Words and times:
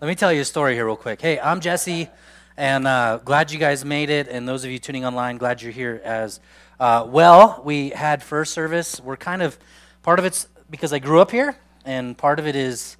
Let 0.00 0.06
me 0.06 0.14
tell 0.14 0.32
you 0.32 0.42
a 0.42 0.44
story 0.44 0.74
here, 0.74 0.86
real 0.86 0.94
quick. 0.94 1.20
Hey, 1.20 1.40
I'm 1.40 1.58
Jesse, 1.58 2.08
and 2.56 2.86
uh, 2.86 3.18
glad 3.24 3.50
you 3.50 3.58
guys 3.58 3.84
made 3.84 4.10
it. 4.10 4.28
And 4.28 4.48
those 4.48 4.62
of 4.62 4.70
you 4.70 4.78
tuning 4.78 5.04
online, 5.04 5.38
glad 5.38 5.60
you're 5.60 5.72
here 5.72 6.00
as 6.04 6.38
uh, 6.78 7.04
well. 7.08 7.60
We 7.64 7.88
had 7.88 8.22
first 8.22 8.54
service. 8.54 9.00
We're 9.00 9.16
kind 9.16 9.42
of, 9.42 9.58
part 10.04 10.20
of 10.20 10.24
it's 10.24 10.46
because 10.70 10.92
I 10.92 11.00
grew 11.00 11.20
up 11.20 11.32
here, 11.32 11.56
and 11.84 12.16
part 12.16 12.38
of 12.38 12.46
it 12.46 12.54
is 12.54 12.96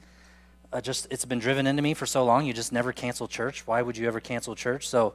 uh, 0.72 0.80
just 0.80 1.06
it's 1.08 1.24
been 1.24 1.38
driven 1.38 1.68
into 1.68 1.82
me 1.82 1.94
for 1.94 2.04
so 2.04 2.24
long. 2.24 2.44
You 2.46 2.52
just 2.52 2.72
never 2.72 2.92
cancel 2.92 3.28
church. 3.28 3.64
Why 3.64 3.80
would 3.80 3.96
you 3.96 4.08
ever 4.08 4.18
cancel 4.18 4.56
church? 4.56 4.88
So 4.88 5.14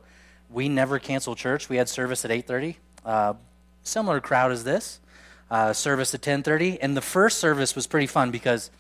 we 0.50 0.70
never 0.70 1.00
cancel 1.00 1.36
church. 1.36 1.68
We 1.68 1.76
had 1.76 1.90
service 1.90 2.24
at 2.24 2.32
8:30. 2.32 2.78
Uh, 3.06 3.34
similar 3.84 4.22
crowd 4.22 4.54
as 4.54 4.64
this. 4.64 5.02
Uh, 5.52 5.74
service 5.74 6.16
at 6.16 6.22
10:30, 6.22 6.78
and 6.82 6.96
the 6.96 7.02
first 7.02 7.40
service 7.40 7.76
was 7.76 7.88
pretty 7.88 8.08
fun 8.08 8.32
because 8.32 8.72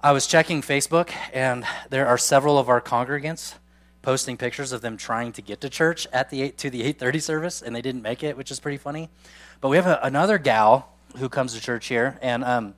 I 0.00 0.12
was 0.12 0.28
checking 0.28 0.62
Facebook, 0.62 1.10
and 1.32 1.64
there 1.90 2.06
are 2.06 2.16
several 2.16 2.56
of 2.56 2.68
our 2.68 2.80
congregants 2.80 3.54
posting 4.00 4.36
pictures 4.36 4.70
of 4.70 4.80
them 4.80 4.96
trying 4.96 5.32
to 5.32 5.42
get 5.42 5.60
to 5.62 5.68
church 5.68 6.06
at 6.12 6.30
the 6.30 6.42
8 6.42 6.58
to 6.58 6.70
the 6.70 6.82
8:30 6.82 7.20
service, 7.20 7.62
and 7.62 7.74
they 7.74 7.82
didn't 7.82 8.02
make 8.02 8.22
it, 8.22 8.36
which 8.36 8.52
is 8.52 8.60
pretty 8.60 8.78
funny. 8.78 9.10
But 9.60 9.70
we 9.70 9.76
have 9.76 9.88
a, 9.88 9.98
another 10.00 10.38
gal 10.38 10.92
who 11.16 11.28
comes 11.28 11.52
to 11.54 11.60
church 11.60 11.88
here, 11.88 12.16
and 12.22 12.44
um, 12.44 12.74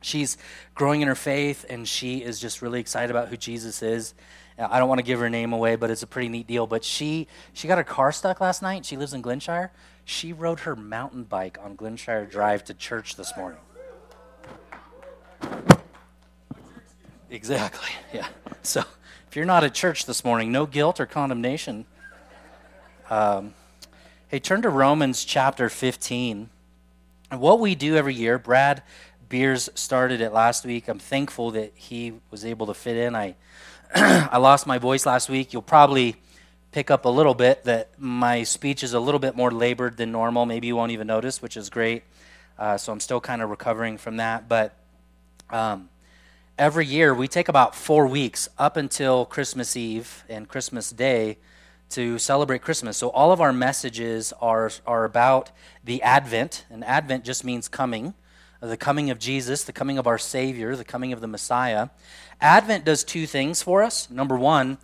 she's 0.00 0.38
growing 0.74 1.02
in 1.02 1.08
her 1.08 1.14
faith, 1.14 1.66
and 1.68 1.86
she 1.86 2.22
is 2.22 2.40
just 2.40 2.62
really 2.62 2.80
excited 2.80 3.10
about 3.10 3.28
who 3.28 3.36
Jesus 3.36 3.82
is. 3.82 4.14
I 4.58 4.78
don't 4.78 4.88
want 4.88 5.00
to 5.00 5.04
give 5.04 5.20
her 5.20 5.28
name 5.28 5.52
away, 5.52 5.76
but 5.76 5.90
it's 5.90 6.02
a 6.02 6.06
pretty 6.06 6.30
neat 6.30 6.46
deal. 6.46 6.66
But 6.66 6.82
she 6.82 7.28
she 7.52 7.68
got 7.68 7.76
her 7.76 7.84
car 7.84 8.10
stuck 8.10 8.40
last 8.40 8.62
night. 8.62 8.86
She 8.86 8.96
lives 8.96 9.12
in 9.12 9.20
Glenshire. 9.20 9.70
She 10.06 10.32
rode 10.32 10.60
her 10.60 10.74
mountain 10.74 11.24
bike 11.24 11.58
on 11.62 11.76
Glenshire 11.76 12.24
Drive 12.24 12.64
to 12.64 12.72
church 12.72 13.16
this 13.16 13.36
morning. 13.36 13.60
Exactly. 17.30 17.88
Yeah. 18.12 18.28
So 18.62 18.84
if 19.28 19.34
you're 19.34 19.44
not 19.44 19.64
at 19.64 19.74
church 19.74 20.06
this 20.06 20.24
morning, 20.24 20.52
no 20.52 20.66
guilt 20.66 21.00
or 21.00 21.06
condemnation. 21.06 21.84
Um, 23.10 23.54
hey, 24.28 24.38
turn 24.38 24.62
to 24.62 24.68
Romans 24.70 25.24
chapter 25.24 25.68
15. 25.68 26.48
And 27.32 27.40
what 27.40 27.58
we 27.58 27.74
do 27.74 27.96
every 27.96 28.14
year, 28.14 28.38
Brad 28.38 28.84
Beers 29.28 29.68
started 29.74 30.20
it 30.20 30.32
last 30.32 30.64
week. 30.64 30.86
I'm 30.86 31.00
thankful 31.00 31.50
that 31.52 31.72
he 31.74 32.12
was 32.30 32.44
able 32.44 32.66
to 32.68 32.74
fit 32.74 32.96
in. 32.96 33.16
I 33.16 33.34
I 33.94 34.38
lost 34.38 34.66
my 34.66 34.78
voice 34.78 35.04
last 35.06 35.28
week. 35.28 35.52
You'll 35.52 35.62
probably 35.62 36.14
pick 36.70 36.90
up 36.90 37.04
a 37.04 37.08
little 37.08 37.34
bit 37.34 37.64
that 37.64 37.90
my 37.98 38.44
speech 38.44 38.82
is 38.82 38.94
a 38.94 39.00
little 39.00 39.18
bit 39.18 39.34
more 39.36 39.50
labored 39.50 39.96
than 39.96 40.12
normal. 40.12 40.46
Maybe 40.46 40.68
you 40.68 40.76
won't 40.76 40.92
even 40.92 41.08
notice, 41.08 41.42
which 41.42 41.56
is 41.56 41.70
great. 41.70 42.04
Uh, 42.58 42.76
so 42.76 42.92
I'm 42.92 43.00
still 43.00 43.20
kind 43.20 43.42
of 43.42 43.50
recovering 43.50 43.98
from 43.98 44.18
that. 44.18 44.48
But 44.48 44.76
um, 45.50 45.88
every 46.56 46.86
year 46.86 47.12
we 47.12 47.26
take 47.26 47.48
about 47.48 47.74
four 47.74 48.06
weeks 48.06 48.48
up 48.58 48.76
until 48.76 49.26
Christmas 49.26 49.76
Eve 49.76 50.24
and 50.28 50.48
Christmas 50.48 50.90
Day 50.90 51.38
to 51.90 52.18
celebrate 52.18 52.62
Christmas. 52.62 52.96
So 52.96 53.08
all 53.08 53.32
of 53.32 53.40
our 53.40 53.52
messages 53.52 54.32
are, 54.40 54.70
are 54.86 55.04
about 55.04 55.50
the 55.82 56.00
Advent, 56.02 56.64
and 56.70 56.84
Advent 56.84 57.24
just 57.24 57.44
means 57.44 57.68
coming 57.68 58.14
the 58.60 58.76
coming 58.76 59.10
of 59.10 59.18
Jesus, 59.18 59.64
the 59.64 59.72
coming 59.72 59.98
of 59.98 60.06
our 60.06 60.16
Savior, 60.16 60.74
the 60.74 60.84
coming 60.84 61.12
of 61.12 61.20
the 61.20 61.26
Messiah. 61.26 61.88
Advent 62.40 62.84
does 62.84 63.04
two 63.04 63.26
things 63.26 63.62
for 63.62 63.82
us. 63.82 64.08
Number 64.08 64.38
one, 64.38 64.78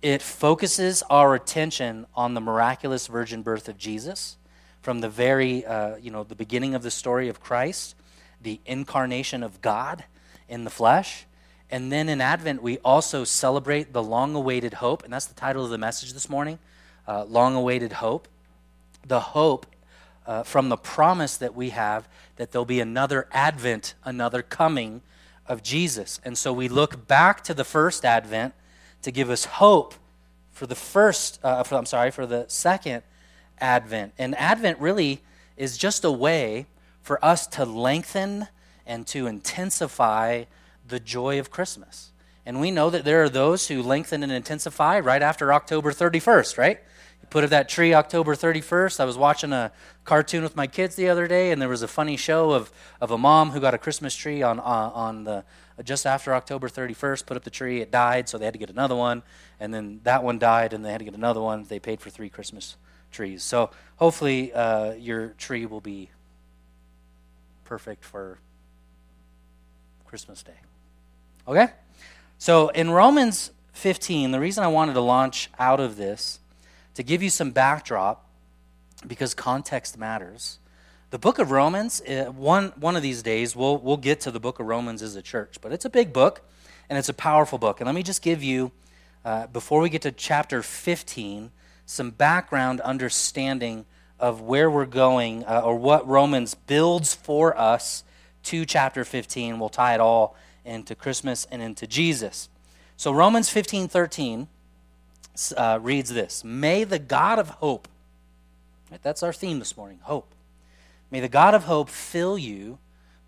it 0.00 0.22
focuses 0.22 1.02
our 1.10 1.34
attention 1.34 2.06
on 2.14 2.32
the 2.32 2.40
miraculous 2.40 3.08
virgin 3.08 3.42
birth 3.42 3.68
of 3.68 3.76
Jesus 3.76 4.38
from 4.80 5.00
the 5.00 5.08
very, 5.10 5.66
uh, 5.66 5.96
you 5.96 6.10
know, 6.10 6.24
the 6.24 6.34
beginning 6.34 6.74
of 6.74 6.82
the 6.82 6.90
story 6.90 7.28
of 7.28 7.40
Christ, 7.40 7.94
the 8.40 8.60
incarnation 8.64 9.42
of 9.42 9.60
God 9.60 10.04
in 10.48 10.64
the 10.64 10.70
flesh. 10.70 11.26
And 11.70 11.90
then 11.90 12.08
in 12.08 12.20
Advent, 12.20 12.62
we 12.62 12.78
also 12.78 13.24
celebrate 13.24 13.92
the 13.92 14.02
long 14.02 14.34
awaited 14.34 14.74
hope, 14.74 15.02
and 15.02 15.12
that's 15.12 15.26
the 15.26 15.34
title 15.34 15.64
of 15.64 15.70
the 15.70 15.78
message 15.78 16.12
this 16.12 16.28
morning 16.28 16.58
uh, 17.08 17.24
Long 17.24 17.54
Awaited 17.54 17.92
Hope. 17.94 18.28
The 19.06 19.20
hope 19.20 19.66
uh, 20.26 20.42
from 20.42 20.68
the 20.68 20.76
promise 20.76 21.36
that 21.36 21.54
we 21.54 21.70
have 21.70 22.08
that 22.36 22.52
there'll 22.52 22.64
be 22.64 22.80
another 22.80 23.28
Advent, 23.32 23.94
another 24.04 24.42
coming 24.42 25.02
of 25.46 25.62
Jesus. 25.62 26.20
And 26.24 26.36
so 26.36 26.52
we 26.52 26.68
look 26.68 27.06
back 27.06 27.42
to 27.44 27.54
the 27.54 27.64
first 27.64 28.04
Advent 28.04 28.54
to 29.02 29.10
give 29.10 29.30
us 29.30 29.44
hope 29.44 29.94
for 30.50 30.66
the 30.66 30.74
first, 30.74 31.38
uh, 31.44 31.62
for, 31.62 31.76
I'm 31.76 31.86
sorry, 31.86 32.10
for 32.10 32.26
the 32.26 32.46
second 32.48 33.02
Advent. 33.58 34.12
And 34.18 34.34
Advent 34.36 34.78
really 34.80 35.22
is 35.56 35.78
just 35.78 36.04
a 36.04 36.10
way 36.10 36.66
for 37.02 37.24
us 37.24 37.46
to 37.48 37.64
lengthen 37.64 38.48
and 38.86 39.06
to 39.08 39.26
intensify 39.26 40.44
the 40.86 41.00
joy 41.00 41.38
of 41.38 41.50
Christmas. 41.50 42.12
And 42.44 42.60
we 42.60 42.70
know 42.70 42.90
that 42.90 43.04
there 43.04 43.22
are 43.24 43.28
those 43.28 43.66
who 43.66 43.82
lengthen 43.82 44.22
and 44.22 44.30
intensify 44.30 45.00
right 45.00 45.22
after 45.22 45.52
October 45.52 45.90
31st, 45.90 46.58
right? 46.58 46.78
You 47.20 47.28
put 47.28 47.42
up 47.42 47.50
that 47.50 47.68
tree 47.68 47.92
October 47.92 48.36
31st. 48.36 49.00
I 49.00 49.04
was 49.04 49.18
watching 49.18 49.52
a 49.52 49.72
cartoon 50.04 50.44
with 50.44 50.54
my 50.54 50.68
kids 50.68 50.94
the 50.94 51.08
other 51.08 51.26
day, 51.26 51.50
and 51.50 51.60
there 51.60 51.68
was 51.68 51.82
a 51.82 51.88
funny 51.88 52.16
show 52.16 52.52
of, 52.52 52.70
of 53.00 53.10
a 53.10 53.18
mom 53.18 53.50
who 53.50 53.58
got 53.58 53.74
a 53.74 53.78
Christmas 53.78 54.14
tree 54.14 54.42
on, 54.42 54.60
on, 54.60 54.92
on 54.92 55.24
the 55.24 55.44
just 55.84 56.06
after 56.06 56.34
October 56.34 56.68
31st, 56.68 57.26
put 57.26 57.36
up 57.36 57.44
the 57.44 57.50
tree. 57.50 57.80
It 57.80 57.90
died, 57.90 58.28
so 58.28 58.38
they 58.38 58.46
had 58.46 58.54
to 58.54 58.58
get 58.58 58.70
another 58.70 58.96
one. 58.96 59.22
And 59.60 59.74
then 59.74 60.00
that 60.04 60.22
one 60.22 60.38
died, 60.38 60.72
and 60.72 60.84
they 60.84 60.90
had 60.90 60.98
to 60.98 61.04
get 61.04 61.14
another 61.14 61.40
one. 61.40 61.64
They 61.64 61.78
paid 61.78 62.00
for 62.00 62.08
three 62.08 62.30
Christmas 62.30 62.76
trees. 63.10 63.42
So 63.42 63.70
hopefully 63.96 64.52
uh, 64.52 64.92
your 64.92 65.28
tree 65.30 65.66
will 65.66 65.80
be 65.80 66.10
perfect 67.64 68.04
for 68.04 68.38
Christmas 70.16 70.42
Day. 70.42 70.58
Okay? 71.46 71.68
So 72.38 72.68
in 72.70 72.90
Romans 72.90 73.50
15, 73.74 74.30
the 74.30 74.40
reason 74.40 74.64
I 74.64 74.68
wanted 74.68 74.94
to 74.94 75.02
launch 75.02 75.50
out 75.58 75.78
of 75.78 75.98
this, 75.98 76.40
to 76.94 77.02
give 77.02 77.22
you 77.22 77.28
some 77.28 77.50
backdrop, 77.50 78.26
because 79.06 79.34
context 79.34 79.98
matters. 79.98 80.58
The 81.10 81.18
book 81.18 81.38
of 81.38 81.50
Romans, 81.50 82.00
uh, 82.00 82.32
one, 82.34 82.72
one 82.76 82.96
of 82.96 83.02
these 83.02 83.22
days, 83.22 83.54
we'll, 83.54 83.76
we'll 83.76 83.98
get 83.98 84.20
to 84.20 84.30
the 84.30 84.40
book 84.40 84.58
of 84.58 84.64
Romans 84.64 85.02
as 85.02 85.16
a 85.16 85.22
church, 85.22 85.58
but 85.60 85.70
it's 85.70 85.84
a 85.84 85.90
big 85.90 86.14
book 86.14 86.40
and 86.88 86.98
it's 86.98 87.10
a 87.10 87.14
powerful 87.14 87.58
book. 87.58 87.80
And 87.80 87.86
let 87.86 87.94
me 87.94 88.02
just 88.02 88.22
give 88.22 88.42
you, 88.42 88.72
uh, 89.22 89.48
before 89.48 89.82
we 89.82 89.90
get 89.90 90.00
to 90.00 90.12
chapter 90.12 90.62
15, 90.62 91.50
some 91.84 92.10
background 92.10 92.80
understanding 92.80 93.84
of 94.18 94.40
where 94.40 94.70
we're 94.70 94.86
going 94.86 95.44
uh, 95.44 95.60
or 95.62 95.76
what 95.76 96.08
Romans 96.08 96.54
builds 96.54 97.14
for 97.14 97.54
us 97.58 98.02
to 98.46 98.64
chapter 98.64 99.04
15. 99.04 99.58
We'll 99.58 99.68
tie 99.68 99.94
it 99.94 100.00
all 100.00 100.36
into 100.64 100.94
Christmas 100.94 101.46
and 101.50 101.60
into 101.60 101.86
Jesus. 101.86 102.48
So 102.96 103.12
Romans 103.12 103.48
15 103.48 103.88
13 103.88 104.48
uh, 105.56 105.78
reads 105.82 106.10
this 106.10 106.44
May 106.44 106.84
the 106.84 106.98
God 106.98 107.38
of 107.38 107.50
hope, 107.50 107.88
right, 108.90 109.02
that's 109.02 109.22
our 109.22 109.32
theme 109.32 109.58
this 109.58 109.76
morning, 109.76 109.98
hope. 110.02 110.32
May 111.10 111.20
the 111.20 111.28
God 111.28 111.54
of 111.54 111.64
hope 111.64 111.88
fill 111.88 112.38
you 112.38 112.78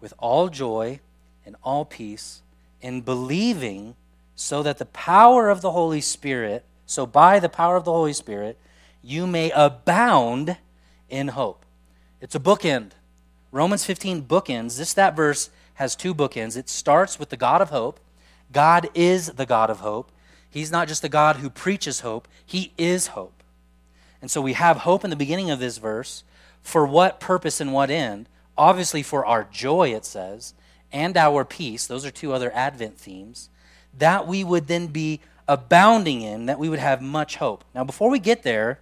with 0.01 0.15
all 0.19 0.49
joy 0.49 1.01
and 1.45 1.57
all 1.63 1.85
peace 1.85 2.43
in 2.81 3.01
believing 3.01 3.95
so 4.37 4.63
that 4.63 4.79
the 4.79 4.87
power 4.87 5.51
of 5.51 5.63
the 5.63 5.73
Holy 5.73 6.01
Spirit, 6.01 6.65
so 6.87 7.07
by 7.07 7.41
the 7.41 7.49
power 7.49 7.77
of 7.77 7.85
the 7.85 7.93
Holy 7.93 8.13
Spirit, 8.13 8.57
you 9.03 9.27
may 9.27 9.51
abound 9.51 10.57
in 11.09 11.29
hope. 11.29 11.65
It's 12.21 12.35
a 12.35 12.41
bookend. 12.41 12.93
Romans 13.51 13.85
15 13.85 14.23
bookends. 14.25 14.77
This 14.77 14.95
that 14.95 15.17
verse 15.17 15.51
has 15.75 15.97
two 15.97 16.15
bookends. 16.15 16.57
It 16.57 16.69
starts 16.69 17.19
with 17.19 17.31
the 17.31 17.37
God 17.37 17.63
of 17.63 17.71
hope. 17.71 18.01
God 18.53 18.89
is 18.95 19.29
the 19.29 19.47
God 19.47 19.71
of 19.71 19.81
hope. 19.81 20.11
He's 20.51 20.71
not 20.71 20.89
just 20.89 21.05
a 21.05 21.09
God 21.09 21.37
who 21.37 21.51
preaches 21.51 22.01
hope, 22.01 22.27
He 22.45 22.73
is 22.79 23.09
hope. 23.09 23.43
And 24.21 24.31
so 24.31 24.41
we 24.41 24.55
have 24.55 24.79
hope 24.79 25.05
in 25.05 25.11
the 25.11 25.17
beginning 25.17 25.51
of 25.51 25.61
this 25.61 25.79
verse. 25.79 26.25
For 26.63 26.87
what 26.87 27.21
purpose 27.21 27.61
and 27.61 27.73
what 27.73 27.91
end? 27.91 28.29
Obviously, 28.57 29.03
for 29.03 29.25
our 29.25 29.45
joy, 29.45 29.95
it 29.95 30.05
says, 30.05 30.55
and 30.93 31.17
our 31.17 31.45
peace. 31.45 31.87
Those 31.87 32.05
are 32.05 32.11
two 32.11 32.33
other 32.33 32.53
Advent 32.53 32.99
themes. 32.99 33.49
That 33.97 34.27
we 34.27 34.43
would 34.43 34.67
then 34.67 34.89
be 34.89 35.21
abounding 35.47 36.23
in, 36.23 36.47
that 36.47 36.59
we 36.59 36.69
would 36.69 36.79
have 36.79 37.01
much 37.01 37.37
hope. 37.37 37.65
Now, 37.75 37.85
before 37.85 38.11
we 38.11 38.19
get 38.19 38.43
there, 38.43 38.81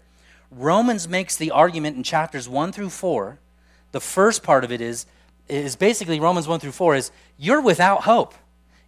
Romans 0.51 1.07
makes 1.07 1.37
the 1.37 1.51
argument 1.51 1.97
in 1.97 2.03
chapters 2.03 2.49
1 2.49 2.73
through 2.73 2.91
4. 2.91 3.39
The 3.93 4.00
first 4.00 4.43
part 4.43 4.65
of 4.65 4.73
it 4.73 4.81
is, 4.81 5.06
is 5.49 5.77
basically 5.77 6.21
Romans 6.21 6.49
1 6.49 6.61
through 6.61 6.73
4 6.73 6.97
is 6.97 7.11
you're 7.38 7.61
without 7.61 8.03
hope. 8.03 8.35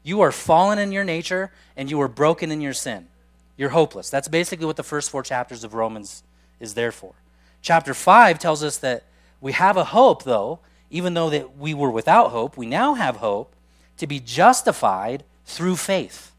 You 0.03 0.21
are 0.21 0.33
fallen 0.33 0.79
in 0.79 0.93
your 0.93 1.05
nature 1.05 1.51
and 1.77 1.91
you 1.91 2.01
are 2.01 2.09
broken 2.09 2.51
in 2.51 2.61
your 2.61 2.73
sin. 2.73 3.09
You're 3.57 3.71
hopeless. 3.71 4.11
That's 4.11 4.29
basically 4.29 4.67
what 4.67 4.77
the 4.77 4.83
first 4.83 5.11
four 5.11 5.23
chapters 5.23 5.65
of 5.65 5.75
Romans 5.75 6.23
is 6.61 6.75
there 6.75 6.93
for. 6.93 7.15
Chapter 7.61 7.93
5 7.93 8.39
tells 8.39 8.63
us 8.63 8.79
that 8.79 9.05
we 9.41 9.53
have 9.53 9.77
a 9.77 9.85
hope, 9.85 10.25
though, 10.25 10.61
even 10.91 11.15
though 11.15 11.31
that 11.31 11.57
we 11.57 11.75
were 11.75 11.91
without 11.91 12.31
hope, 12.31 12.57
we 12.57 12.67
now 12.67 12.95
have 12.95 13.17
hope 13.17 13.55
to 13.99 14.07
be 14.07 14.21
justified 14.21 15.25
through 15.45 15.77
faith. 15.77 16.33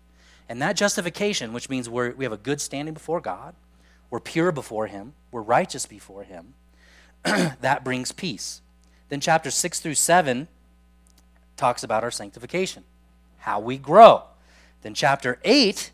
And 0.48 0.62
that 0.62 0.76
justification, 0.76 1.54
which 1.54 1.70
means 1.70 1.90
we 1.90 2.10
we 2.10 2.26
have 2.26 2.34
a 2.34 2.38
good 2.38 2.60
standing 2.60 2.94
before 2.94 3.22
God, 3.22 3.54
we're 4.10 4.20
pure 4.20 4.52
before 4.52 4.88
Him, 4.88 5.14
we're 5.32 5.42
righteous 5.42 5.86
before 5.86 6.24
Him, 6.24 6.56
that 7.24 7.84
brings 7.84 8.12
peace. 8.12 8.62
Then 9.10 9.20
chapter 9.20 9.52
6 9.52 9.80
through 9.80 9.96
7 9.96 10.48
talks 11.58 11.84
about 11.84 12.04
our 12.04 12.12
sanctification 12.12 12.84
how 13.40 13.60
we 13.60 13.78
grow. 13.78 14.24
Then 14.82 14.94
chapter 14.94 15.40
8 15.44 15.92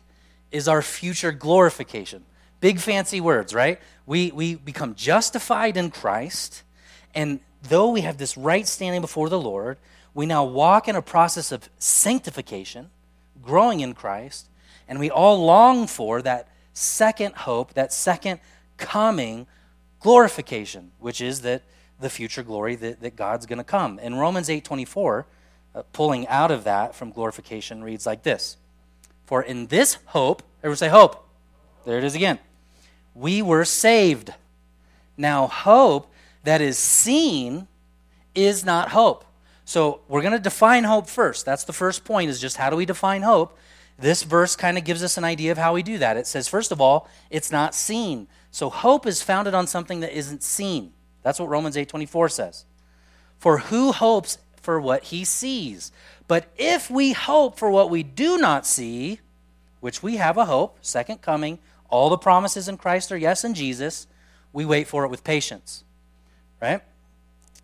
is 0.50 0.68
our 0.68 0.82
future 0.82 1.32
glorification. 1.32 2.24
Big 2.60 2.78
fancy 2.78 3.20
words, 3.20 3.54
right? 3.54 3.80
We, 4.04 4.30
we 4.30 4.54
become 4.54 4.94
justified 4.94 5.76
in 5.76 5.90
Christ, 5.90 6.62
and 7.14 7.40
though 7.62 7.90
we 7.90 8.02
have 8.02 8.18
this 8.18 8.36
right 8.36 8.66
standing 8.66 9.00
before 9.00 9.28
the 9.28 9.40
Lord, 9.40 9.78
we 10.14 10.26
now 10.26 10.44
walk 10.44 10.88
in 10.88 10.96
a 10.96 11.02
process 11.02 11.52
of 11.52 11.68
sanctification, 11.78 12.90
growing 13.42 13.80
in 13.80 13.94
Christ, 13.94 14.48
and 14.88 14.98
we 14.98 15.10
all 15.10 15.44
long 15.44 15.86
for 15.86 16.22
that 16.22 16.48
second 16.72 17.34
hope, 17.34 17.74
that 17.74 17.92
second 17.92 18.40
coming 18.76 19.46
glorification, 20.06 20.92
which 21.00 21.20
is 21.20 21.40
that 21.40 21.62
the 21.98 22.08
future 22.08 22.44
glory 22.44 22.76
that, 22.76 23.00
that 23.00 23.16
God's 23.16 23.44
going 23.44 23.58
to 23.58 23.64
come. 23.64 23.98
In 23.98 24.14
Romans 24.14 24.48
8:24, 24.48 25.24
uh, 25.74 25.82
pulling 25.92 26.28
out 26.28 26.52
of 26.52 26.62
that 26.62 26.94
from 26.94 27.10
glorification 27.10 27.82
reads 27.82 28.06
like 28.06 28.22
this. 28.22 28.56
For 29.24 29.42
in 29.42 29.66
this 29.66 29.98
hope, 30.06 30.44
everyone 30.60 30.76
say 30.76 30.90
hope. 30.90 31.28
There 31.84 31.98
it 31.98 32.04
is 32.04 32.14
again. 32.14 32.38
We 33.16 33.42
were 33.42 33.64
saved. 33.64 34.32
Now 35.16 35.48
hope 35.48 36.06
that 36.44 36.60
is 36.60 36.78
seen 36.78 37.66
is 38.32 38.64
not 38.64 38.90
hope. 38.90 39.24
So 39.64 40.02
we're 40.06 40.22
going 40.22 40.34
to 40.34 40.38
define 40.38 40.84
hope 40.84 41.08
first. 41.08 41.44
That's 41.44 41.64
the 41.64 41.72
first 41.72 42.04
point 42.04 42.30
is 42.30 42.40
just 42.40 42.58
how 42.58 42.70
do 42.70 42.76
we 42.76 42.86
define 42.86 43.22
hope? 43.22 43.58
This 43.98 44.22
verse 44.22 44.54
kind 44.54 44.78
of 44.78 44.84
gives 44.84 45.02
us 45.02 45.18
an 45.18 45.24
idea 45.24 45.50
of 45.50 45.58
how 45.58 45.74
we 45.74 45.82
do 45.82 45.98
that. 45.98 46.16
It 46.16 46.28
says 46.28 46.46
first 46.46 46.70
of 46.70 46.80
all, 46.80 47.08
it's 47.28 47.50
not 47.50 47.74
seen. 47.74 48.28
So 48.56 48.70
hope 48.70 49.06
is 49.06 49.20
founded 49.20 49.52
on 49.52 49.66
something 49.66 50.00
that 50.00 50.16
isn't 50.16 50.42
seen. 50.42 50.94
That's 51.22 51.38
what 51.38 51.50
Romans 51.50 51.76
8:24 51.76 52.30
says. 52.30 52.64
For 53.36 53.58
who 53.58 53.92
hopes 53.92 54.38
for 54.56 54.80
what 54.80 55.04
he 55.04 55.26
sees? 55.26 55.92
But 56.26 56.46
if 56.56 56.88
we 56.88 57.12
hope 57.12 57.58
for 57.58 57.70
what 57.70 57.90
we 57.90 58.02
do 58.02 58.38
not 58.38 58.64
see, 58.64 59.20
which 59.80 60.02
we 60.02 60.16
have 60.16 60.38
a 60.38 60.46
hope, 60.46 60.78
second 60.80 61.20
coming, 61.20 61.58
all 61.90 62.08
the 62.08 62.16
promises 62.16 62.66
in 62.66 62.78
Christ 62.78 63.12
are 63.12 63.18
yes 63.18 63.44
in 63.44 63.52
Jesus, 63.52 64.06
we 64.54 64.64
wait 64.64 64.88
for 64.88 65.04
it 65.04 65.10
with 65.10 65.22
patience. 65.22 65.84
Right? 66.58 66.80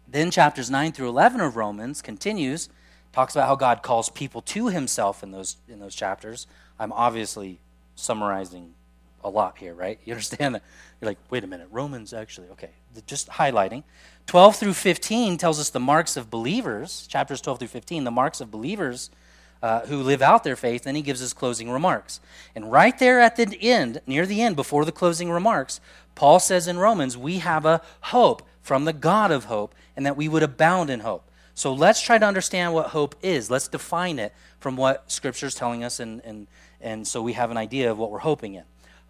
Then 0.07 0.31
chapters 0.31 0.71
9 0.71 0.93
through 0.93 1.09
11 1.09 1.41
of 1.41 1.57
Romans 1.57 2.03
continues, 2.03 2.69
talks 3.15 3.35
about 3.35 3.49
how 3.49 3.57
God 3.57 3.83
calls 3.83 4.11
people 4.11 4.43
to 4.43 4.67
himself 4.69 5.23
in 5.23 5.31
those 5.31 5.57
in 5.67 5.81
those 5.81 5.95
chapters. 5.95 6.47
I'm 6.79 6.93
obviously 6.93 7.61
summarizing 7.95 8.75
a 9.25 9.29
lot 9.29 9.59
here, 9.59 9.75
right? 9.75 9.99
You 10.05 10.13
understand 10.13 10.55
that? 10.55 10.63
You're 11.01 11.11
like, 11.11 11.19
wait 11.31 11.45
a 11.45 11.47
minute, 11.47 11.69
Romans 11.71 12.13
actually, 12.13 12.49
okay, 12.49 12.71
just 13.07 13.29
highlighting. 13.29 13.83
12 14.27 14.57
through 14.57 14.75
15 14.75 15.37
tells 15.37 15.59
us 15.59 15.71
the 15.71 15.81
marks 15.81 16.17
of 16.17 16.31
believers, 16.31 17.07
chapters 17.09 17.41
12 17.41 17.61
through 17.61 17.69
15, 17.69 18.05
the 18.05 18.11
marks 18.11 18.41
of 18.41 18.51
believers 18.51 19.11
uh, 19.63 19.81
who 19.87 20.03
live 20.03 20.23
out 20.23 20.45
their 20.45 20.57
faith. 20.57 20.85
Then 20.85 20.95
he 20.95 21.03
gives 21.03 21.23
us 21.23 21.33
closing 21.33 21.71
remarks. 21.71 22.21
And 22.55 22.71
right 22.71 22.99
there 22.99 23.21
at 23.21 23.37
the 23.37 23.57
end, 23.61 24.01
near 24.07 24.27
the 24.27 24.43
end, 24.43 24.57
before 24.57 24.85
the 24.85 24.93
closing 24.93 25.31
remarks, 25.31 25.81
Paul 26.15 26.41
says 26.41 26.67
in 26.67 26.79
Romans, 26.79 27.17
we 27.17 27.39
have 27.39 27.65
a 27.65 27.81
hope 28.03 28.43
from 28.61 28.85
the 28.85 28.93
God 28.93 29.31
of 29.31 29.45
hope, 29.45 29.75
and 29.97 30.07
that 30.07 30.17
we 30.17 30.29
would 30.29 30.43
abound 30.43 30.89
in 30.89 31.01
hope. 31.01 31.29
So 31.55 31.73
let's 31.73 32.01
try 32.01 32.17
to 32.17 32.25
understand 32.25 32.73
what 32.73 32.89
hope 32.89 33.15
is. 33.23 33.51
Let's 33.51 33.69
define 33.69 34.19
it 34.19 34.33
from 34.59 34.77
what 34.77 35.11
Scripture 35.11 35.47
is 35.47 35.55
telling 35.55 35.85
us, 35.85 36.01
and, 36.01 36.23
and, 36.25 36.47
and 36.81 37.07
so 37.07 37.21
we 37.21 37.35
have 37.35 37.51
an 37.51 37.57
idea 37.57 37.91
of 37.91 37.99
what 37.99 38.11
we're 38.11 38.19
hoping 38.19 38.55
in. 38.55 38.65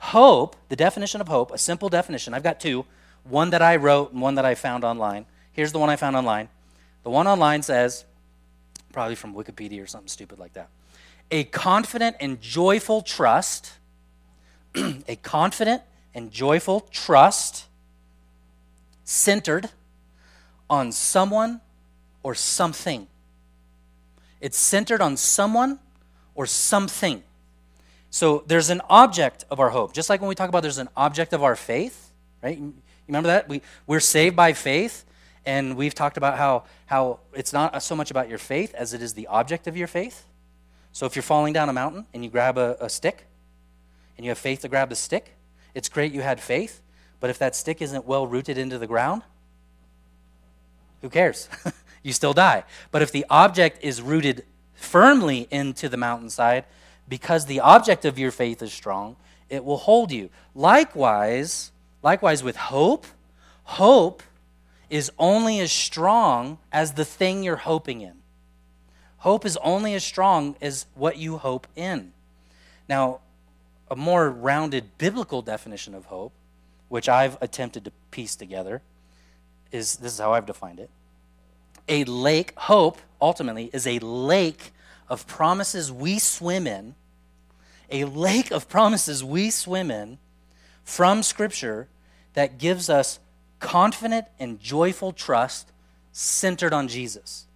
Hope, 0.07 0.57
the 0.69 0.75
definition 0.75 1.21
of 1.21 1.29
hope, 1.29 1.53
a 1.53 1.59
simple 1.59 1.89
definition, 1.89 2.35
I've 2.35 2.43
got 2.43 2.59
two 2.59 2.85
one 3.23 3.51
that 3.51 3.63
I 3.63 3.77
wrote 3.77 4.13
and 4.13 4.21
one 4.21 4.35
that 4.35 4.45
I 4.45 4.57
found 4.57 4.83
online. 4.83 5.27
Here's 5.53 5.71
the 5.71 5.79
one 5.79 5.91
I 5.91 5.95
found 5.95 6.17
online. 6.17 6.49
The 7.05 7.11
one 7.11 7.29
online 7.29 7.63
says, 7.63 8.05
probably 8.93 9.15
from 9.15 9.33
Wikipedia 9.33 9.81
or 9.81 9.87
something 9.87 10.09
stupid 10.09 10.41
like 10.41 10.55
that, 10.55 10.71
a 11.31 11.45
confident 11.45 12.17
and 12.19 12.41
joyful 12.41 13.03
trust, 13.03 13.75
a 14.75 15.15
confident 15.23 15.83
and 16.15 16.33
joyful 16.33 16.81
trust 16.91 17.67
centered 19.05 19.71
on 20.69 20.91
someone 20.91 21.61
or 22.25 22.35
something. 22.35 23.07
It's 24.41 24.59
centered 24.59 25.01
on 25.01 25.17
someone 25.17 25.79
or 26.35 26.47
something. 26.47 27.23
So 28.13 28.45
there's 28.47 28.69
an 28.69 28.83
object 28.91 29.47
of 29.51 29.59
our 29.59 29.71
hope. 29.71 29.95
Just 29.95 30.11
like 30.11 30.21
when 30.21 30.29
we 30.29 30.35
talk 30.35 30.51
about 30.51 30.61
there's 30.61 30.77
an 30.77 30.91
object 30.99 31.33
of 31.33 31.43
our 31.43 31.57
faith, 31.57 32.13
right? 32.43 32.59
You 32.59 32.75
remember 33.09 33.29
that? 33.29 33.49
We, 33.49 33.63
we're 33.87 34.01
saved 34.01 34.37
by 34.37 34.53
faith, 34.53 35.07
and 35.47 35.79
we've 35.79 35.95
talked 35.95 36.19
about 36.19 36.37
how, 36.37 36.65
how 36.85 37.21
it's 37.33 37.55
not 37.55 37.83
so 37.83 37.97
much 37.97 38.11
about 38.11 38.29
your 38.29 38.37
faith 38.37 38.75
as 38.75 38.93
it 38.93 39.01
is 39.01 39.15
the 39.15 39.29
object 39.29 39.67
of 39.67 39.79
your 39.79 39.87
faith. 39.87 40.27
So 40.93 41.07
if 41.07 41.17
you're 41.17 41.23
falling 41.23 41.55
down 41.55 41.71
a 41.71 41.73
mountain 41.73 42.05
and 42.13 42.23
you 42.23 42.29
grab 42.29 42.59
a, 42.59 42.77
a 42.81 42.91
stick, 42.91 43.25
and 44.19 44.27
you 44.27 44.31
have 44.31 44.39
faith 44.39 44.61
to 44.61 44.69
grab 44.69 44.91
the 44.91 44.95
stick, 44.95 45.33
it's 45.75 45.89
great 45.89 46.13
you 46.13 46.21
had 46.21 46.39
faith, 46.39 46.83
but 47.19 47.31
if 47.31 47.39
that 47.39 47.57
stick 47.57 47.81
isn't 47.81 48.05
well 48.05 48.27
rooted 48.27 48.59
into 48.59 48.77
the 48.77 48.87
ground, 48.87 49.23
who 51.01 51.09
cares? 51.09 51.49
you 52.03 52.13
still 52.13 52.35
die. 52.35 52.65
But 52.91 53.01
if 53.01 53.11
the 53.11 53.25
object 53.31 53.83
is 53.83 54.03
rooted 54.03 54.45
firmly 54.75 55.49
into 55.51 55.89
the 55.89 55.97
mountainside, 55.97 56.67
because 57.13 57.45
the 57.45 57.61
object 57.61 58.07
of 58.07 58.19
your 58.19 58.31
faith 58.31 58.63
is 58.63 58.73
strong, 58.73 59.17
it 59.51 59.63
will 59.63 59.77
hold 59.77 60.11
you. 60.11 60.31
Likewise, 60.55 61.71
likewise 62.03 62.43
with 62.43 62.57
hope, 62.57 63.07
hope 63.65 64.23
is 64.89 65.13
only 65.19 65.61
as 65.61 65.71
strong 65.71 66.57
as 66.73 66.93
the 66.93 67.05
thing 67.05 67.43
you're 67.43 67.57
hoping 67.57 68.01
in. 68.01 68.15
Hope 69.19 69.45
is 69.45 69.59
only 69.59 69.93
as 69.93 70.03
strong 70.03 70.57
as 70.63 70.87
what 70.95 71.19
you 71.19 71.37
hope 71.37 71.67
in. 71.77 72.15
Now, 72.89 73.21
a 73.91 73.95
more 73.95 74.31
rounded 74.31 74.97
biblical 74.97 75.43
definition 75.43 75.95
of 75.95 76.07
hope, 76.07 76.33
which 76.89 77.11
I've 77.11 77.37
attempted 77.43 77.85
to 77.85 77.93
piece 78.11 78.37
together, 78.37 78.81
is 79.71 79.97
this 79.97 80.15
is 80.15 80.19
how 80.19 80.33
I've 80.33 80.47
defined 80.47 80.81
it. 80.81 80.89
A 81.91 82.05
lake, 82.05 82.55
hope, 82.57 83.03
ultimately, 83.21 83.69
is 83.75 83.87
a 83.87 83.99
lake 83.99 84.73
of 85.11 85.27
promises 85.27 85.93
we 85.93 86.19
swim 86.19 86.67
in 86.67 86.95
a 87.93 88.05
lake 88.05 88.51
of 88.51 88.69
promises 88.69 89.23
we 89.23 89.51
swim 89.51 89.91
in 89.91 90.19
from 90.83 91.23
Scripture 91.23 91.89
that 92.35 92.59
gives 92.59 92.91
us 92.91 93.21
confident 93.61 94.27
and 94.41 94.59
joyful 94.59 95.13
trust 95.13 95.71
centered 96.11 96.73
on 96.73 96.89
Jesus. 96.89 97.47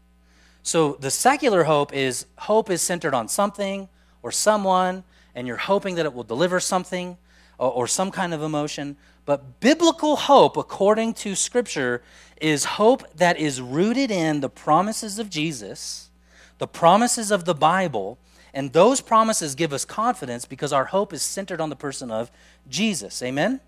So 0.63 0.97
the 1.01 1.11
secular 1.11 1.65
hope 1.65 1.93
is 1.93 2.27
hope 2.39 2.71
is 2.71 2.83
centered 2.83 3.15
on 3.15 3.29
something 3.29 3.89
or 4.23 4.31
someone, 4.31 5.05
and 5.35 5.47
you're 5.47 5.57
hoping 5.57 5.95
that 5.97 6.07
it 6.07 6.13
will 6.13 6.25
deliver 6.25 6.61
something 6.61 7.17
or, 7.59 7.71
or 7.71 7.87
some 7.87 8.11
kind 8.11 8.35
of 8.35 8.43
emotion. 8.43 8.97
But 9.25 9.61
biblical 9.61 10.17
hope, 10.17 10.57
according 10.57 11.15
to 11.15 11.35
Scripture, 11.35 12.03
is 12.41 12.65
hope 12.65 13.03
that 13.17 13.39
is 13.39 13.61
rooted 13.61 14.11
in 14.11 14.41
the 14.41 14.49
promises 14.49 15.19
of 15.19 15.31
Jesus, 15.31 16.11
the 16.59 16.67
promises 16.67 17.31
of 17.31 17.45
the 17.45 17.55
Bible, 17.55 18.19
and 18.57 18.73
those 18.73 19.03
promises 19.03 19.55
give 19.55 19.75
us 19.75 19.85
confidence 19.85 20.47
because 20.47 20.73
our 20.73 20.87
hope 20.87 21.13
is 21.13 21.21
centered 21.21 21.61
on 21.61 21.69
the 21.69 21.77
person 21.77 22.11
of 22.11 22.31
Jesus. 22.71 23.23
Amen? 23.23 23.61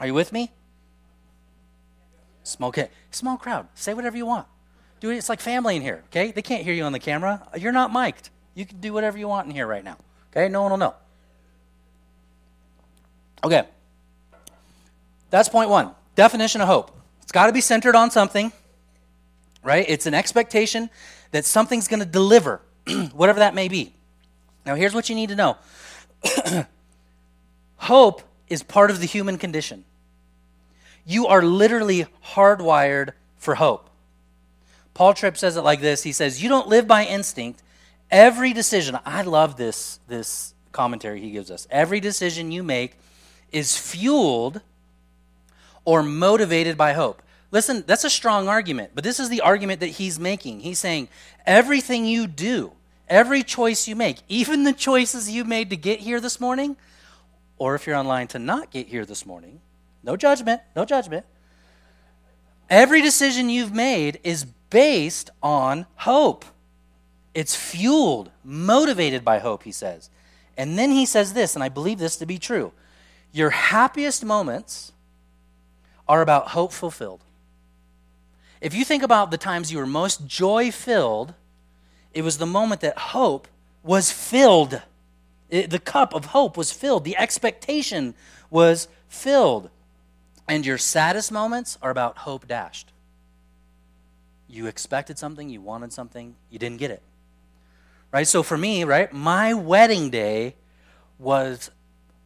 Are 0.00 0.06
you 0.06 0.14
with 0.14 0.32
me? 0.32 0.50
Small. 2.42 2.72
Small 3.10 3.36
crowd. 3.36 3.68
Say 3.74 3.92
whatever 3.92 4.16
you 4.16 4.24
want. 4.24 4.46
Do 5.00 5.10
it. 5.10 5.16
It's 5.16 5.28
like 5.28 5.40
family 5.40 5.76
in 5.76 5.82
here, 5.82 6.04
okay? 6.06 6.32
They 6.32 6.40
can't 6.40 6.64
hear 6.64 6.72
you 6.72 6.84
on 6.84 6.92
the 6.92 6.98
camera. 6.98 7.46
You're 7.54 7.70
not 7.70 7.92
mic'd. 7.92 8.30
You 8.54 8.64
can 8.64 8.80
do 8.80 8.94
whatever 8.94 9.18
you 9.18 9.28
want 9.28 9.46
in 9.46 9.52
here 9.52 9.66
right 9.66 9.84
now, 9.84 9.98
okay? 10.32 10.48
No 10.48 10.62
one 10.62 10.70
will 10.70 10.78
know. 10.78 10.94
Okay. 13.44 13.64
That's 15.28 15.50
point 15.50 15.68
one. 15.68 15.90
Definition 16.14 16.62
of 16.62 16.68
hope. 16.68 16.98
It's 17.20 17.30
got 17.30 17.48
to 17.48 17.52
be 17.52 17.60
centered 17.60 17.94
on 17.94 18.10
something, 18.10 18.52
right? 19.62 19.84
It's 19.86 20.06
an 20.06 20.14
expectation 20.14 20.88
that 21.32 21.44
something's 21.44 21.88
going 21.88 22.00
to 22.00 22.06
deliver, 22.06 22.62
whatever 23.12 23.40
that 23.40 23.54
may 23.54 23.68
be. 23.68 23.92
Now, 24.68 24.74
here's 24.74 24.94
what 24.94 25.08
you 25.08 25.14
need 25.14 25.30
to 25.30 25.34
know 25.34 25.56
hope 27.78 28.22
is 28.48 28.62
part 28.62 28.90
of 28.90 29.00
the 29.00 29.06
human 29.06 29.38
condition. 29.38 29.84
You 31.06 31.26
are 31.26 31.40
literally 31.40 32.04
hardwired 32.34 33.12
for 33.38 33.54
hope. 33.54 33.88
Paul 34.92 35.14
Tripp 35.14 35.38
says 35.38 35.56
it 35.56 35.62
like 35.62 35.80
this 35.80 36.02
He 36.02 36.12
says, 36.12 36.42
You 36.42 36.50
don't 36.50 36.68
live 36.68 36.86
by 36.86 37.06
instinct. 37.06 37.62
Every 38.10 38.52
decision, 38.52 38.98
I 39.06 39.22
love 39.22 39.56
this, 39.56 40.00
this 40.06 40.52
commentary 40.70 41.20
he 41.22 41.30
gives 41.30 41.50
us. 41.50 41.66
Every 41.70 41.98
decision 41.98 42.52
you 42.52 42.62
make 42.62 42.98
is 43.50 43.74
fueled 43.74 44.60
or 45.86 46.02
motivated 46.02 46.76
by 46.76 46.92
hope. 46.92 47.22
Listen, 47.50 47.84
that's 47.86 48.04
a 48.04 48.10
strong 48.10 48.48
argument, 48.48 48.90
but 48.94 49.02
this 49.02 49.18
is 49.18 49.30
the 49.30 49.40
argument 49.40 49.80
that 49.80 49.86
he's 49.86 50.18
making. 50.18 50.60
He's 50.60 50.78
saying 50.78 51.08
everything 51.46 52.04
you 52.04 52.26
do, 52.26 52.72
Every 53.08 53.42
choice 53.42 53.88
you 53.88 53.96
make, 53.96 54.18
even 54.28 54.64
the 54.64 54.72
choices 54.72 55.30
you 55.30 55.44
made 55.44 55.70
to 55.70 55.76
get 55.76 56.00
here 56.00 56.20
this 56.20 56.40
morning, 56.40 56.76
or 57.56 57.74
if 57.74 57.86
you're 57.86 57.96
online 57.96 58.28
to 58.28 58.38
not 58.38 58.70
get 58.70 58.88
here 58.88 59.04
this 59.04 59.24
morning, 59.24 59.60
no 60.02 60.16
judgment, 60.16 60.60
no 60.76 60.84
judgment. 60.84 61.24
Every 62.70 63.00
decision 63.00 63.48
you've 63.48 63.72
made 63.72 64.20
is 64.22 64.44
based 64.44 65.30
on 65.42 65.86
hope. 65.96 66.44
It's 67.34 67.56
fueled, 67.56 68.30
motivated 68.44 69.24
by 69.24 69.38
hope, 69.38 69.62
he 69.62 69.72
says. 69.72 70.10
And 70.56 70.78
then 70.78 70.90
he 70.90 71.06
says 71.06 71.32
this, 71.32 71.54
and 71.54 71.64
I 71.64 71.68
believe 71.68 71.98
this 71.98 72.16
to 72.16 72.26
be 72.26 72.38
true 72.38 72.72
Your 73.32 73.50
happiest 73.50 74.24
moments 74.24 74.92
are 76.08 76.20
about 76.20 76.48
hope 76.48 76.72
fulfilled. 76.72 77.22
If 78.60 78.74
you 78.74 78.84
think 78.84 79.02
about 79.02 79.30
the 79.30 79.38
times 79.38 79.70
you 79.70 79.78
were 79.78 79.86
most 79.86 80.26
joy 80.26 80.72
filled, 80.72 81.34
it 82.14 82.22
was 82.22 82.38
the 82.38 82.46
moment 82.46 82.80
that 82.80 82.98
hope 82.98 83.48
was 83.82 84.10
filled. 84.10 84.82
It, 85.48 85.70
the 85.70 85.78
cup 85.78 86.14
of 86.14 86.26
hope 86.26 86.56
was 86.56 86.72
filled. 86.72 87.04
The 87.04 87.16
expectation 87.16 88.14
was 88.50 88.88
filled. 89.08 89.70
And 90.46 90.64
your 90.64 90.78
saddest 90.78 91.30
moments 91.30 91.78
are 91.82 91.90
about 91.90 92.18
hope 92.18 92.48
dashed. 92.48 92.92
You 94.48 94.66
expected 94.66 95.18
something, 95.18 95.50
you 95.50 95.60
wanted 95.60 95.92
something, 95.92 96.34
you 96.50 96.58
didn't 96.58 96.78
get 96.78 96.90
it. 96.90 97.02
Right? 98.10 98.26
So 98.26 98.42
for 98.42 98.56
me, 98.56 98.84
right, 98.84 99.12
my 99.12 99.52
wedding 99.52 100.08
day 100.08 100.54
was 101.18 101.70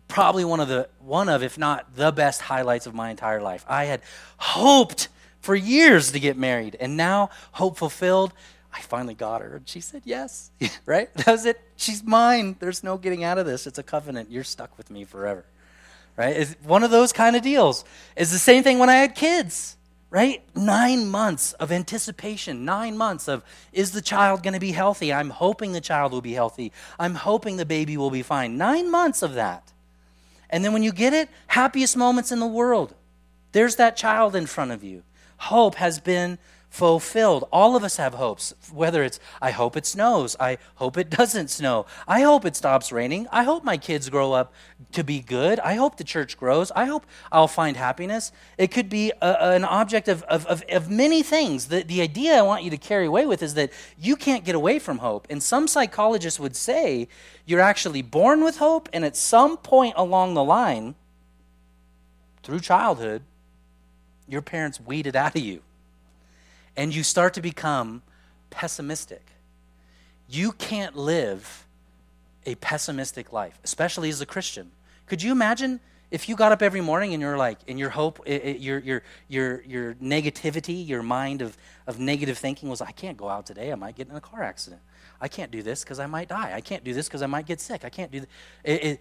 probably 0.07 0.45
one 0.45 0.61
of 0.61 0.69
the 0.69 0.89
one 1.01 1.29
of 1.29 1.43
if 1.43 1.57
not 1.57 1.97
the 1.97 2.13
best 2.13 2.43
highlights 2.43 2.87
of 2.87 2.95
my 2.95 3.11
entire 3.11 3.41
life. 3.41 3.65
I 3.69 3.87
had 3.87 4.03
hoped 4.37 5.09
for 5.41 5.55
years 5.57 6.13
to 6.13 6.21
get 6.21 6.37
married 6.37 6.77
and 6.79 6.97
now 6.97 7.31
hope 7.53 7.77
fulfilled. 7.77 8.33
I 8.73 8.81
finally 8.81 9.15
got 9.15 9.43
her 9.43 9.57
and 9.57 9.69
she 9.69 9.81
said 9.81 10.03
yes. 10.05 10.51
right? 10.87 11.13
That 11.17 11.33
was 11.33 11.47
it. 11.47 11.61
She's 11.77 12.03
mine. 12.03 12.57
There's 12.59 12.83
no 12.83 12.97
getting 12.97 13.25
out 13.25 13.39
of 13.39 13.47
this. 13.47 13.67
It's 13.67 13.79
a 13.79 13.83
covenant. 13.83 14.31
You're 14.31 14.45
stuck 14.45 14.77
with 14.79 14.91
me 14.91 15.05
forever. 15.05 15.45
Right? 16.17 16.37
It's 16.37 16.57
one 16.63 16.83
of 16.85 16.91
those 16.91 17.13
kind 17.13 17.37
of 17.37 17.43
deals. 17.43 17.85
It's 18.17 18.33
the 18.33 18.39
same 18.39 18.63
thing 18.63 18.79
when 18.79 18.91
I 18.91 18.97
had 18.97 19.15
kids 19.15 19.77
right? 20.13 20.43
Nine 20.55 21.09
months 21.09 21.55
of 21.55 21.73
anticipation, 21.73 22.67
nine 22.67 22.99
months 22.99 23.29
of 23.29 23.43
is 23.73 23.93
the 23.93 24.03
child 24.03 24.43
going 24.43 24.53
to 24.53 24.61
be 24.61 24.73
healthy? 24.73 25.11
I'm 25.11 25.31
hoping 25.31 25.73
the 25.73 25.81
child 25.81 26.13
will 26.13 26.21
be 26.21 26.35
healthy. 26.35 26.71
I'm 26.99 27.15
hoping 27.15 27.57
the 27.57 27.65
baby 27.65 27.97
will 27.97 28.11
be 28.11 28.23
fine. 28.23 28.59
Nine 28.59 28.91
months 28.91 29.23
of 29.23 29.33
that. 29.35 29.73
And 30.51 30.63
then 30.63 30.75
when 30.75 30.83
you 30.83 30.93
get 30.93 31.15
it, 31.15 31.31
happiest 31.47 31.97
moments 31.97 32.31
in 32.31 32.41
the 32.41 32.47
world. 32.47 32.95
There's 33.53 33.77
that 33.77 33.97
child 33.97 34.37
in 34.37 34.45
front 34.45 34.71
of 34.71 34.85
you. 34.85 35.03
Hope 35.39 35.77
has 35.77 35.99
been 35.99 36.39
fulfilled. 36.73 37.47
All 37.53 37.77
of 37.77 37.85
us 37.85 37.99
have 37.99 38.15
hopes, 38.15 38.55
whether 38.73 39.05
it's, 39.05 39.21
I 39.43 39.51
hope 39.51 39.77
it 39.77 39.85
snows, 39.85 40.35
I 40.41 40.57
hope 40.77 40.97
it 40.97 41.11
doesn't 41.19 41.51
snow, 41.51 41.85
I 42.09 42.23
hope 42.23 42.47
it 42.47 42.57
stops 42.57 42.91
raining, 42.91 43.29
I 43.31 43.43
hope 43.43 43.63
my 43.63 43.77
kids 43.77 44.09
grow 44.09 44.33
up 44.33 44.55
to 44.93 45.05
be 45.05 45.21
good, 45.21 45.61
I 45.61 45.75
hope 45.75 45.99
the 45.99 46.03
church 46.05 46.39
grows, 46.39 46.71
I 46.71 46.87
hope 46.87 47.05
I'll 47.31 47.47
find 47.47 47.77
happiness. 47.77 48.33
It 48.57 48.69
could 48.69 48.89
be 48.89 49.13
a, 49.21 49.53
an 49.53 49.65
object 49.65 50.09
of, 50.09 50.23
of, 50.23 50.47
of, 50.47 50.65
of 50.71 50.89
many 50.89 51.23
things. 51.23 51.67
The, 51.67 51.83
the 51.83 52.01
idea 52.01 52.39
I 52.39 52.43
want 52.43 52.65
you 52.65 52.71
to 52.71 52.79
carry 52.79 53.05
away 53.05 53.27
with 53.27 53.43
is 53.43 53.53
that 53.53 53.71
you 53.99 54.17
can't 54.17 54.43
get 54.43 54.55
away 54.55 54.79
from 54.79 54.99
hope. 54.99 55.27
And 55.29 55.43
some 55.43 55.69
psychologists 55.69 56.41
would 56.41 56.57
say 56.57 57.07
you're 57.45 57.61
actually 57.61 58.01
born 58.01 58.43
with 58.43 58.57
hope, 58.57 58.89
and 58.95 59.05
at 59.05 59.15
some 59.15 59.59
point 59.59 59.93
along 59.99 60.33
the 60.33 60.45
line, 60.45 60.95
through 62.43 62.61
childhood, 62.61 63.25
your 64.27 64.41
parents 64.41 64.81
weed 64.81 65.07
it 65.07 65.15
out 65.15 65.37
of 65.37 65.43
you 65.43 65.61
and 66.77 66.95
you 66.95 67.03
start 67.03 67.35
to 67.35 67.43
become 67.43 68.03
pessimistic. 68.51 69.25
You 70.29 70.53
can't 70.53 70.97
live 70.97 71.67
a 72.47 72.55
pessimistic 72.57 73.33
life, 73.33 73.59
especially 73.65 74.09
as 74.09 74.21
a 74.21 74.27
Christian. 74.27 74.71
Could 75.07 75.23
you 75.23 75.33
imagine 75.33 75.81
if 76.11 76.29
you 76.29 76.37
got 76.37 76.53
up 76.53 76.61
every 76.61 76.81
morning 76.81 77.15
and 77.15 77.21
you're 77.21 77.39
like, 77.39 77.59
in 77.67 77.79
your 77.79 77.91
hope, 77.91 78.21
your, 78.27 78.79
your, 78.79 79.03
your, 79.29 79.63
your 79.63 79.95
negativity, 79.95 80.87
your 80.87 81.03
mind 81.03 81.41
of, 81.41 81.57
of 81.87 81.99
negative 81.99 82.37
thinking 82.37 82.69
was, 82.69 82.83
I 82.83 82.91
can't 82.91 83.17
go 83.17 83.29
out 83.29 83.47
today. 83.47 83.73
I 83.73 83.77
might 83.77 83.97
get 83.97 84.09
in 84.09 84.15
a 84.15 84.21
car 84.21 84.43
accident. 84.43 84.83
I 85.21 85.29
can't 85.29 85.51
do 85.51 85.63
this 85.63 85.83
because 85.83 85.99
I 85.99 86.07
might 86.07 86.29
die. 86.29 86.53
I 86.55 86.61
can't 86.61 86.85
do 86.85 86.93
this 86.93 87.09
because 87.09 87.23
I 87.23 87.27
might 87.27 87.47
get 87.47 87.61
sick. 87.61 87.85
I 87.85 87.89
can't 87.89 88.11
do 88.13 88.25
this. 88.65 88.99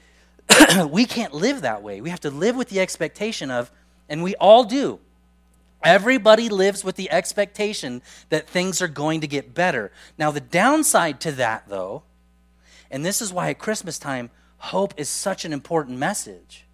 we 0.90 1.06
can't 1.06 1.34
live 1.34 1.62
that 1.62 1.84
way. 1.84 2.00
We 2.00 2.10
have 2.10 2.22
to 2.22 2.30
live 2.30 2.56
with 2.56 2.70
the 2.70 2.80
expectation 2.80 3.51
of, 3.51 3.72
and 4.08 4.24
we 4.24 4.36
all 4.36 4.63
do, 4.63 5.00
Everybody 5.84 6.48
lives 6.50 6.84
with 6.84 6.96
the 6.96 7.12
expectation 7.12 8.02
that 8.30 8.48
things 8.48 8.82
are 8.82 8.88
going 8.88 9.22
to 9.22 9.28
get 9.28 9.54
better. 9.54 9.92
Now, 10.18 10.32
the 10.32 10.40
downside 10.40 11.20
to 11.22 11.32
that, 11.34 11.68
though, 11.68 12.04
and 12.92 13.06
this 13.06 13.22
is 13.22 13.34
why 13.34 13.50
at 13.50 13.60
Christmas 13.60 13.98
time, 13.98 14.30
hope 14.58 14.94
is 14.98 15.10
such 15.10 15.44
an 15.44 15.54
important 15.54 15.98
message, 15.98 16.66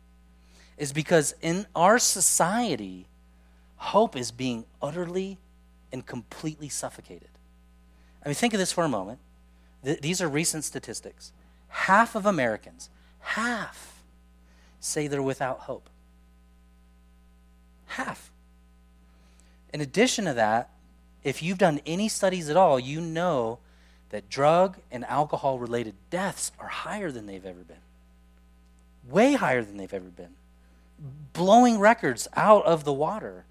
is 0.78 0.92
because 0.92 1.36
in 1.42 1.66
our 1.76 2.00
society, 2.00 3.08
hope 3.78 4.16
is 4.16 4.32
being 4.32 4.66
utterly 4.82 5.38
and 5.92 6.06
completely 6.06 6.68
suffocated. 6.68 7.30
I 8.24 8.30
mean, 8.30 8.36
think 8.36 8.54
of 8.54 8.60
this 8.60 8.74
for 8.74 8.84
a 8.84 8.90
moment. 8.90 9.20
Th- 9.86 10.02
these 10.02 10.22
are 10.22 10.28
recent 10.28 10.66
statistics. 10.66 11.32
Half 11.70 12.16
of 12.16 12.26
Americans, 12.26 12.90
half, 13.20 14.04
say 14.80 15.08
they're 15.08 15.22
without 15.22 15.60
hope. 15.62 15.90
Half. 17.86 18.32
In 19.74 19.81
addition 19.81 20.25
to 20.25 20.33
that, 20.33 20.69
if 21.24 21.43
you've 21.43 21.57
done 21.57 21.81
any 21.86 22.07
studies 22.07 22.50
at 22.50 22.57
all, 22.57 22.79
you 22.79 23.01
know 23.01 23.59
that 24.09 24.29
drug 24.29 24.77
and 24.91 25.03
alcohol 25.05 25.59
related 25.59 25.95
deaths 26.09 26.51
are 26.59 26.69
higher 26.69 27.12
than 27.12 27.25
they've 27.25 27.45
ever 27.45 27.59
been. 27.59 27.77
Way 29.09 29.33
higher 29.33 29.63
than 29.63 29.77
they've 29.77 29.93
ever 29.93 30.09
been. 30.09 30.36
Blowing 31.33 31.79
records 31.79 32.27
out 32.36 32.65
of 32.65 32.83
the 32.83 32.93
water 32.93 33.45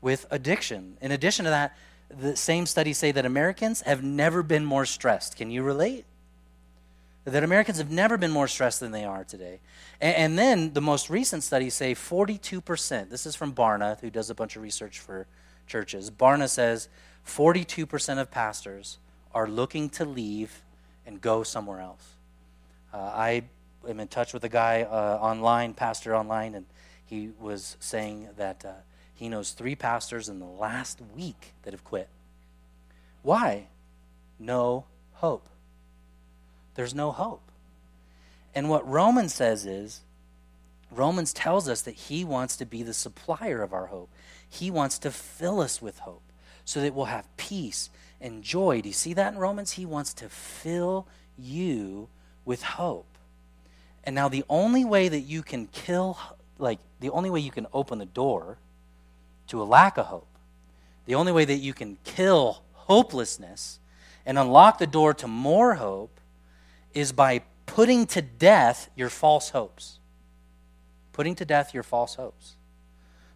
with 0.00 0.26
addiction. 0.30 0.96
In 1.00 1.12
addition 1.12 1.44
to 1.44 1.50
that, 1.50 1.76
the 2.08 2.36
same 2.36 2.66
studies 2.66 2.98
say 2.98 3.12
that 3.12 3.26
Americans 3.26 3.82
have 3.82 4.02
never 4.02 4.42
been 4.42 4.64
more 4.64 4.86
stressed. 4.86 5.36
Can 5.36 5.50
you 5.50 5.62
relate? 5.62 6.04
That 7.24 7.44
Americans 7.44 7.76
have 7.76 7.90
never 7.90 8.16
been 8.16 8.30
more 8.30 8.48
stressed 8.48 8.80
than 8.80 8.92
they 8.92 9.04
are 9.04 9.24
today. 9.24 9.60
And, 10.00 10.16
and 10.16 10.38
then 10.38 10.72
the 10.72 10.80
most 10.80 11.10
recent 11.10 11.42
studies 11.42 11.74
say 11.74 11.94
42%. 11.94 13.10
This 13.10 13.26
is 13.26 13.36
from 13.36 13.52
Barna, 13.52 14.00
who 14.00 14.08
does 14.08 14.30
a 14.30 14.34
bunch 14.34 14.56
of 14.56 14.62
research 14.62 14.98
for 14.98 15.26
churches. 15.68 16.10
Barna 16.10 16.48
says 16.48 16.88
42% 17.26 18.18
of 18.18 18.30
pastors 18.30 18.98
are 19.34 19.46
looking 19.46 19.88
to 19.90 20.04
leave 20.04 20.62
and 21.06 21.20
go 21.20 21.42
somewhere 21.42 21.80
else. 21.80 22.14
Uh, 22.92 22.96
I 22.98 23.42
am 23.86 24.00
in 24.00 24.08
touch 24.08 24.32
with 24.32 24.44
a 24.44 24.48
guy 24.48 24.82
uh, 24.82 25.18
online, 25.20 25.74
pastor 25.74 26.16
online, 26.16 26.54
and 26.54 26.66
he 27.04 27.30
was 27.38 27.76
saying 27.80 28.28
that 28.36 28.64
uh, 28.64 28.72
he 29.14 29.28
knows 29.28 29.52
three 29.52 29.74
pastors 29.74 30.28
in 30.28 30.38
the 30.38 30.46
last 30.46 31.00
week 31.16 31.52
that 31.62 31.72
have 31.72 31.84
quit. 31.84 32.08
Why? 33.22 33.66
No 34.38 34.84
hope. 35.14 35.48
There's 36.74 36.94
no 36.94 37.10
hope. 37.10 37.42
And 38.54 38.68
what 38.68 38.88
Romans 38.88 39.34
says 39.34 39.66
is, 39.66 40.02
Romans 40.90 41.32
tells 41.32 41.68
us 41.68 41.82
that 41.82 41.94
he 41.94 42.24
wants 42.24 42.56
to 42.56 42.64
be 42.64 42.82
the 42.82 42.94
supplier 42.94 43.62
of 43.62 43.72
our 43.72 43.86
hope. 43.86 44.08
He 44.48 44.70
wants 44.70 44.98
to 45.00 45.10
fill 45.10 45.60
us 45.60 45.82
with 45.82 45.98
hope 46.00 46.22
so 46.64 46.80
that 46.80 46.94
we'll 46.94 47.06
have 47.06 47.26
peace 47.36 47.90
and 48.20 48.42
joy. 48.42 48.80
Do 48.80 48.88
you 48.88 48.94
see 48.94 49.14
that 49.14 49.32
in 49.32 49.38
Romans? 49.38 49.72
He 49.72 49.86
wants 49.86 50.12
to 50.14 50.28
fill 50.28 51.06
you 51.38 52.08
with 52.44 52.62
hope. 52.62 53.06
And 54.04 54.14
now, 54.14 54.28
the 54.28 54.44
only 54.48 54.84
way 54.84 55.08
that 55.08 55.20
you 55.20 55.42
can 55.42 55.66
kill, 55.66 56.18
like, 56.58 56.78
the 57.00 57.10
only 57.10 57.30
way 57.30 57.40
you 57.40 57.50
can 57.50 57.66
open 57.72 57.98
the 57.98 58.06
door 58.06 58.58
to 59.48 59.62
a 59.62 59.64
lack 59.64 59.98
of 59.98 60.06
hope, 60.06 60.26
the 61.06 61.14
only 61.14 61.32
way 61.32 61.44
that 61.44 61.56
you 61.56 61.74
can 61.74 61.98
kill 62.04 62.62
hopelessness 62.72 63.78
and 64.24 64.38
unlock 64.38 64.78
the 64.78 64.86
door 64.86 65.14
to 65.14 65.28
more 65.28 65.74
hope 65.74 66.20
is 66.94 67.12
by 67.12 67.42
putting 67.66 68.06
to 68.06 68.22
death 68.22 68.90
your 68.96 69.08
false 69.08 69.50
hopes. 69.50 69.98
Putting 71.12 71.34
to 71.36 71.44
death 71.44 71.72
your 71.72 71.82
false 71.82 72.14
hopes. 72.16 72.54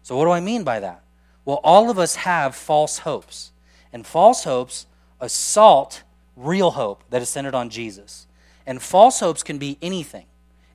So, 0.03 0.17
what 0.17 0.25
do 0.25 0.31
I 0.31 0.39
mean 0.39 0.63
by 0.63 0.79
that? 0.79 1.01
Well, 1.45 1.59
all 1.63 1.89
of 1.89 1.97
us 1.97 2.15
have 2.15 2.55
false 2.55 2.99
hopes. 2.99 3.51
And 3.91 4.05
false 4.05 4.43
hopes 4.43 4.85
assault 5.19 6.03
real 6.35 6.71
hope 6.71 7.03
that 7.09 7.21
is 7.21 7.29
centered 7.29 7.55
on 7.55 7.69
Jesus. 7.69 8.27
And 8.65 8.81
false 8.81 9.19
hopes 9.19 9.43
can 9.43 9.57
be 9.57 9.77
anything, 9.81 10.25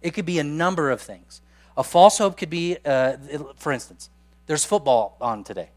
it 0.03 0.13
could 0.13 0.27
be 0.27 0.39
a 0.39 0.45
number 0.45 0.91
of 0.91 1.01
things. 1.01 1.41
A 1.77 1.85
false 1.85 2.19
hope 2.19 2.37
could 2.37 2.51
be, 2.51 2.77
uh, 2.85 3.17
for 3.57 3.71
instance, 3.71 4.11
there's 4.47 4.65
football 4.65 5.17
on 5.21 5.45
today. 5.45 5.71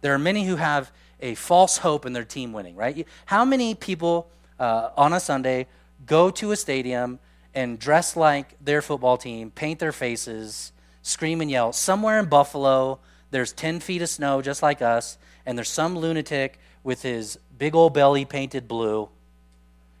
There 0.00 0.12
are 0.12 0.18
many 0.18 0.44
who 0.44 0.56
have 0.56 0.90
a 1.20 1.34
false 1.34 1.78
hope 1.78 2.04
in 2.04 2.12
their 2.12 2.24
team 2.24 2.52
winning, 2.52 2.74
right? 2.74 3.06
How 3.26 3.44
many 3.44 3.74
people 3.74 4.28
uh, 4.58 4.90
on 4.96 5.12
a 5.12 5.20
Sunday 5.20 5.66
go 6.06 6.30
to 6.30 6.50
a 6.50 6.56
stadium 6.56 7.20
and 7.54 7.78
dress 7.78 8.16
like 8.16 8.56
their 8.64 8.82
football 8.82 9.16
team, 9.16 9.50
paint 9.50 9.78
their 9.78 9.92
faces, 9.92 10.72
scream 11.08 11.40
and 11.40 11.50
yell? 11.50 11.72
Somewhere 11.72 12.18
in 12.18 12.26
Buffalo, 12.26 12.98
there's 13.30 13.52
10 13.52 13.80
feet 13.80 14.02
of 14.02 14.08
snow 14.08 14.42
just 14.42 14.62
like 14.62 14.82
us, 14.82 15.18
and 15.44 15.56
there's 15.56 15.68
some 15.68 15.96
lunatic 15.96 16.58
with 16.84 17.02
his 17.02 17.38
big 17.58 17.74
old 17.74 17.94
belly 17.94 18.24
painted 18.24 18.68
blue, 18.68 19.08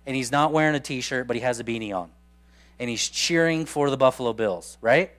and 0.06 0.16
he's 0.16 0.32
not 0.32 0.52
wearing 0.52 0.74
a 0.74 0.80
t 0.80 1.00
shirt, 1.00 1.26
but 1.26 1.36
he 1.36 1.42
has 1.42 1.60
a 1.60 1.64
beanie 1.64 1.94
on. 1.94 2.10
And 2.78 2.88
he's 2.88 3.08
cheering 3.08 3.66
for 3.66 3.90
the 3.90 3.96
Buffalo 3.96 4.32
Bills, 4.32 4.78
right? 4.80 5.10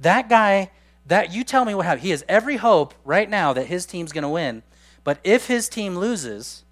That 0.00 0.28
guy, 0.28 0.70
that 1.06 1.32
you 1.32 1.44
tell 1.44 1.64
me 1.64 1.74
what 1.74 1.86
happened. 1.86 2.02
He 2.02 2.10
has 2.10 2.24
every 2.28 2.56
hope 2.56 2.94
right 3.04 3.28
now 3.28 3.52
that 3.52 3.66
his 3.66 3.84
team's 3.86 4.12
going 4.12 4.22
to 4.22 4.28
win, 4.28 4.62
but 5.04 5.18
if 5.22 5.46
his 5.46 5.68
team 5.68 5.96
loses, 5.96 6.64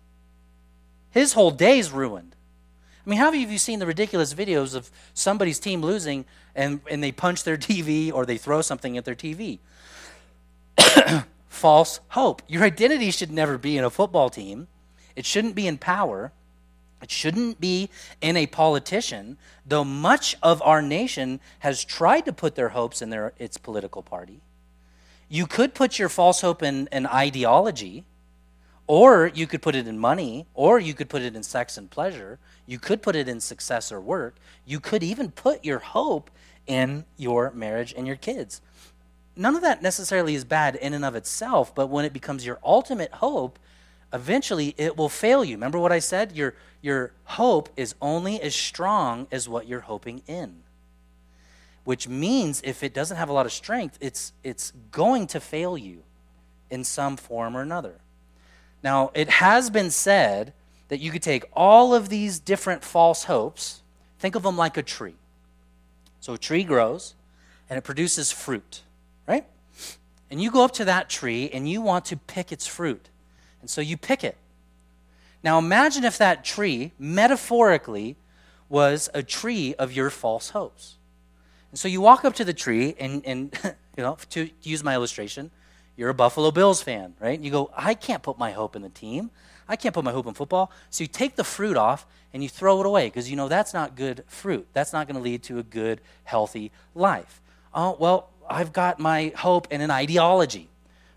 his 1.10 1.34
whole 1.34 1.50
day's 1.50 1.90
ruined. 1.90 2.31
I 3.04 3.10
mean, 3.10 3.18
how 3.18 3.30
many 3.30 3.42
of 3.42 3.50
you 3.50 3.58
seen 3.58 3.78
the 3.80 3.86
ridiculous 3.86 4.32
videos 4.32 4.74
of 4.74 4.90
somebody's 5.12 5.58
team 5.58 5.80
losing 5.80 6.24
and, 6.54 6.80
and 6.88 7.02
they 7.02 7.10
punch 7.10 7.44
their 7.44 7.56
TV 7.68 8.12
or 8.12 8.24
they 8.24 8.38
throw 8.38 8.62
something 8.62 8.96
at 8.96 9.04
their 9.04 9.16
TV? 9.16 9.58
False 11.48 12.00
hope. 12.08 12.42
Your 12.46 12.62
identity 12.62 13.10
should 13.10 13.30
never 13.30 13.58
be 13.58 13.76
in 13.76 13.84
a 13.84 13.90
football 13.90 14.30
team, 14.30 14.68
it 15.16 15.26
shouldn't 15.26 15.54
be 15.54 15.66
in 15.66 15.78
power. 15.78 16.32
It 17.02 17.10
shouldn't 17.10 17.60
be 17.60 17.90
in 18.20 18.36
a 18.36 18.46
politician, 18.46 19.36
though 19.66 19.82
much 19.82 20.36
of 20.40 20.62
our 20.62 20.80
nation 20.80 21.40
has 21.58 21.84
tried 21.84 22.20
to 22.26 22.32
put 22.32 22.54
their 22.54 22.68
hopes 22.68 23.02
in 23.02 23.10
their, 23.10 23.32
its 23.38 23.56
political 23.56 24.02
party. 24.02 24.40
You 25.28 25.46
could 25.46 25.74
put 25.74 25.98
your 25.98 26.08
false 26.08 26.42
hope 26.42 26.62
in 26.62 26.88
an 26.92 27.06
ideology, 27.08 28.04
or 28.86 29.32
you 29.34 29.48
could 29.48 29.62
put 29.62 29.74
it 29.74 29.88
in 29.88 29.98
money, 29.98 30.46
or 30.54 30.78
you 30.78 30.94
could 30.94 31.08
put 31.08 31.22
it 31.22 31.34
in 31.34 31.42
sex 31.42 31.76
and 31.76 31.90
pleasure. 31.90 32.38
You 32.66 32.78
could 32.78 33.02
put 33.02 33.16
it 33.16 33.28
in 33.28 33.40
success 33.40 33.90
or 33.90 34.00
work. 34.00 34.36
You 34.64 34.80
could 34.80 35.02
even 35.02 35.30
put 35.30 35.64
your 35.64 35.80
hope 35.80 36.30
in 36.66 37.04
your 37.16 37.50
marriage 37.50 37.92
and 37.96 38.06
your 38.06 38.16
kids. 38.16 38.60
None 39.34 39.56
of 39.56 39.62
that 39.62 39.82
necessarily 39.82 40.34
is 40.34 40.44
bad 40.44 40.76
in 40.76 40.92
and 40.94 41.04
of 41.04 41.14
itself, 41.14 41.74
but 41.74 41.88
when 41.88 42.04
it 42.04 42.12
becomes 42.12 42.44
your 42.44 42.58
ultimate 42.62 43.12
hope, 43.14 43.58
eventually 44.12 44.74
it 44.76 44.96
will 44.96 45.08
fail 45.08 45.44
you. 45.44 45.56
Remember 45.56 45.78
what 45.78 45.92
I 45.92 45.98
said? 45.98 46.32
Your, 46.32 46.54
your 46.82 47.12
hope 47.24 47.70
is 47.76 47.94
only 48.00 48.40
as 48.40 48.54
strong 48.54 49.26
as 49.32 49.48
what 49.48 49.66
you're 49.66 49.80
hoping 49.80 50.22
in. 50.26 50.62
Which 51.84 52.06
means 52.06 52.60
if 52.62 52.82
it 52.82 52.94
doesn't 52.94 53.16
have 53.16 53.28
a 53.28 53.32
lot 53.32 53.46
of 53.46 53.52
strength, 53.52 53.98
it's, 54.00 54.32
it's 54.44 54.72
going 54.92 55.26
to 55.28 55.40
fail 55.40 55.76
you 55.76 56.02
in 56.70 56.84
some 56.84 57.16
form 57.16 57.56
or 57.56 57.62
another. 57.62 57.94
Now, 58.84 59.10
it 59.14 59.28
has 59.28 59.70
been 59.70 59.90
said 59.90 60.52
that 60.92 61.00
you 61.00 61.10
could 61.10 61.22
take 61.22 61.46
all 61.54 61.94
of 61.94 62.10
these 62.10 62.38
different 62.38 62.84
false 62.84 63.24
hopes, 63.24 63.80
think 64.18 64.34
of 64.34 64.42
them 64.42 64.58
like 64.58 64.76
a 64.76 64.82
tree. 64.82 65.14
So 66.20 66.34
a 66.34 66.38
tree 66.38 66.64
grows 66.64 67.14
and 67.70 67.78
it 67.78 67.80
produces 67.80 68.30
fruit, 68.30 68.82
right? 69.26 69.46
And 70.30 70.38
you 70.38 70.50
go 70.50 70.62
up 70.62 70.72
to 70.72 70.84
that 70.84 71.08
tree 71.08 71.48
and 71.50 71.66
you 71.66 71.80
want 71.80 72.04
to 72.04 72.18
pick 72.18 72.52
its 72.52 72.66
fruit. 72.66 73.08
And 73.62 73.70
so 73.70 73.80
you 73.80 73.96
pick 73.96 74.22
it. 74.22 74.36
Now 75.42 75.58
imagine 75.58 76.04
if 76.04 76.18
that 76.18 76.44
tree, 76.44 76.92
metaphorically, 76.98 78.16
was 78.68 79.08
a 79.14 79.22
tree 79.22 79.74
of 79.76 79.94
your 79.94 80.10
false 80.10 80.50
hopes. 80.50 80.96
And 81.70 81.78
so 81.78 81.88
you 81.88 82.02
walk 82.02 82.26
up 82.26 82.34
to 82.34 82.44
the 82.44 82.52
tree, 82.52 82.94
and, 83.00 83.24
and 83.24 83.58
you 83.96 84.02
know, 84.02 84.18
to 84.28 84.50
use 84.60 84.84
my 84.84 84.92
illustration, 84.92 85.52
you're 86.02 86.10
a 86.10 86.14
Buffalo 86.14 86.50
Bills 86.50 86.82
fan, 86.82 87.14
right? 87.20 87.38
You 87.38 87.52
go, 87.52 87.70
I 87.76 87.94
can't 87.94 88.24
put 88.24 88.36
my 88.36 88.50
hope 88.50 88.74
in 88.74 88.82
the 88.82 88.88
team. 88.88 89.30
I 89.68 89.76
can't 89.76 89.94
put 89.94 90.02
my 90.02 90.10
hope 90.10 90.26
in 90.26 90.34
football. 90.34 90.72
So 90.90 91.04
you 91.04 91.08
take 91.08 91.36
the 91.36 91.44
fruit 91.44 91.76
off 91.76 92.06
and 92.34 92.42
you 92.42 92.48
throw 92.48 92.80
it 92.80 92.86
away 92.86 93.06
because 93.06 93.30
you 93.30 93.36
know 93.36 93.46
that's 93.46 93.72
not 93.72 93.94
good 93.94 94.24
fruit. 94.26 94.66
That's 94.72 94.92
not 94.92 95.06
going 95.06 95.14
to 95.14 95.22
lead 95.22 95.44
to 95.44 95.60
a 95.60 95.62
good, 95.62 96.00
healthy 96.24 96.72
life. 96.96 97.40
Oh, 97.72 97.96
well, 98.00 98.30
I've 98.50 98.72
got 98.72 98.98
my 98.98 99.32
hope 99.36 99.68
in 99.70 99.80
an 99.80 99.92
ideology 99.92 100.68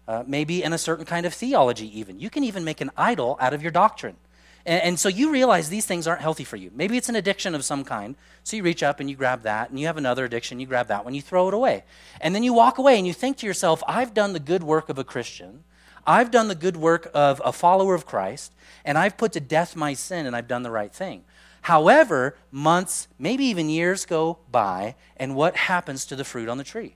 uh, 0.07 0.23
maybe 0.27 0.61
in 0.61 0.71
a 0.71 0.77
certain 0.77 1.03
kind 1.03 1.25
of 1.25 1.33
theology, 1.33 1.99
even. 1.99 2.19
You 2.19 2.29
can 2.29 2.43
even 2.43 2.63
make 2.63 2.79
an 2.79 2.91
idol 2.95 3.37
out 3.41 3.53
of 3.53 3.63
your 3.63 3.71
doctrine. 3.71 4.17
And, 4.65 4.81
and, 4.81 4.99
so 4.99 5.09
you 5.09 5.31
realize 5.31 5.69
these 5.69 5.85
things 5.85 6.07
aren't 6.07 6.21
healthy 6.21 6.43
for 6.43 6.55
you. 6.55 6.71
Maybe 6.73 6.97
it's 6.97 7.09
an 7.09 7.15
addiction 7.15 7.53
of 7.53 7.63
some 7.63 7.83
kind. 7.83 8.15
So 8.43 8.57
you 8.57 8.63
reach 8.63 8.81
up 8.81 8.99
and 8.99 9.09
you 9.09 9.15
grab 9.15 9.43
that, 9.43 9.69
and 9.69 9.79
you 9.79 9.85
have 9.85 9.97
another 9.97 10.25
addiction, 10.25 10.59
you 10.59 10.65
grab 10.65 10.87
that 10.87 11.03
one, 11.03 11.13
you 11.13 11.21
throw 11.21 11.47
it 11.47 11.53
away. 11.53 11.83
And 12.19 12.33
then 12.33 12.43
you 12.43 12.53
walk 12.53 12.77
away 12.77 12.97
and 12.97 13.05
you 13.05 13.13
think 13.13 13.37
to 13.37 13.45
yourself, 13.45 13.83
I've 13.87 14.13
done 14.13 14.33
the 14.33 14.39
good 14.39 14.63
work 14.63 14.89
of 14.89 14.97
a 14.97 15.03
Christian. 15.03 15.63
I've 16.07 16.31
done 16.31 16.47
the 16.47 16.55
good 16.55 16.77
work 16.77 17.09
of 17.13 17.41
a 17.43 17.51
follower 17.51 17.95
of 17.95 18.05
Christ, 18.05 18.53
and 18.83 18.97
I've 18.97 19.17
put 19.17 19.31
to 19.33 19.39
death 19.39 19.75
my 19.75 19.93
sin, 19.93 20.25
and 20.25 20.35
I've 20.35 20.47
done 20.47 20.63
the 20.63 20.71
right 20.71 20.93
thing. 20.93 21.23
However, 21.61 22.37
months, 22.51 23.07
maybe 23.17 23.45
even 23.45 23.69
years 23.69 24.05
go 24.05 24.37
by, 24.51 24.95
and 25.17 25.35
what 25.35 25.55
happens 25.55 26.05
to 26.05 26.15
the 26.15 26.23
fruit 26.23 26.47
on 26.47 26.59
the 26.59 26.63
tree? 26.63 26.95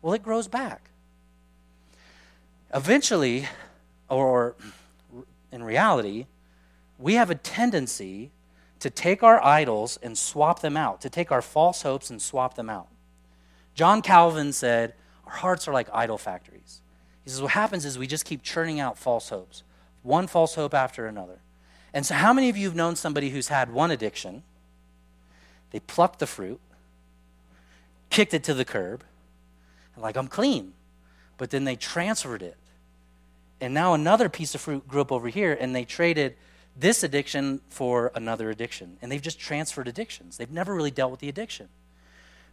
Well, 0.00 0.14
it 0.14 0.22
grows 0.22 0.46
back. 0.46 0.90
Eventually, 2.72 3.48
or 4.08 4.54
in 5.50 5.64
reality, 5.64 6.26
we 6.98 7.14
have 7.14 7.30
a 7.30 7.34
tendency 7.34 8.30
to 8.80 8.90
take 8.90 9.22
our 9.22 9.44
idols 9.44 9.98
and 10.02 10.16
swap 10.16 10.60
them 10.60 10.76
out, 10.76 11.00
to 11.00 11.10
take 11.10 11.32
our 11.32 11.42
false 11.42 11.82
hopes 11.82 12.10
and 12.10 12.20
swap 12.20 12.54
them 12.54 12.70
out. 12.70 12.88
John 13.74 14.02
Calvin 14.02 14.52
said, 14.52 14.94
Our 15.26 15.32
hearts 15.32 15.66
are 15.68 15.72
like 15.72 15.88
idol 15.92 16.18
factories. 16.18 16.80
He 17.24 17.30
says, 17.30 17.42
What 17.42 17.52
happens 17.52 17.84
is 17.84 17.98
we 17.98 18.06
just 18.06 18.24
keep 18.24 18.42
churning 18.42 18.80
out 18.80 18.98
false 18.98 19.28
hopes, 19.28 19.62
one 20.02 20.26
false 20.26 20.54
hope 20.54 20.74
after 20.74 21.06
another. 21.06 21.38
And 21.94 22.04
so, 22.04 22.14
how 22.14 22.32
many 22.32 22.48
of 22.48 22.56
you 22.56 22.66
have 22.66 22.76
known 22.76 22.96
somebody 22.96 23.30
who's 23.30 23.48
had 23.48 23.72
one 23.72 23.90
addiction? 23.90 24.42
They 25.70 25.80
plucked 25.80 26.18
the 26.18 26.26
fruit, 26.26 26.60
kicked 28.10 28.34
it 28.34 28.44
to 28.44 28.54
the 28.54 28.64
curb, 28.64 29.04
and 29.94 30.02
like, 30.02 30.16
I'm 30.16 30.28
clean 30.28 30.74
but 31.38 31.50
then 31.50 31.64
they 31.64 31.76
transferred 31.76 32.42
it. 32.42 32.56
And 33.60 33.72
now 33.72 33.94
another 33.94 34.28
piece 34.28 34.54
of 34.54 34.60
fruit 34.60 34.86
grew 34.86 35.00
up 35.00 35.10
over 35.10 35.28
here, 35.28 35.56
and 35.58 35.74
they 35.74 35.84
traded 35.84 36.36
this 36.78 37.02
addiction 37.02 37.60
for 37.68 38.12
another 38.14 38.50
addiction. 38.50 38.96
And 39.02 39.10
they've 39.10 39.22
just 39.22 39.40
transferred 39.40 39.88
addictions. 39.88 40.36
They've 40.36 40.50
never 40.50 40.74
really 40.74 40.90
dealt 40.90 41.10
with 41.10 41.20
the 41.20 41.28
addiction. 41.28 41.68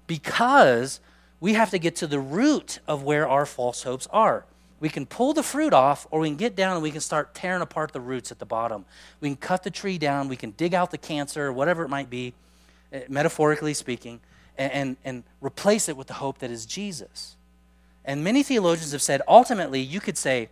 Because 0.08 1.00
we 1.40 1.54
have 1.54 1.70
to 1.72 1.80
get 1.80 1.96
to 1.98 2.08
the 2.08 2.20
root 2.20 2.80
of 2.88 3.04
where 3.04 3.28
our 3.28 3.46
false 3.46 3.84
hopes 3.84 4.08
are. 4.12 4.46
We 4.80 4.90
can 4.90 5.06
pull 5.06 5.34
the 5.34 5.44
fruit 5.44 5.74
off, 5.74 6.06
or 6.12 6.20
we 6.20 6.28
can 6.28 6.38
get 6.38 6.56
down 6.56 6.74
and 6.74 6.84
we 6.84 6.92
can 6.92 7.02
start 7.02 7.34
tearing 7.34 7.62
apart 7.62 7.92
the 7.92 8.02
roots 8.02 8.32
at 8.32 8.40
the 8.40 8.46
bottom. 8.46 8.86
We 9.22 9.30
can 9.30 9.38
cut 9.38 9.64
the 9.64 9.72
tree 9.72 9.98
down, 9.98 10.28
we 10.28 10.36
can 10.36 10.52
dig 10.52 10.74
out 10.74 10.92
the 10.92 10.98
cancer, 10.98 11.52
whatever 11.52 11.84
it 11.84 11.90
might 11.90 12.10
be, 12.10 12.34
eh, 12.92 13.04
metaphorically 13.08 13.74
speaking, 13.74 14.20
and, 14.58 14.72
and, 14.72 14.98
and 15.06 15.24
replace 15.42 15.88
it 15.88 15.96
with 15.96 16.08
the 16.08 16.16
hope 16.16 16.40
that 16.40 16.52
is 16.52 16.66
Jesus. 16.66 17.36
And 18.04 18.24
many 18.24 18.44
theologians 18.44 18.92
have 18.92 19.02
said 19.02 19.22
ultimately, 19.28 19.80
you 19.80 20.00
could 20.00 20.18
say 20.18 20.50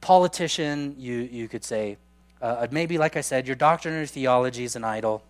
politician, 0.00 0.94
you, 0.98 1.16
you 1.16 1.48
could 1.48 1.64
say 1.64 1.96
uh, 2.40 2.66
maybe, 2.70 2.98
like 2.98 3.16
I 3.16 3.20
said, 3.20 3.46
your 3.46 3.56
doctrine 3.56 3.94
or 3.94 4.06
theology 4.06 4.64
is 4.64 4.76
an 4.76 4.84
idol, 4.84 5.22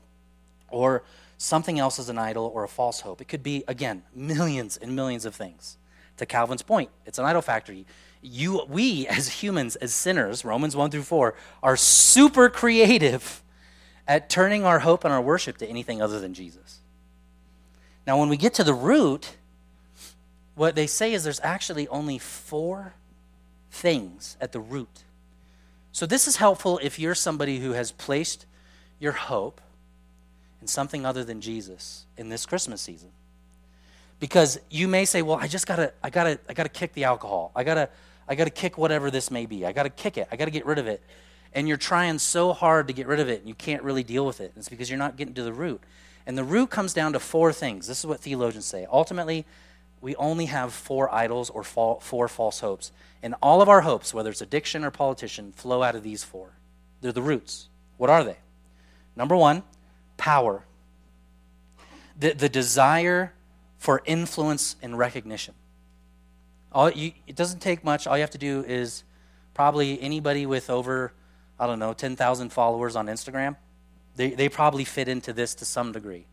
or 0.70 1.02
something 1.38 1.78
else 1.78 1.98
is 1.98 2.08
an 2.08 2.18
idol 2.18 2.50
or 2.54 2.64
a 2.64 2.68
false 2.68 3.00
hope. 3.00 3.20
It 3.20 3.28
could 3.28 3.42
be, 3.42 3.64
again, 3.66 4.02
millions 4.14 4.76
and 4.76 4.94
millions 4.94 5.24
of 5.24 5.34
things. 5.34 5.78
To 6.18 6.26
Calvin's 6.26 6.62
point, 6.62 6.90
it's 7.06 7.18
an 7.18 7.24
idol 7.24 7.42
factory. 7.42 7.86
You, 8.20 8.64
we, 8.68 9.06
as 9.08 9.28
humans, 9.42 9.76
as 9.76 9.94
sinners, 9.94 10.44
Romans 10.44 10.76
1 10.76 10.90
through 10.90 11.02
4, 11.02 11.34
are 11.62 11.76
super 11.76 12.48
creative 12.48 13.42
at 14.06 14.28
turning 14.28 14.64
our 14.64 14.80
hope 14.80 15.04
and 15.04 15.12
our 15.12 15.20
worship 15.20 15.58
to 15.58 15.66
anything 15.66 16.02
other 16.02 16.18
than 16.18 16.34
Jesus. 16.34 16.80
Now, 18.06 18.18
when 18.18 18.28
we 18.30 18.38
get 18.38 18.54
to 18.54 18.64
the 18.64 18.74
root, 18.74 19.36
what 20.54 20.74
they 20.74 20.86
say 20.86 21.12
is 21.12 21.24
there's 21.24 21.40
actually 21.42 21.86
only 21.88 22.18
four 22.18 22.94
things 23.70 24.36
at 24.40 24.52
the 24.52 24.60
root. 24.60 25.04
So, 25.98 26.06
this 26.06 26.28
is 26.28 26.36
helpful 26.36 26.78
if 26.80 27.00
you're 27.00 27.16
somebody 27.16 27.58
who 27.58 27.72
has 27.72 27.90
placed 27.90 28.46
your 29.00 29.10
hope 29.10 29.60
in 30.60 30.68
something 30.68 31.04
other 31.04 31.24
than 31.24 31.40
Jesus 31.40 32.06
in 32.16 32.28
this 32.28 32.46
Christmas 32.46 32.80
season. 32.80 33.10
Because 34.20 34.60
you 34.70 34.86
may 34.86 35.04
say, 35.04 35.22
well, 35.22 35.38
I 35.38 35.48
just 35.48 35.66
gotta, 35.66 35.92
I 36.00 36.10
gotta, 36.10 36.38
I 36.48 36.54
gotta 36.54 36.68
kick 36.68 36.92
the 36.92 37.02
alcohol. 37.02 37.50
I 37.56 37.64
gotta, 37.64 37.88
I 38.28 38.36
gotta 38.36 38.50
kick 38.50 38.78
whatever 38.78 39.10
this 39.10 39.28
may 39.32 39.44
be. 39.44 39.66
I 39.66 39.72
gotta 39.72 39.90
kick 39.90 40.16
it. 40.16 40.28
I 40.30 40.36
gotta 40.36 40.52
get 40.52 40.66
rid 40.66 40.78
of 40.78 40.86
it. 40.86 41.02
And 41.52 41.66
you're 41.66 41.76
trying 41.76 42.20
so 42.20 42.52
hard 42.52 42.86
to 42.86 42.92
get 42.92 43.08
rid 43.08 43.18
of 43.18 43.28
it, 43.28 43.40
and 43.40 43.48
you 43.48 43.56
can't 43.56 43.82
really 43.82 44.04
deal 44.04 44.24
with 44.24 44.40
it. 44.40 44.52
It's 44.56 44.68
because 44.68 44.88
you're 44.88 45.00
not 45.00 45.16
getting 45.16 45.34
to 45.34 45.42
the 45.42 45.52
root. 45.52 45.82
And 46.28 46.38
the 46.38 46.44
root 46.44 46.70
comes 46.70 46.94
down 46.94 47.12
to 47.14 47.18
four 47.18 47.52
things. 47.52 47.88
This 47.88 47.98
is 47.98 48.06
what 48.06 48.20
theologians 48.20 48.66
say. 48.66 48.86
Ultimately, 48.88 49.46
we 50.00 50.14
only 50.16 50.46
have 50.46 50.72
four 50.72 51.12
idols 51.12 51.50
or 51.50 51.62
four 51.64 52.28
false 52.28 52.60
hopes. 52.60 52.92
And 53.22 53.34
all 53.42 53.60
of 53.60 53.68
our 53.68 53.80
hopes, 53.80 54.14
whether 54.14 54.30
it's 54.30 54.40
addiction 54.40 54.84
or 54.84 54.90
politician, 54.90 55.52
flow 55.52 55.82
out 55.82 55.96
of 55.96 56.02
these 56.02 56.22
four. 56.22 56.52
They're 57.00 57.12
the 57.12 57.22
roots. 57.22 57.68
What 57.96 58.10
are 58.10 58.22
they? 58.22 58.36
Number 59.16 59.36
one, 59.36 59.62
power. 60.16 60.64
The, 62.18 62.32
the 62.32 62.48
desire 62.48 63.32
for 63.78 64.02
influence 64.04 64.76
and 64.82 64.98
recognition. 64.98 65.54
All 66.72 66.90
you, 66.90 67.12
it 67.26 67.34
doesn't 67.34 67.60
take 67.60 67.82
much. 67.82 68.06
All 68.06 68.16
you 68.16 68.22
have 68.22 68.30
to 68.30 68.38
do 68.38 68.64
is 68.66 69.04
probably 69.54 70.00
anybody 70.00 70.46
with 70.46 70.70
over, 70.70 71.12
I 71.58 71.66
don't 71.66 71.78
know, 71.78 71.92
10,000 71.92 72.50
followers 72.50 72.94
on 72.94 73.06
Instagram, 73.06 73.56
they, 74.16 74.30
they 74.30 74.48
probably 74.48 74.84
fit 74.84 75.08
into 75.08 75.32
this 75.32 75.54
to 75.56 75.64
some 75.64 75.92
degree. 75.92 76.26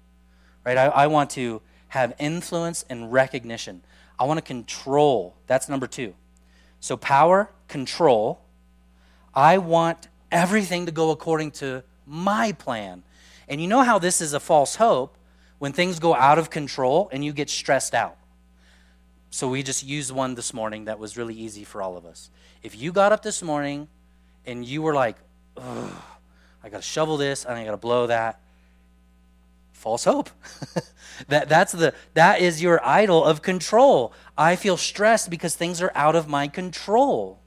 Right? 0.64 0.78
I, 0.78 0.86
I 0.86 1.08
want 1.08 1.30
to 1.32 1.62
have 1.90 2.14
influence 2.20 2.84
and 2.90 3.12
recognition. 3.12 3.82
I 4.20 4.26
want 4.26 4.38
to 4.38 4.42
control. 4.42 5.36
That's 5.48 5.70
number 5.70 5.88
two. 5.88 6.14
So, 6.80 6.98
power, 6.98 7.50
control. 7.68 8.42
I 9.34 9.58
want 9.58 10.08
everything 10.32 10.86
to 10.86 10.92
go 10.92 11.12
according 11.12 11.52
to 11.52 11.84
my 12.06 12.52
plan. 12.54 13.04
And 13.48 13.62
you 13.62 13.68
know 13.68 13.82
how 13.82 14.00
this 14.00 14.22
is 14.22 14.34
a 14.34 14.40
false 14.40 14.76
hope 14.76 15.18
when 15.60 15.74
things 15.74 16.00
go 16.00 16.16
out 16.16 16.38
of 16.38 16.50
control 16.50 17.10
and 17.12 17.24
you 17.24 17.34
get 17.34 17.50
stressed 17.50 17.94
out. 17.94 18.18
So, 19.30 19.48
we 19.48 19.64
just 19.64 19.84
used 19.84 20.12
one 20.12 20.36
this 20.36 20.54
morning 20.54 20.86
that 20.86 21.00
was 21.00 21.18
really 21.18 21.36
easy 21.36 21.64
for 21.64 21.82
all 21.82 21.98
of 21.98 22.06
us. 22.06 22.30
If 22.64 22.78
you 22.78 22.92
got 22.92 23.12
up 23.12 23.22
this 23.22 23.44
morning 23.44 23.88
and 24.46 24.66
you 24.66 24.82
were 24.82 24.94
like, 24.94 25.18
I 25.58 26.70
got 26.70 26.78
to 26.78 26.82
shovel 26.82 27.18
this 27.18 27.46
and 27.46 27.56
I 27.56 27.64
got 27.64 27.72
to 27.72 27.78
blow 27.78 28.08
that. 28.08 28.40
False 29.76 30.06
hope. 30.06 30.30
that, 31.28 31.50
that's 31.50 31.74
the, 31.74 31.94
that 32.14 32.40
is 32.40 32.62
your 32.62 32.84
idol 32.84 33.24
of 33.24 33.42
control. 33.42 34.14
I 34.38 34.56
feel 34.56 34.78
stressed 34.78 35.30
because 35.30 35.56
things 35.56 35.82
are 35.82 35.92
out 35.94 36.16
of 36.16 36.28
my 36.28 36.48
control. 36.48 37.40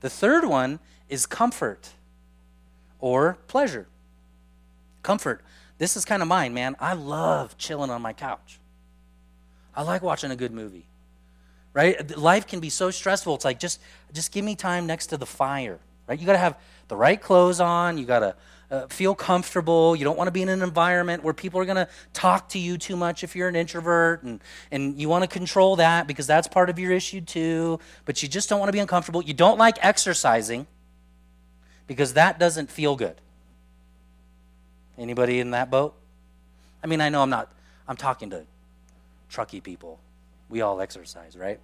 The 0.00 0.10
third 0.10 0.44
one 0.44 0.78
is 1.08 1.26
comfort 1.26 1.88
or 3.00 3.38
pleasure. 3.48 3.86
Comfort. 5.02 5.42
This 5.78 5.96
is 5.96 6.04
kind 6.04 6.20
of 6.20 6.28
mine, 6.28 6.52
man. 6.52 6.76
I 6.78 6.92
love 6.92 7.56
chilling 7.56 7.90
on 7.90 8.02
my 8.02 8.12
couch. 8.12 8.60
I 9.74 9.82
like 9.82 10.02
watching 10.02 10.30
a 10.30 10.36
good 10.36 10.52
movie. 10.52 10.86
Right? 11.72 12.16
Life 12.16 12.46
can 12.46 12.60
be 12.60 12.68
so 12.68 12.90
stressful. 12.90 13.34
It's 13.36 13.44
like 13.44 13.58
just 13.58 13.80
just 14.12 14.32
give 14.32 14.44
me 14.44 14.54
time 14.54 14.86
next 14.86 15.06
to 15.08 15.16
the 15.16 15.26
fire. 15.26 15.78
Right? 16.06 16.20
You 16.20 16.26
got 16.26 16.32
to 16.32 16.38
have 16.38 16.58
the 16.88 16.96
right 16.96 17.20
clothes 17.20 17.58
on. 17.58 17.96
You 17.96 18.04
got 18.04 18.20
to 18.20 18.34
uh, 18.70 18.86
feel 18.86 19.14
comfortable. 19.14 19.96
You 19.96 20.04
don't 20.04 20.16
want 20.16 20.28
to 20.28 20.32
be 20.32 20.42
in 20.42 20.48
an 20.48 20.62
environment 20.62 21.24
where 21.24 21.34
people 21.34 21.60
are 21.60 21.64
going 21.64 21.76
to 21.76 21.88
talk 22.12 22.48
to 22.50 22.58
you 22.58 22.78
too 22.78 22.96
much 22.96 23.24
if 23.24 23.34
you're 23.34 23.48
an 23.48 23.56
introvert, 23.56 24.22
and, 24.22 24.40
and 24.70 25.00
you 25.00 25.08
want 25.08 25.24
to 25.24 25.28
control 25.28 25.76
that 25.76 26.06
because 26.06 26.26
that's 26.26 26.46
part 26.46 26.70
of 26.70 26.78
your 26.78 26.92
issue 26.92 27.20
too. 27.20 27.80
But 28.04 28.22
you 28.22 28.28
just 28.28 28.48
don't 28.48 28.60
want 28.60 28.68
to 28.68 28.72
be 28.72 28.78
uncomfortable. 28.78 29.22
You 29.22 29.34
don't 29.34 29.58
like 29.58 29.78
exercising 29.84 30.66
because 31.86 32.14
that 32.14 32.38
doesn't 32.38 32.70
feel 32.70 32.94
good. 32.96 33.20
Anybody 34.96 35.40
in 35.40 35.50
that 35.50 35.70
boat? 35.70 35.94
I 36.82 36.86
mean, 36.86 37.00
I 37.00 37.08
know 37.08 37.22
I'm 37.22 37.30
not, 37.30 37.50
I'm 37.88 37.96
talking 37.96 38.30
to 38.30 38.44
Truckee 39.28 39.60
people. 39.60 39.98
We 40.48 40.60
all 40.60 40.80
exercise, 40.80 41.36
right? 41.36 41.58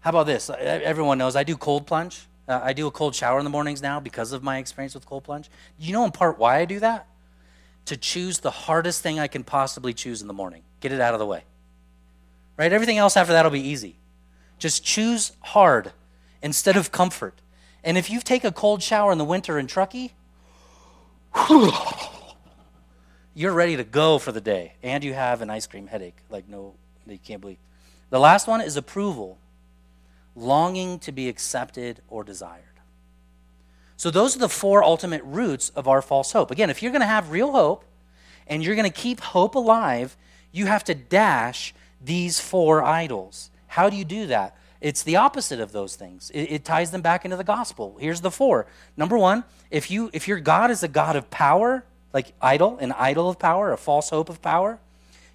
How 0.00 0.10
about 0.10 0.26
this? 0.26 0.50
Everyone 0.50 1.16
knows 1.18 1.36
I 1.36 1.44
do 1.44 1.56
cold 1.56 1.86
plunge. 1.86 2.26
Uh, 2.46 2.60
I 2.62 2.72
do 2.72 2.86
a 2.86 2.90
cold 2.90 3.14
shower 3.14 3.38
in 3.38 3.44
the 3.44 3.50
mornings 3.50 3.80
now 3.80 4.00
because 4.00 4.32
of 4.32 4.42
my 4.42 4.58
experience 4.58 4.94
with 4.94 5.06
cold 5.06 5.24
plunge. 5.24 5.50
You 5.78 5.92
know, 5.92 6.04
in 6.04 6.10
part, 6.10 6.38
why 6.38 6.58
I 6.58 6.64
do 6.64 6.80
that? 6.80 7.06
To 7.86 7.96
choose 7.96 8.40
the 8.40 8.50
hardest 8.50 9.02
thing 9.02 9.18
I 9.18 9.28
can 9.28 9.44
possibly 9.44 9.94
choose 9.94 10.20
in 10.20 10.28
the 10.28 10.34
morning. 10.34 10.62
Get 10.80 10.92
it 10.92 11.00
out 11.00 11.14
of 11.14 11.20
the 11.20 11.26
way. 11.26 11.44
Right? 12.56 12.72
Everything 12.72 12.98
else 12.98 13.16
after 13.16 13.32
that 13.32 13.44
will 13.44 13.50
be 13.50 13.66
easy. 13.66 13.96
Just 14.58 14.84
choose 14.84 15.32
hard 15.40 15.92
instead 16.42 16.76
of 16.76 16.92
comfort. 16.92 17.34
And 17.82 17.98
if 17.98 18.10
you 18.10 18.20
take 18.20 18.44
a 18.44 18.52
cold 18.52 18.82
shower 18.82 19.10
in 19.12 19.18
the 19.18 19.24
winter 19.24 19.58
in 19.58 19.66
Truckee, 19.66 20.12
you're 23.34 23.52
ready 23.52 23.76
to 23.76 23.84
go 23.84 24.18
for 24.18 24.32
the 24.32 24.40
day. 24.40 24.74
And 24.82 25.02
you 25.02 25.14
have 25.14 25.42
an 25.42 25.50
ice 25.50 25.66
cream 25.66 25.86
headache, 25.86 26.16
like 26.30 26.48
no, 26.48 26.74
you 27.06 27.18
can't 27.18 27.40
believe. 27.40 27.58
The 28.10 28.20
last 28.20 28.46
one 28.46 28.60
is 28.60 28.76
approval, 28.76 29.38
longing 30.34 30.98
to 31.00 31.12
be 31.12 31.28
accepted 31.28 32.00
or 32.08 32.24
desired. 32.24 32.64
So 33.96 34.10
those 34.10 34.36
are 34.36 34.40
the 34.40 34.48
four 34.48 34.82
ultimate 34.82 35.22
roots 35.24 35.70
of 35.70 35.88
our 35.88 36.02
false 36.02 36.32
hope. 36.32 36.50
Again, 36.50 36.70
if 36.70 36.82
you're 36.82 36.92
going 36.92 37.00
to 37.00 37.06
have 37.06 37.30
real 37.30 37.52
hope 37.52 37.84
and 38.46 38.62
you're 38.62 38.74
going 38.74 38.90
to 38.90 38.94
keep 38.94 39.20
hope 39.20 39.54
alive, 39.54 40.16
you 40.52 40.66
have 40.66 40.84
to 40.84 40.94
dash 40.94 41.74
these 42.00 42.40
four 42.40 42.82
idols. 42.82 43.50
How 43.66 43.88
do 43.88 43.96
you 43.96 44.04
do 44.04 44.26
that? 44.26 44.56
It's 44.80 45.02
the 45.02 45.16
opposite 45.16 45.60
of 45.60 45.72
those 45.72 45.96
things. 45.96 46.30
It, 46.34 46.42
it, 46.42 46.64
ties 46.64 46.90
them 46.90 47.00
back 47.00 47.24
into 47.24 47.38
the 47.38 47.44
gospel. 47.44 47.96
Here's 47.98 48.20
the 48.20 48.30
four. 48.30 48.66
Number 48.98 49.16
one, 49.16 49.44
if 49.70 49.90
you 49.90 50.10
if 50.12 50.28
your 50.28 50.38
God 50.40 50.70
is 50.70 50.82
a 50.82 50.88
God 50.88 51.16
of 51.16 51.30
power, 51.30 51.86
like 52.12 52.34
idol, 52.42 52.76
an 52.78 52.92
idol 52.92 53.30
of 53.30 53.38
power, 53.38 53.72
a 53.72 53.78
false 53.78 54.10
hope 54.10 54.28
of 54.28 54.42
power, 54.42 54.78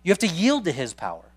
you 0.04 0.12
have 0.12 0.20
to 0.20 0.28
yield 0.28 0.66
to 0.66 0.72
his 0.72 0.94
power. 0.94 1.29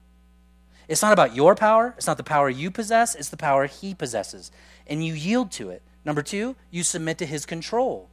It's 0.88 1.02
not 1.02 1.12
about 1.12 1.34
your 1.34 1.54
power, 1.54 1.94
it's 1.96 2.06
not 2.06 2.16
the 2.16 2.24
power 2.24 2.50
you 2.50 2.70
possess, 2.70 3.14
it's 3.14 3.28
the 3.28 3.36
power 3.36 3.66
he 3.66 3.94
possesses. 3.94 4.50
And 4.86 5.04
you 5.04 5.14
yield 5.14 5.50
to 5.52 5.70
it. 5.70 5.82
Number 6.04 6.22
two, 6.22 6.56
you 6.70 6.82
submit 6.82 7.18
to 7.18 7.26
his 7.26 7.46
control. 7.46 8.08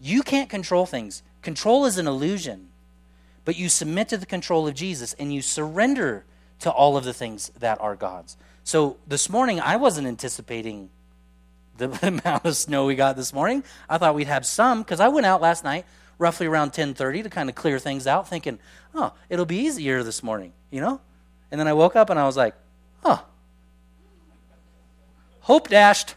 You 0.00 0.22
can't 0.22 0.48
control 0.48 0.86
things. 0.86 1.22
Control 1.42 1.84
is 1.84 1.98
an 1.98 2.06
illusion. 2.06 2.68
But 3.44 3.56
you 3.56 3.68
submit 3.68 4.08
to 4.08 4.16
the 4.16 4.26
control 4.26 4.66
of 4.66 4.74
Jesus 4.74 5.14
and 5.14 5.32
you 5.32 5.42
surrender 5.42 6.24
to 6.60 6.70
all 6.70 6.96
of 6.96 7.04
the 7.04 7.12
things 7.12 7.50
that 7.58 7.80
are 7.80 7.94
God's. 7.94 8.36
So 8.64 8.96
this 9.06 9.28
morning, 9.28 9.60
I 9.60 9.76
wasn't 9.76 10.06
anticipating 10.06 10.88
the 11.76 11.90
amount 12.24 12.46
of 12.46 12.56
snow 12.56 12.86
we 12.86 12.94
got 12.94 13.16
this 13.16 13.32
morning. 13.32 13.62
I 13.88 13.98
thought 13.98 14.14
we'd 14.14 14.26
have 14.26 14.46
some 14.46 14.82
because 14.82 15.00
I 15.00 15.08
went 15.08 15.26
out 15.26 15.42
last 15.42 15.64
night 15.64 15.84
roughly 16.18 16.46
around 16.46 16.72
10:30 16.72 17.24
to 17.24 17.30
kind 17.30 17.48
of 17.48 17.54
clear 17.54 17.78
things 17.78 18.06
out, 18.06 18.28
thinking, 18.28 18.58
"Oh, 18.94 19.12
it'll 19.28 19.46
be 19.46 19.58
easier 19.58 20.02
this 20.02 20.22
morning," 20.22 20.52
you 20.70 20.80
know. 20.80 21.00
And 21.54 21.60
then 21.60 21.68
I 21.68 21.72
woke 21.72 21.94
up 21.94 22.10
and 22.10 22.18
I 22.18 22.26
was 22.26 22.36
like, 22.36 22.56
"Huh, 23.04 23.18
hope 25.42 25.68
dashed. 25.68 26.16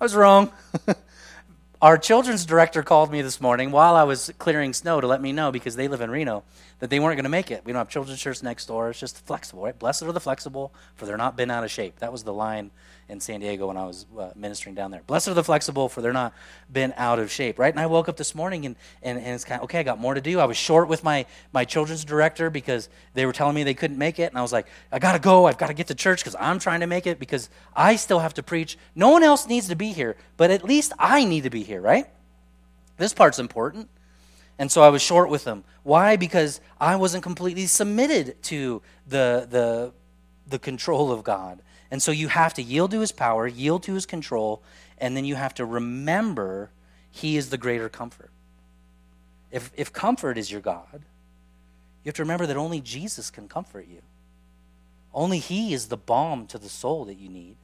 I 0.00 0.04
was 0.04 0.14
wrong." 0.14 0.50
Our 1.82 1.98
children's 1.98 2.46
director 2.46 2.82
called 2.82 3.12
me 3.12 3.20
this 3.20 3.38
morning 3.38 3.70
while 3.70 3.94
I 3.94 4.04
was 4.04 4.32
clearing 4.38 4.72
snow 4.72 5.02
to 5.02 5.06
let 5.06 5.20
me 5.20 5.30
know 5.30 5.52
because 5.52 5.76
they 5.76 5.88
live 5.88 6.00
in 6.00 6.10
Reno 6.10 6.42
that 6.78 6.88
they 6.88 7.00
weren't 7.00 7.16
going 7.16 7.24
to 7.24 7.28
make 7.28 7.50
it. 7.50 7.66
We 7.66 7.72
don't 7.74 7.80
have 7.80 7.90
children's 7.90 8.18
shirts 8.18 8.42
next 8.42 8.64
door. 8.64 8.88
It's 8.88 8.98
just 8.98 9.26
flexible, 9.26 9.64
right? 9.64 9.78
Blessed 9.78 10.04
are 10.04 10.12
the 10.12 10.20
flexible, 10.20 10.72
for 10.94 11.04
they're 11.04 11.18
not 11.18 11.36
been 11.36 11.50
out 11.50 11.62
of 11.62 11.70
shape. 11.70 11.98
That 11.98 12.12
was 12.12 12.22
the 12.22 12.32
line 12.32 12.70
in 13.12 13.20
San 13.20 13.40
Diego 13.40 13.68
when 13.68 13.76
I 13.76 13.84
was 13.84 14.06
uh, 14.18 14.30
ministering 14.34 14.74
down 14.74 14.90
there. 14.90 15.02
Blessed 15.06 15.28
are 15.28 15.34
the 15.34 15.44
flexible, 15.44 15.88
for 15.90 16.00
they're 16.00 16.14
not 16.14 16.32
been 16.72 16.94
out 16.96 17.18
of 17.18 17.30
shape, 17.30 17.58
right? 17.58 17.72
And 17.72 17.78
I 17.78 17.86
woke 17.86 18.08
up 18.08 18.16
this 18.16 18.34
morning 18.34 18.64
and, 18.64 18.74
and, 19.02 19.18
and 19.18 19.28
it's 19.28 19.44
kind 19.44 19.60
of, 19.60 19.64
okay, 19.64 19.80
I 19.80 19.82
got 19.82 20.00
more 20.00 20.14
to 20.14 20.20
do. 20.20 20.40
I 20.40 20.46
was 20.46 20.56
short 20.56 20.88
with 20.88 21.04
my, 21.04 21.26
my 21.52 21.64
children's 21.66 22.04
director 22.04 22.48
because 22.48 22.88
they 23.12 23.26
were 23.26 23.32
telling 23.34 23.54
me 23.54 23.64
they 23.64 23.74
couldn't 23.74 23.98
make 23.98 24.18
it. 24.18 24.30
And 24.30 24.38
I 24.38 24.42
was 24.42 24.52
like, 24.52 24.66
I 24.90 24.98
got 24.98 25.12
to 25.12 25.18
go. 25.18 25.46
I've 25.46 25.58
got 25.58 25.66
to 25.66 25.74
get 25.74 25.88
to 25.88 25.94
church 25.94 26.20
because 26.20 26.34
I'm 26.40 26.58
trying 26.58 26.80
to 26.80 26.86
make 26.86 27.06
it 27.06 27.18
because 27.18 27.50
I 27.76 27.96
still 27.96 28.18
have 28.18 28.34
to 28.34 28.42
preach. 28.42 28.78
No 28.94 29.10
one 29.10 29.22
else 29.22 29.46
needs 29.46 29.68
to 29.68 29.76
be 29.76 29.92
here, 29.92 30.16
but 30.38 30.50
at 30.50 30.64
least 30.64 30.94
I 30.98 31.24
need 31.24 31.42
to 31.42 31.50
be 31.50 31.62
here, 31.62 31.82
right? 31.82 32.06
This 32.96 33.12
part's 33.12 33.38
important. 33.38 33.90
And 34.58 34.72
so 34.72 34.82
I 34.82 34.88
was 34.88 35.02
short 35.02 35.28
with 35.28 35.44
them. 35.44 35.64
Why? 35.82 36.16
Because 36.16 36.62
I 36.80 36.96
wasn't 36.96 37.22
completely 37.22 37.66
submitted 37.66 38.42
to 38.44 38.80
the, 39.06 39.46
the, 39.50 39.92
the 40.46 40.58
control 40.58 41.12
of 41.12 41.24
God. 41.24 41.60
And 41.92 42.02
so 42.02 42.10
you 42.10 42.28
have 42.28 42.54
to 42.54 42.62
yield 42.62 42.90
to 42.92 43.00
his 43.00 43.12
power, 43.12 43.46
yield 43.46 43.82
to 43.82 43.92
his 43.92 44.06
control, 44.06 44.62
and 44.96 45.14
then 45.14 45.26
you 45.26 45.34
have 45.34 45.52
to 45.56 45.66
remember 45.66 46.70
he 47.10 47.36
is 47.36 47.50
the 47.50 47.58
greater 47.58 47.90
comfort. 47.90 48.30
If, 49.50 49.70
if 49.76 49.92
comfort 49.92 50.38
is 50.38 50.50
your 50.50 50.62
God, 50.62 51.02
you 52.02 52.08
have 52.08 52.14
to 52.14 52.22
remember 52.22 52.46
that 52.46 52.56
only 52.56 52.80
Jesus 52.80 53.30
can 53.30 53.46
comfort 53.46 53.86
you. 53.86 54.00
Only 55.12 55.38
he 55.38 55.74
is 55.74 55.88
the 55.88 55.98
balm 55.98 56.46
to 56.46 56.56
the 56.56 56.70
soul 56.70 57.04
that 57.04 57.18
you 57.18 57.28
need. 57.28 57.56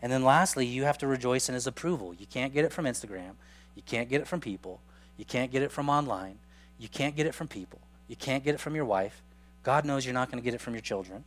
And 0.00 0.12
then 0.12 0.22
lastly, 0.22 0.64
you 0.64 0.84
have 0.84 0.98
to 0.98 1.08
rejoice 1.08 1.48
in 1.48 1.56
his 1.56 1.66
approval. 1.66 2.14
You 2.14 2.26
can't 2.26 2.54
get 2.54 2.64
it 2.64 2.72
from 2.72 2.84
Instagram. 2.84 3.32
You 3.74 3.82
can't 3.84 4.08
get 4.08 4.20
it 4.20 4.28
from 4.28 4.38
people. 4.38 4.80
You 5.16 5.24
can't 5.24 5.50
get 5.50 5.62
it 5.62 5.72
from 5.72 5.88
online. 5.88 6.38
You 6.78 6.88
can't 6.88 7.16
get 7.16 7.26
it 7.26 7.34
from 7.34 7.48
people. 7.48 7.80
You 8.06 8.14
can't 8.14 8.44
get 8.44 8.54
it 8.54 8.60
from 8.60 8.76
your 8.76 8.84
wife. 8.84 9.22
God 9.64 9.84
knows 9.84 10.06
you're 10.06 10.14
not 10.14 10.30
going 10.30 10.40
to 10.40 10.44
get 10.44 10.54
it 10.54 10.60
from 10.60 10.74
your 10.74 10.82
children 10.82 11.24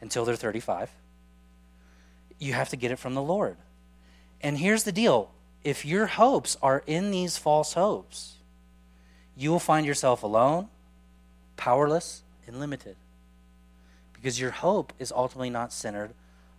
until 0.00 0.24
they're 0.24 0.36
35. 0.36 0.90
You 2.38 2.54
have 2.54 2.70
to 2.70 2.76
get 2.76 2.90
it 2.90 2.98
from 2.98 3.14
the 3.14 3.22
Lord. 3.22 3.56
And 4.40 4.58
here's 4.58 4.84
the 4.84 4.92
deal 4.92 5.30
if 5.62 5.84
your 5.84 6.06
hopes 6.06 6.56
are 6.62 6.82
in 6.86 7.10
these 7.10 7.36
false 7.36 7.74
hopes, 7.74 8.36
you 9.36 9.50
will 9.50 9.58
find 9.58 9.86
yourself 9.86 10.22
alone, 10.22 10.68
powerless, 11.56 12.22
and 12.46 12.58
limited. 12.58 12.96
Because 14.12 14.40
your 14.40 14.50
hope 14.50 14.92
is 14.98 15.12
ultimately 15.12 15.50
not 15.50 15.72
centered 15.72 16.12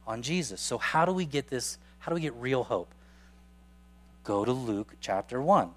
on 0.08 0.22
Jesus. 0.22 0.62
So, 0.62 0.78
how 0.78 1.06
do 1.06 1.14
we 1.14 1.26
get 1.26 1.48
this? 1.50 1.78
How 2.00 2.10
do 2.10 2.16
we 2.16 2.22
get 2.22 2.34
real 2.36 2.64
hope? 2.64 2.94
Go 4.24 4.46
to 4.46 4.52
Luke 4.52 4.96
chapter 5.00 5.42
1. 5.42 5.70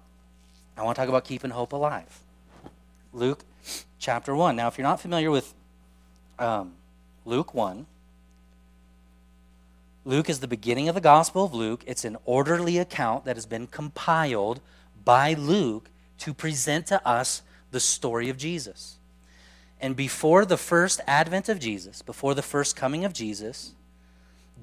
I 0.77 0.83
want 0.83 0.95
to 0.95 1.01
talk 1.01 1.09
about 1.09 1.25
keeping 1.25 1.51
hope 1.51 1.73
alive. 1.73 2.19
Luke 3.13 3.43
chapter 3.97 4.35
1. 4.35 4.55
Now, 4.55 4.67
if 4.67 4.77
you're 4.77 4.87
not 4.87 4.99
familiar 4.99 5.31
with 5.31 5.53
um, 6.37 6.73
Luke 7.25 7.53
1. 7.53 7.87
Luke 10.05 10.29
is 10.29 10.39
the 10.39 10.47
beginning 10.47 10.87
of 10.87 10.93
the 10.93 11.01
Gospel 11.01 11.45
of 11.45 11.53
Luke. 11.53 11.83
It's 11.87 12.05
an 12.05 12.17
orderly 12.25 12.77
account 12.77 13.25
that 13.25 13.35
has 13.35 13.47
been 13.47 13.65
compiled 13.65 14.61
by 15.03 15.33
Luke 15.33 15.89
to 16.19 16.33
present 16.33 16.85
to 16.87 17.05
us 17.05 17.41
the 17.71 17.79
story 17.79 18.29
of 18.29 18.37
Jesus. 18.37 18.97
And 19.81 19.95
before 19.95 20.45
the 20.45 20.57
first 20.57 21.01
advent 21.07 21.49
of 21.49 21.59
Jesus, 21.59 22.03
before 22.03 22.35
the 22.35 22.43
first 22.43 22.75
coming 22.75 23.03
of 23.03 23.13
Jesus, 23.13 23.73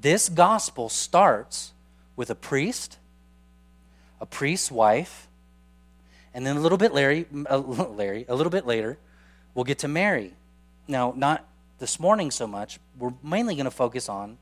this 0.01 0.29
gospel 0.29 0.89
starts 0.89 1.73
with 2.15 2.31
a 2.31 2.35
priest, 2.37 2.99
a 4.21 4.27
priest's 4.27 4.71
wife, 4.71 5.27
and 6.33 6.47
then 6.47 6.57
a 6.57 6.61
little 6.61 6.79
bit 6.79 6.95
Larry, 6.95 7.27
Larry, 7.33 8.25
a 8.29 8.35
little 8.37 8.51
bit 8.51 8.67
later, 8.67 8.99
we'll 9.55 9.65
get 9.65 9.81
to 9.81 9.89
Mary. 9.89 10.35
Now, 10.87 11.13
not 11.17 11.45
this 11.83 11.99
morning 11.99 12.31
so 12.31 12.47
much, 12.47 12.79
we're 12.97 13.13
mainly 13.25 13.57
going 13.57 13.65
to 13.65 13.71
focus 13.73 14.09
on, 14.09 14.39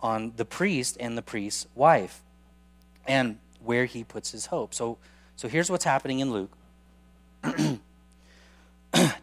on 0.00 0.32
the 0.38 0.44
priest 0.46 0.96
and 0.98 1.18
the 1.18 1.20
priest's 1.20 1.66
wife 1.74 2.22
and 3.06 3.36
where 3.62 3.84
he 3.84 4.02
puts 4.02 4.32
his 4.32 4.46
hope. 4.46 4.72
So, 4.72 4.96
so 5.36 5.48
here's 5.48 5.70
what's 5.70 5.84
happening 5.84 6.20
in 6.20 6.32
Luke. 6.32 6.50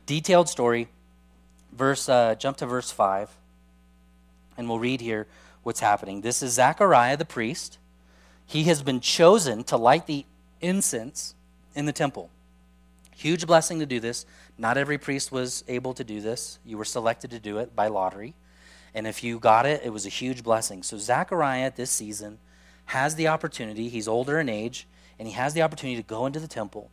Detailed 0.05 0.47
story. 0.47 0.89
Verse, 1.75 2.07
uh, 2.07 2.35
jump 2.35 2.57
to 2.57 2.67
verse 2.67 2.91
5, 2.91 3.31
and 4.55 4.69
we'll 4.69 4.77
read 4.77 5.01
here 5.01 5.25
what's 5.63 5.79
happening. 5.79 6.21
This 6.21 6.43
is 6.43 6.53
Zechariah 6.53 7.17
the 7.17 7.25
priest. 7.25 7.79
he 8.45 8.65
has 8.65 8.83
been 8.83 8.99
chosen 8.99 9.63
to 9.63 9.75
light 9.75 10.05
the 10.05 10.23
incense 10.61 11.33
in 11.73 11.87
the 11.87 11.93
temple. 11.93 12.29
Huge 13.15 13.47
blessing 13.47 13.79
to 13.79 13.87
do 13.87 13.99
this. 13.99 14.27
Not 14.59 14.77
every 14.77 14.97
priest 14.97 15.31
was 15.31 15.63
able 15.69 15.93
to 15.93 16.03
do 16.03 16.19
this. 16.19 16.59
You 16.65 16.77
were 16.77 16.85
selected 16.85 17.31
to 17.31 17.39
do 17.39 17.59
it 17.59 17.75
by 17.75 17.87
lottery. 17.87 18.35
And 18.93 19.07
if 19.07 19.23
you 19.23 19.39
got 19.39 19.65
it, 19.65 19.81
it 19.85 19.91
was 19.91 20.05
a 20.05 20.09
huge 20.09 20.43
blessing. 20.43 20.83
So 20.83 20.97
Zechariah 20.97 21.71
this 21.73 21.89
season 21.89 22.39
has 22.87 23.15
the 23.15 23.29
opportunity, 23.29 23.87
he's 23.87 24.07
older 24.07 24.37
in 24.37 24.49
age, 24.49 24.85
and 25.17 25.27
he 25.27 25.33
has 25.35 25.53
the 25.53 25.61
opportunity 25.61 25.95
to 26.01 26.07
go 26.07 26.25
into 26.25 26.39
the 26.39 26.47
temple 26.47 26.91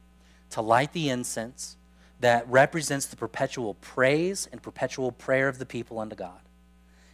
to 0.51 0.61
light 0.61 0.93
the 0.93 1.09
incense 1.09 1.77
that 2.21 2.49
represents 2.49 3.07
the 3.07 3.17
perpetual 3.17 3.75
praise 3.75 4.49
and 4.53 4.63
perpetual 4.63 5.11
prayer 5.11 5.49
of 5.49 5.59
the 5.59 5.67
people 5.67 5.99
unto 5.99 6.15
God. 6.15 6.41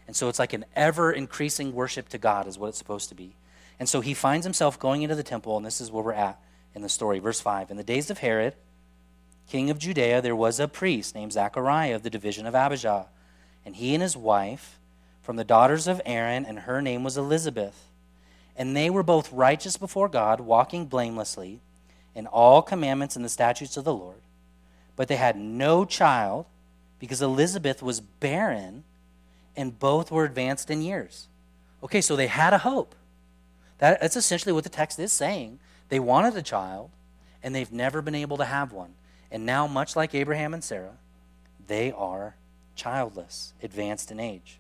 And 0.06 0.14
so 0.14 0.28
it's 0.28 0.38
like 0.38 0.52
an 0.52 0.66
ever 0.76 1.12
increasing 1.12 1.72
worship 1.72 2.08
to 2.10 2.18
God, 2.18 2.46
is 2.46 2.58
what 2.58 2.68
it's 2.68 2.78
supposed 2.78 3.08
to 3.08 3.14
be. 3.14 3.36
And 3.78 3.88
so 3.88 4.00
he 4.00 4.12
finds 4.12 4.44
himself 4.44 4.78
going 4.78 5.02
into 5.02 5.14
the 5.14 5.22
temple, 5.22 5.56
and 5.56 5.64
this 5.64 5.80
is 5.80 5.90
where 5.90 6.04
we're 6.04 6.12
at 6.12 6.40
in 6.74 6.82
the 6.82 6.88
story. 6.88 7.20
Verse 7.20 7.40
5 7.40 7.70
In 7.70 7.76
the 7.76 7.84
days 7.84 8.10
of 8.10 8.18
Herod, 8.18 8.54
king 9.52 9.68
of 9.68 9.78
Judea, 9.78 10.22
there 10.22 10.34
was 10.34 10.58
a 10.58 10.66
priest 10.66 11.14
named 11.14 11.34
Zachariah 11.34 11.94
of 11.94 12.02
the 12.02 12.08
division 12.08 12.46
of 12.46 12.54
Abijah. 12.54 13.08
And 13.66 13.76
he 13.76 13.92
and 13.92 14.02
his 14.02 14.16
wife, 14.16 14.78
from 15.22 15.36
the 15.36 15.44
daughters 15.44 15.86
of 15.86 16.00
Aaron, 16.06 16.46
and 16.46 16.60
her 16.60 16.80
name 16.80 17.04
was 17.04 17.18
Elizabeth. 17.18 17.84
And 18.56 18.74
they 18.74 18.88
were 18.88 19.02
both 19.02 19.30
righteous 19.30 19.76
before 19.76 20.08
God, 20.08 20.40
walking 20.40 20.86
blamelessly 20.86 21.60
in 22.14 22.26
all 22.26 22.62
commandments 22.62 23.14
and 23.14 23.22
the 23.22 23.28
statutes 23.28 23.76
of 23.76 23.84
the 23.84 23.92
Lord. 23.92 24.22
But 24.96 25.08
they 25.08 25.16
had 25.16 25.36
no 25.36 25.84
child 25.84 26.46
because 26.98 27.20
Elizabeth 27.20 27.82
was 27.82 28.00
barren 28.00 28.84
and 29.54 29.78
both 29.78 30.10
were 30.10 30.24
advanced 30.24 30.70
in 30.70 30.80
years. 30.80 31.28
Okay, 31.84 32.00
so 32.00 32.16
they 32.16 32.26
had 32.26 32.54
a 32.54 32.58
hope. 32.58 32.94
That, 33.80 34.00
that's 34.00 34.16
essentially 34.16 34.54
what 34.54 34.64
the 34.64 34.70
text 34.70 34.98
is 34.98 35.12
saying. 35.12 35.58
They 35.90 36.00
wanted 36.00 36.34
a 36.38 36.42
child, 36.42 36.88
and 37.42 37.54
they've 37.54 37.70
never 37.70 38.00
been 38.00 38.14
able 38.14 38.38
to 38.38 38.46
have 38.46 38.72
one. 38.72 38.94
And 39.33 39.47
now, 39.47 39.66
much 39.66 39.97
like 39.97 40.14
Abraham 40.14 40.53
and 40.53 40.62
Sarah, 40.62 40.99
they 41.66 41.90
are 41.90 42.37
childless, 42.77 43.55
advanced 43.62 44.12
in 44.12 44.21
age. 44.21 44.59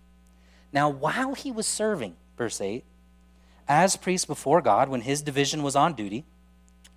Now, 0.72 0.88
while 0.88 1.34
he 1.34 1.52
was 1.52 1.66
serving, 1.66 2.16
verse 2.38 2.58
8, 2.60 2.82
as 3.68 3.96
priest 3.96 4.26
before 4.26 4.62
God, 4.62 4.88
when 4.88 5.02
his 5.02 5.20
division 5.20 5.62
was 5.62 5.76
on 5.76 5.92
duty, 5.92 6.24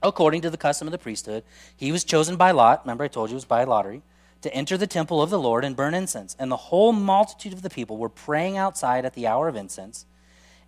according 0.01 0.41
to 0.41 0.49
the 0.49 0.57
custom 0.57 0.87
of 0.87 0.93
the 0.93 0.97
priesthood, 0.97 1.43
he 1.75 1.91
was 1.91 2.05
chosen 2.05 2.37
by 2.37 2.51
lot. 2.51 2.85
Remember, 2.85 3.03
I 3.03 3.09
told 3.09 3.29
you 3.29 3.33
it 3.33 3.35
was 3.35 3.45
by 3.45 3.65
lottery 3.65 4.01
to 4.41 4.53
enter 4.53 4.77
the 4.77 4.87
temple 4.87 5.21
of 5.21 5.29
the 5.29 5.39
Lord 5.39 5.65
and 5.65 5.75
burn 5.75 5.93
incense. 5.93 6.35
And 6.39 6.49
the 6.49 6.57
whole 6.57 6.93
multitude 6.93 7.51
of 7.51 7.61
the 7.61 7.69
people 7.69 7.97
were 7.97 8.09
praying 8.09 8.57
outside 8.57 9.03
at 9.03 9.15
the 9.15 9.27
hour 9.27 9.47
of 9.49 9.55
incense. 9.55 10.05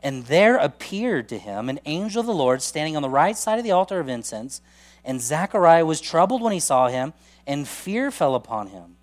And 0.01 0.25
there 0.25 0.57
appeared 0.57 1.27
to 1.29 1.39
him 1.39 1.69
an 1.69 1.79
angel 1.85 2.19
of 2.19 2.27
the 2.27 2.33
Lord 2.33 2.61
standing 2.61 2.95
on 2.95 3.01
the 3.01 3.09
right 3.09 3.37
side 3.37 3.57
of 3.57 3.63
the 3.63 3.71
altar 3.71 3.99
of 3.99 4.09
incense. 4.09 4.61
And 5.03 5.21
Zechariah 5.21 5.85
was 5.85 6.01
troubled 6.01 6.41
when 6.41 6.53
he 6.53 6.59
saw 6.59 6.87
him, 6.87 7.13
and 7.45 7.67
fear 7.67 8.11
fell 8.11 8.35
upon 8.35 8.67
him. 8.67 8.97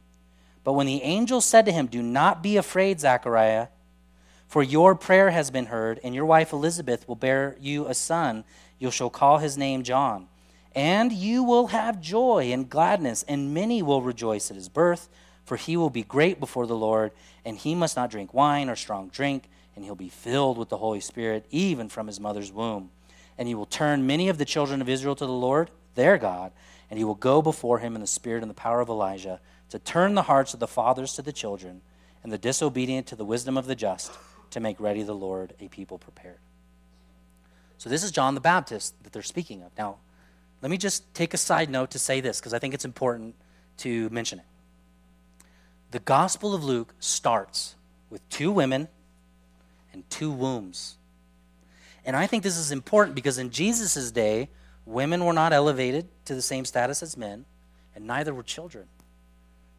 But 0.63 0.75
when 0.75 0.87
the 0.87 1.03
angel 1.03 1.41
said 1.41 1.67
to 1.67 1.73
him, 1.73 1.87
Do 1.87 2.03
not 2.03 2.43
be 2.43 2.57
afraid, 2.57 3.01
Zechariah, 3.01 3.69
for 4.47 4.63
your 4.63 4.95
prayer 4.95 5.31
has 5.31 5.51
been 5.51 5.67
heard, 5.67 6.01
and 6.05 6.15
your 6.15 6.27
wife 6.27 6.53
Elizabeth 6.53 7.09
will 7.09 7.17
bear 7.17 7.57
you 7.61 7.87
a 7.87 7.95
son. 7.95 8.45
You 8.79 8.91
shall 8.91 9.11
call 9.11 9.39
his 9.39 9.59
name 9.59 9.83
John. 9.83 10.29
And 10.75 11.13
you 11.13 11.43
will 11.43 11.69
have 11.69 12.01
joy 12.01 12.51
and 12.53 12.69
gladness, 12.69 13.25
and 13.29 13.55
many 13.55 13.83
will 13.83 14.03
rejoice 14.03 14.51
at 14.51 14.57
his 14.57 14.69
birth, 14.69 15.09
for 15.45 15.57
he 15.57 15.77
will 15.77 15.91
be 15.91 16.03
great 16.03 16.41
before 16.41 16.67
the 16.67 16.77
Lord, 16.77 17.13
and 17.45 17.57
he 17.57 17.75
must 17.75 17.97
not 17.97 18.11
drink 18.11 18.33
wine 18.33 18.69
or 18.69 18.77
strong 18.77 19.09
drink, 19.09 19.49
and 19.75 19.85
he'll 19.85 19.95
be 19.95 20.09
filled 20.09 20.59
with 20.59 20.69
the 20.69 20.79
Holy 20.79 21.01
Spirit, 21.01 21.47
even 21.51 21.89
from 21.89 22.07
his 22.07 22.21
mother's 22.21 22.53
womb. 22.53 22.91
And 23.37 23.49
he 23.49 23.55
will 23.55 23.67
turn 23.67 24.07
many 24.07 24.29
of 24.29 24.39
the 24.39 24.45
children 24.45 24.81
of 24.81 24.89
Israel 24.89 25.17
to 25.17 25.27
the 25.27 25.33
Lord, 25.33 25.71
their 25.95 26.19
God, 26.19 26.53
and 26.91 26.99
he 26.99 27.05
will 27.05 27.15
go 27.15 27.43
before 27.43 27.79
him 27.81 27.95
in 27.95 28.01
the 28.01 28.07
spirit 28.07 28.43
and 28.43 28.51
the 28.51 28.55
power 28.55 28.81
of 28.81 28.89
Elijah, 28.89 29.41
to 29.71 29.79
turn 29.79 30.15
the 30.15 30.23
hearts 30.23 30.55
of 30.55 30.61
the 30.61 30.69
fathers 30.69 31.15
to 31.15 31.23
the 31.23 31.33
children, 31.33 31.81
and 32.23 32.33
the 32.33 32.39
disobedient 32.39 33.07
to 33.09 33.17
the 33.17 33.25
wisdom 33.25 33.57
of 33.57 33.67
the 33.67 33.75
just, 33.75 34.13
to 34.51 34.61
make 34.61 34.79
ready 34.79 35.03
the 35.03 35.15
Lord 35.15 35.53
a 35.61 35.69
people 35.69 35.99
prepared. 35.99 36.39
So, 37.79 37.91
this 37.91 38.05
is 38.05 38.13
John 38.13 38.35
the 38.35 38.41
Baptist 38.41 38.95
that 39.03 39.13
they're 39.13 39.23
speaking 39.23 39.63
of. 39.63 39.73
Now, 39.77 39.97
let 40.63 40.71
me 40.71 40.79
just 40.79 41.13
take 41.13 41.35
a 41.35 41.37
side 41.37 41.69
note 41.69 41.91
to 41.91 41.99
say 41.99 42.21
this 42.21 42.39
because 42.41 42.55
I 42.55 42.59
think 42.59 42.73
it's 42.73 42.85
important 42.85 43.35
to 43.79 44.09
mention 44.11 44.39
it. 44.39 44.45
The 45.91 45.99
Gospel 45.99 46.55
of 46.55 46.65
Luke 46.65 46.95
starts 47.01 47.75
with 48.09 48.27
two 48.31 48.51
women 48.51 48.89
and 49.95 50.09
two 50.11 50.31
wombs. 50.31 50.97
And 52.05 52.15
I 52.15 52.27
think 52.27 52.43
this 52.43 52.59
is 52.59 52.71
important 52.71 53.15
because 53.15 53.39
in 53.39 53.51
Jesus' 53.51 54.11
day, 54.11 54.51
women 54.85 55.25
were 55.25 55.33
not 55.33 55.55
elevated 55.55 56.09
to 56.27 56.35
the 56.35 56.43
same 56.43 56.67
status 56.67 57.03
as 57.03 57.17
men, 57.17 57.47
and 57.95 58.07
neither 58.07 58.35
were 58.35 58.43
children. 58.43 58.87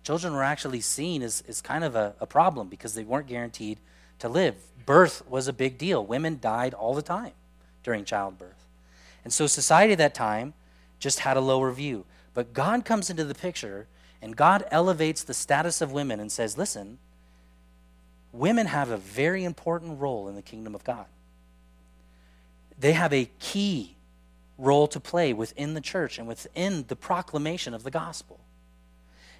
Children 0.03 0.33
were 0.33 0.43
actually 0.43 0.81
seen 0.81 1.21
as, 1.21 1.43
as 1.47 1.61
kind 1.61 1.83
of 1.83 1.95
a, 1.95 2.15
a 2.19 2.25
problem 2.25 2.67
because 2.67 2.93
they 2.93 3.03
weren't 3.03 3.27
guaranteed 3.27 3.77
to 4.19 4.29
live. 4.29 4.55
Birth 4.85 5.27
was 5.27 5.47
a 5.47 5.53
big 5.53 5.77
deal. 5.77 6.03
Women 6.03 6.39
died 6.41 6.73
all 6.73 6.95
the 6.95 7.01
time 7.01 7.33
during 7.83 8.05
childbirth. 8.05 8.65
And 9.23 9.33
so, 9.33 9.47
society 9.47 9.93
at 9.93 9.97
that 9.99 10.15
time 10.15 10.53
just 10.99 11.19
had 11.19 11.37
a 11.37 11.41
lower 11.41 11.71
view. 11.71 12.05
But 12.33 12.53
God 12.53 12.85
comes 12.85 13.09
into 13.09 13.23
the 13.23 13.35
picture 13.35 13.87
and 14.21 14.35
God 14.35 14.65
elevates 14.71 15.23
the 15.23 15.33
status 15.33 15.81
of 15.81 15.91
women 15.91 16.19
and 16.19 16.31
says, 16.31 16.57
listen, 16.57 16.99
women 18.37 18.67
have 18.67 18.89
a 18.89 18.97
very 18.97 19.43
important 19.43 19.99
role 19.99 20.27
in 20.27 20.35
the 20.35 20.41
kingdom 20.41 20.75
of 20.75 20.83
God. 20.83 21.05
They 22.77 22.93
have 22.93 23.13
a 23.13 23.29
key 23.39 23.95
role 24.57 24.87
to 24.87 24.99
play 24.99 25.33
within 25.33 25.73
the 25.73 25.81
church 25.81 26.17
and 26.17 26.27
within 26.27 26.85
the 26.87 26.95
proclamation 26.95 27.73
of 27.73 27.83
the 27.83 27.91
gospel. 27.91 28.39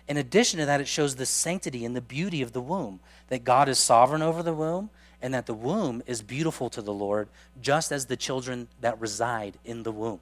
In 0.08 0.17
addition 0.17 0.60
to 0.60 0.65
that, 0.65 0.81
it 0.81 0.88
shows 0.88 1.15
the 1.15 1.25
sanctity 1.25 1.84
and 1.84 1.95
the 1.95 2.01
beauty 2.01 2.41
of 2.41 2.53
the 2.53 2.62
womb, 2.62 2.99
that 3.29 3.43
God 3.43 3.67
is 3.67 3.79
sovereign 3.79 4.21
over 4.21 4.43
the 4.43 4.53
womb, 4.53 4.89
and 5.21 5.34
that 5.34 5.47
the 5.47 5.53
womb 5.53 6.03
is 6.05 6.21
beautiful 6.21 6.69
to 6.69 6.81
the 6.81 6.93
Lord, 6.93 7.27
just 7.62 7.91
as 7.91 8.05
the 8.05 8.17
children 8.17 8.67
that 8.81 8.99
reside 8.99 9.58
in 9.65 9.84
the 9.84 9.91
womb 9.91 10.19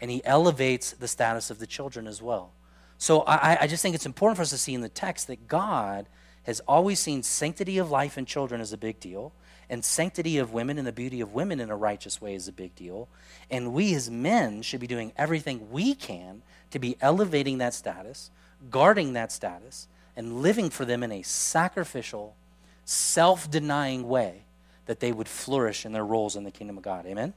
and 0.00 0.10
he 0.10 0.24
elevates 0.24 0.92
the 0.92 1.08
status 1.08 1.50
of 1.50 1.58
the 1.58 1.66
children 1.66 2.06
as 2.06 2.20
well. 2.20 2.52
So 2.98 3.20
I, 3.22 3.62
I, 3.62 3.66
just 3.66 3.82
think 3.82 3.94
it's 3.94 4.06
important 4.06 4.36
for 4.36 4.42
us 4.42 4.50
to 4.50 4.58
see 4.58 4.72
in 4.72 4.80
the 4.80 4.88
text 4.88 5.26
that 5.26 5.48
God 5.48 6.06
has 6.46 6.60
always 6.60 7.00
seen 7.00 7.22
sanctity 7.24 7.76
of 7.76 7.90
life 7.90 8.16
in 8.16 8.24
children 8.24 8.60
as 8.60 8.72
a 8.72 8.78
big 8.78 9.00
deal, 9.00 9.32
and 9.68 9.84
sanctity 9.84 10.38
of 10.38 10.52
women 10.52 10.78
and 10.78 10.86
the 10.86 10.92
beauty 10.92 11.20
of 11.20 11.34
women 11.34 11.58
in 11.58 11.70
a 11.70 11.76
righteous 11.76 12.20
way 12.20 12.34
is 12.34 12.46
a 12.46 12.52
big 12.52 12.74
deal. 12.76 13.08
And 13.50 13.72
we 13.72 13.94
as 13.94 14.08
men 14.08 14.62
should 14.62 14.78
be 14.78 14.86
doing 14.86 15.12
everything 15.16 15.72
we 15.72 15.94
can 15.94 16.42
to 16.70 16.78
be 16.78 16.96
elevating 17.00 17.58
that 17.58 17.74
status, 17.74 18.30
guarding 18.70 19.12
that 19.14 19.32
status, 19.32 19.88
and 20.16 20.40
living 20.40 20.70
for 20.70 20.84
them 20.84 21.02
in 21.02 21.10
a 21.10 21.22
sacrificial, 21.22 22.36
self 22.84 23.50
denying 23.50 24.08
way 24.08 24.44
that 24.86 25.00
they 25.00 25.10
would 25.10 25.28
flourish 25.28 25.84
in 25.84 25.92
their 25.92 26.04
roles 26.04 26.36
in 26.36 26.44
the 26.44 26.52
kingdom 26.52 26.76
of 26.76 26.84
God. 26.84 27.06
Amen? 27.06 27.34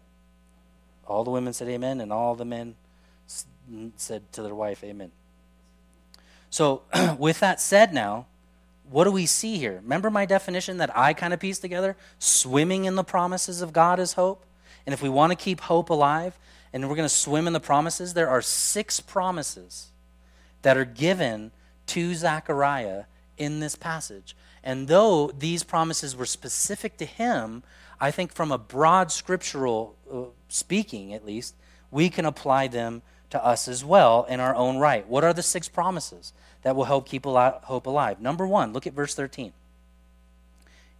All 1.07 1.23
the 1.23 1.31
women 1.31 1.53
said 1.53 1.67
amen, 1.67 1.99
and 1.99 2.13
all 2.13 2.35
the 2.35 2.45
men 2.45 2.75
said 3.97 4.31
to 4.33 4.43
their 4.43 4.53
wife, 4.53 4.83
amen. 4.83 5.11
So, 6.51 6.83
with 7.17 7.39
that 7.39 7.59
said, 7.59 7.91
now, 7.91 8.27
what 8.89 9.03
do 9.03 9.11
we 9.11 9.25
see 9.25 9.57
here? 9.57 9.79
Remember 9.83 10.09
my 10.09 10.25
definition 10.25 10.77
that 10.77 10.95
I 10.97 11.13
kind 11.13 11.33
of 11.33 11.39
pieced 11.39 11.61
together? 11.61 11.95
Swimming 12.17 12.85
in 12.85 12.95
the 12.95 13.03
promises 13.03 13.61
of 13.61 13.73
God 13.73 13.99
is 13.99 14.13
hope. 14.13 14.45
And 14.85 14.93
if 14.93 15.01
we 15.01 15.09
want 15.09 15.31
to 15.31 15.35
keep 15.35 15.61
hope 15.61 15.89
alive 15.89 16.37
and 16.73 16.89
we're 16.89 16.95
going 16.95 17.07
to 17.07 17.13
swim 17.13 17.47
in 17.47 17.53
the 17.53 17.59
promises, 17.59 18.13
there 18.13 18.29
are 18.29 18.41
six 18.41 18.99
promises 18.99 19.91
that 20.61 20.77
are 20.77 20.85
given 20.85 21.51
to 21.87 22.15
Zechariah 22.15 23.03
in 23.37 23.59
this 23.59 23.75
passage. 23.75 24.35
And 24.63 24.87
though 24.87 25.31
these 25.37 25.63
promises 25.63 26.15
were 26.15 26.25
specific 26.25 26.97
to 26.97 27.05
him, 27.05 27.63
I 27.99 28.11
think 28.11 28.33
from 28.33 28.51
a 28.51 28.57
broad 28.57 29.11
scriptural 29.11 29.95
uh, 30.11 30.23
speaking, 30.47 31.13
at 31.13 31.25
least, 31.25 31.55
we 31.91 32.09
can 32.09 32.25
apply 32.25 32.67
them 32.67 33.01
to 33.29 33.43
us 33.43 33.67
as 33.67 33.85
well 33.85 34.25
in 34.25 34.39
our 34.39 34.55
own 34.55 34.77
right. 34.77 35.07
What 35.07 35.23
are 35.23 35.33
the 35.33 35.43
six 35.43 35.69
promises 35.69 36.33
that 36.63 36.75
will 36.75 36.85
help 36.85 37.07
keep 37.07 37.25
hope 37.25 37.85
alive? 37.85 38.19
Number 38.19 38.45
one, 38.45 38.73
look 38.73 38.87
at 38.87 38.93
verse 38.93 39.15
13. 39.15 39.53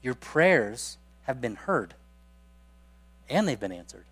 Your 0.01 0.15
prayers 0.15 0.97
have 1.23 1.41
been 1.41 1.55
heard, 1.55 1.93
and 3.29 3.47
they've 3.47 3.59
been 3.59 3.71
answered. 3.71 4.05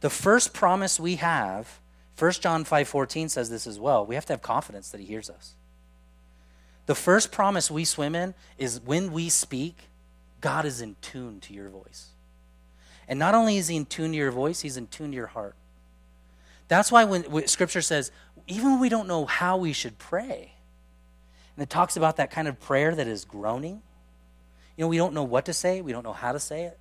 The 0.00 0.10
first 0.10 0.54
promise 0.54 0.98
we 0.98 1.16
have, 1.16 1.78
1 2.18 2.32
John 2.40 2.64
5:14 2.64 3.28
says 3.28 3.50
this 3.50 3.66
as 3.66 3.78
well. 3.78 4.04
We 4.04 4.14
have 4.14 4.26
to 4.26 4.32
have 4.32 4.42
confidence 4.42 4.90
that 4.90 5.00
he 5.00 5.06
hears 5.06 5.28
us. 5.28 5.54
The 6.86 6.94
first 6.94 7.30
promise 7.30 7.70
we 7.70 7.84
swim 7.84 8.14
in 8.14 8.34
is 8.58 8.80
when 8.80 9.12
we 9.12 9.28
speak, 9.28 9.88
God 10.40 10.64
is 10.64 10.80
in 10.80 10.96
tune 11.02 11.40
to 11.40 11.54
your 11.54 11.68
voice. 11.68 12.08
And 13.06 13.18
not 13.18 13.34
only 13.34 13.58
is 13.58 13.68
he 13.68 13.76
in 13.76 13.86
tune 13.86 14.12
to 14.12 14.16
your 14.16 14.30
voice, 14.30 14.60
he's 14.60 14.76
in 14.76 14.86
tune 14.86 15.10
to 15.10 15.16
your 15.16 15.28
heart. 15.28 15.54
That's 16.68 16.92
why 16.92 17.04
when, 17.04 17.22
when 17.24 17.46
Scripture 17.48 17.82
says, 17.82 18.12
even 18.50 18.72
when 18.72 18.80
we 18.80 18.88
don't 18.88 19.08
know 19.08 19.26
how 19.26 19.56
we 19.56 19.72
should 19.72 19.98
pray, 19.98 20.52
and 21.56 21.62
it 21.62 21.70
talks 21.70 21.96
about 21.96 22.16
that 22.16 22.30
kind 22.30 22.48
of 22.48 22.60
prayer 22.60 22.94
that 22.94 23.06
is 23.06 23.24
groaning, 23.24 23.82
you 24.76 24.84
know, 24.84 24.88
we 24.88 24.96
don't 24.96 25.14
know 25.14 25.24
what 25.24 25.44
to 25.46 25.52
say, 25.52 25.80
we 25.80 25.92
don't 25.92 26.04
know 26.04 26.12
how 26.12 26.32
to 26.32 26.40
say 26.40 26.64
it. 26.64 26.78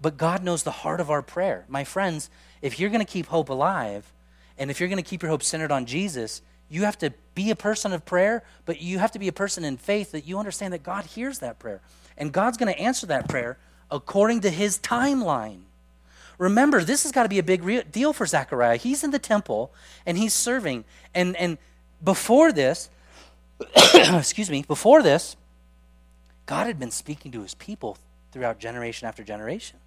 But 0.00 0.16
God 0.16 0.44
knows 0.44 0.62
the 0.62 0.70
heart 0.70 1.00
of 1.00 1.10
our 1.10 1.22
prayer. 1.22 1.64
My 1.68 1.84
friends, 1.84 2.28
if 2.60 2.78
you're 2.78 2.90
going 2.90 3.04
to 3.04 3.10
keep 3.10 3.26
hope 3.26 3.48
alive, 3.48 4.12
and 4.58 4.70
if 4.70 4.80
you're 4.80 4.88
going 4.88 5.02
to 5.02 5.08
keep 5.08 5.22
your 5.22 5.30
hope 5.30 5.42
centered 5.42 5.72
on 5.72 5.86
Jesus, 5.86 6.42
you 6.68 6.84
have 6.84 6.98
to 6.98 7.12
be 7.34 7.50
a 7.50 7.56
person 7.56 7.92
of 7.92 8.04
prayer, 8.04 8.42
but 8.64 8.80
you 8.80 8.98
have 8.98 9.12
to 9.12 9.18
be 9.18 9.28
a 9.28 9.32
person 9.32 9.64
in 9.64 9.76
faith 9.76 10.12
that 10.12 10.26
you 10.26 10.38
understand 10.38 10.74
that 10.74 10.82
God 10.82 11.06
hears 11.06 11.38
that 11.38 11.58
prayer. 11.58 11.80
And 12.18 12.32
God's 12.32 12.56
going 12.56 12.72
to 12.72 12.78
answer 12.78 13.06
that 13.06 13.28
prayer 13.28 13.58
according 13.90 14.40
to 14.40 14.50
his 14.50 14.78
timeline. 14.78 15.60
Remember, 16.38 16.84
this 16.84 17.02
has 17.04 17.12
got 17.12 17.22
to 17.22 17.28
be 17.28 17.38
a 17.38 17.42
big 17.42 17.90
deal 17.90 18.12
for 18.12 18.26
Zechariah. 18.26 18.76
He's 18.76 19.02
in 19.02 19.10
the 19.10 19.18
temple 19.18 19.72
and 20.04 20.18
he's 20.18 20.34
serving. 20.34 20.84
And, 21.14 21.36
and 21.36 21.58
before 22.02 22.52
this, 22.52 22.90
excuse 23.94 24.50
me, 24.50 24.62
before 24.62 25.02
this, 25.02 25.36
God 26.44 26.66
had 26.66 26.78
been 26.78 26.90
speaking 26.90 27.32
to 27.32 27.42
his 27.42 27.54
people 27.54 27.98
throughout 28.32 28.58
generation 28.58 29.08
after 29.08 29.24
generation 29.24 29.78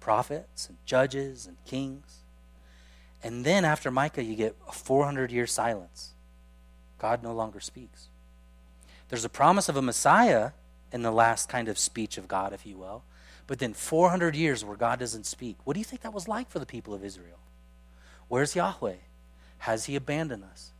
prophets 0.00 0.68
and 0.68 0.78
judges 0.84 1.46
and 1.46 1.56
kings. 1.64 2.20
And 3.22 3.44
then 3.44 3.64
after 3.64 3.90
Micah, 3.90 4.24
you 4.24 4.34
get 4.34 4.56
a 4.66 4.72
400 4.72 5.30
year 5.30 5.46
silence. 5.46 6.14
God 6.98 7.22
no 7.22 7.32
longer 7.32 7.60
speaks. 7.60 8.08
There's 9.08 9.24
a 9.24 9.28
promise 9.28 9.68
of 9.68 9.76
a 9.76 9.82
Messiah 9.82 10.52
in 10.92 11.02
the 11.02 11.10
last 11.10 11.48
kind 11.48 11.68
of 11.68 11.78
speech 11.78 12.18
of 12.18 12.26
God, 12.26 12.52
if 12.52 12.66
you 12.66 12.76
will. 12.76 13.02
But 13.50 13.58
then 13.58 13.74
400 13.74 14.36
years 14.36 14.64
where 14.64 14.76
God 14.76 15.00
doesn't 15.00 15.26
speak. 15.26 15.56
What 15.64 15.74
do 15.74 15.80
you 15.80 15.84
think 15.84 16.02
that 16.02 16.12
was 16.12 16.28
like 16.28 16.48
for 16.48 16.60
the 16.60 16.66
people 16.66 16.94
of 16.94 17.04
Israel? 17.04 17.40
Where's 18.28 18.54
Yahweh? 18.54 18.94
Has 19.58 19.86
he 19.86 19.96
abandoned 19.96 20.44
us? 20.44 20.70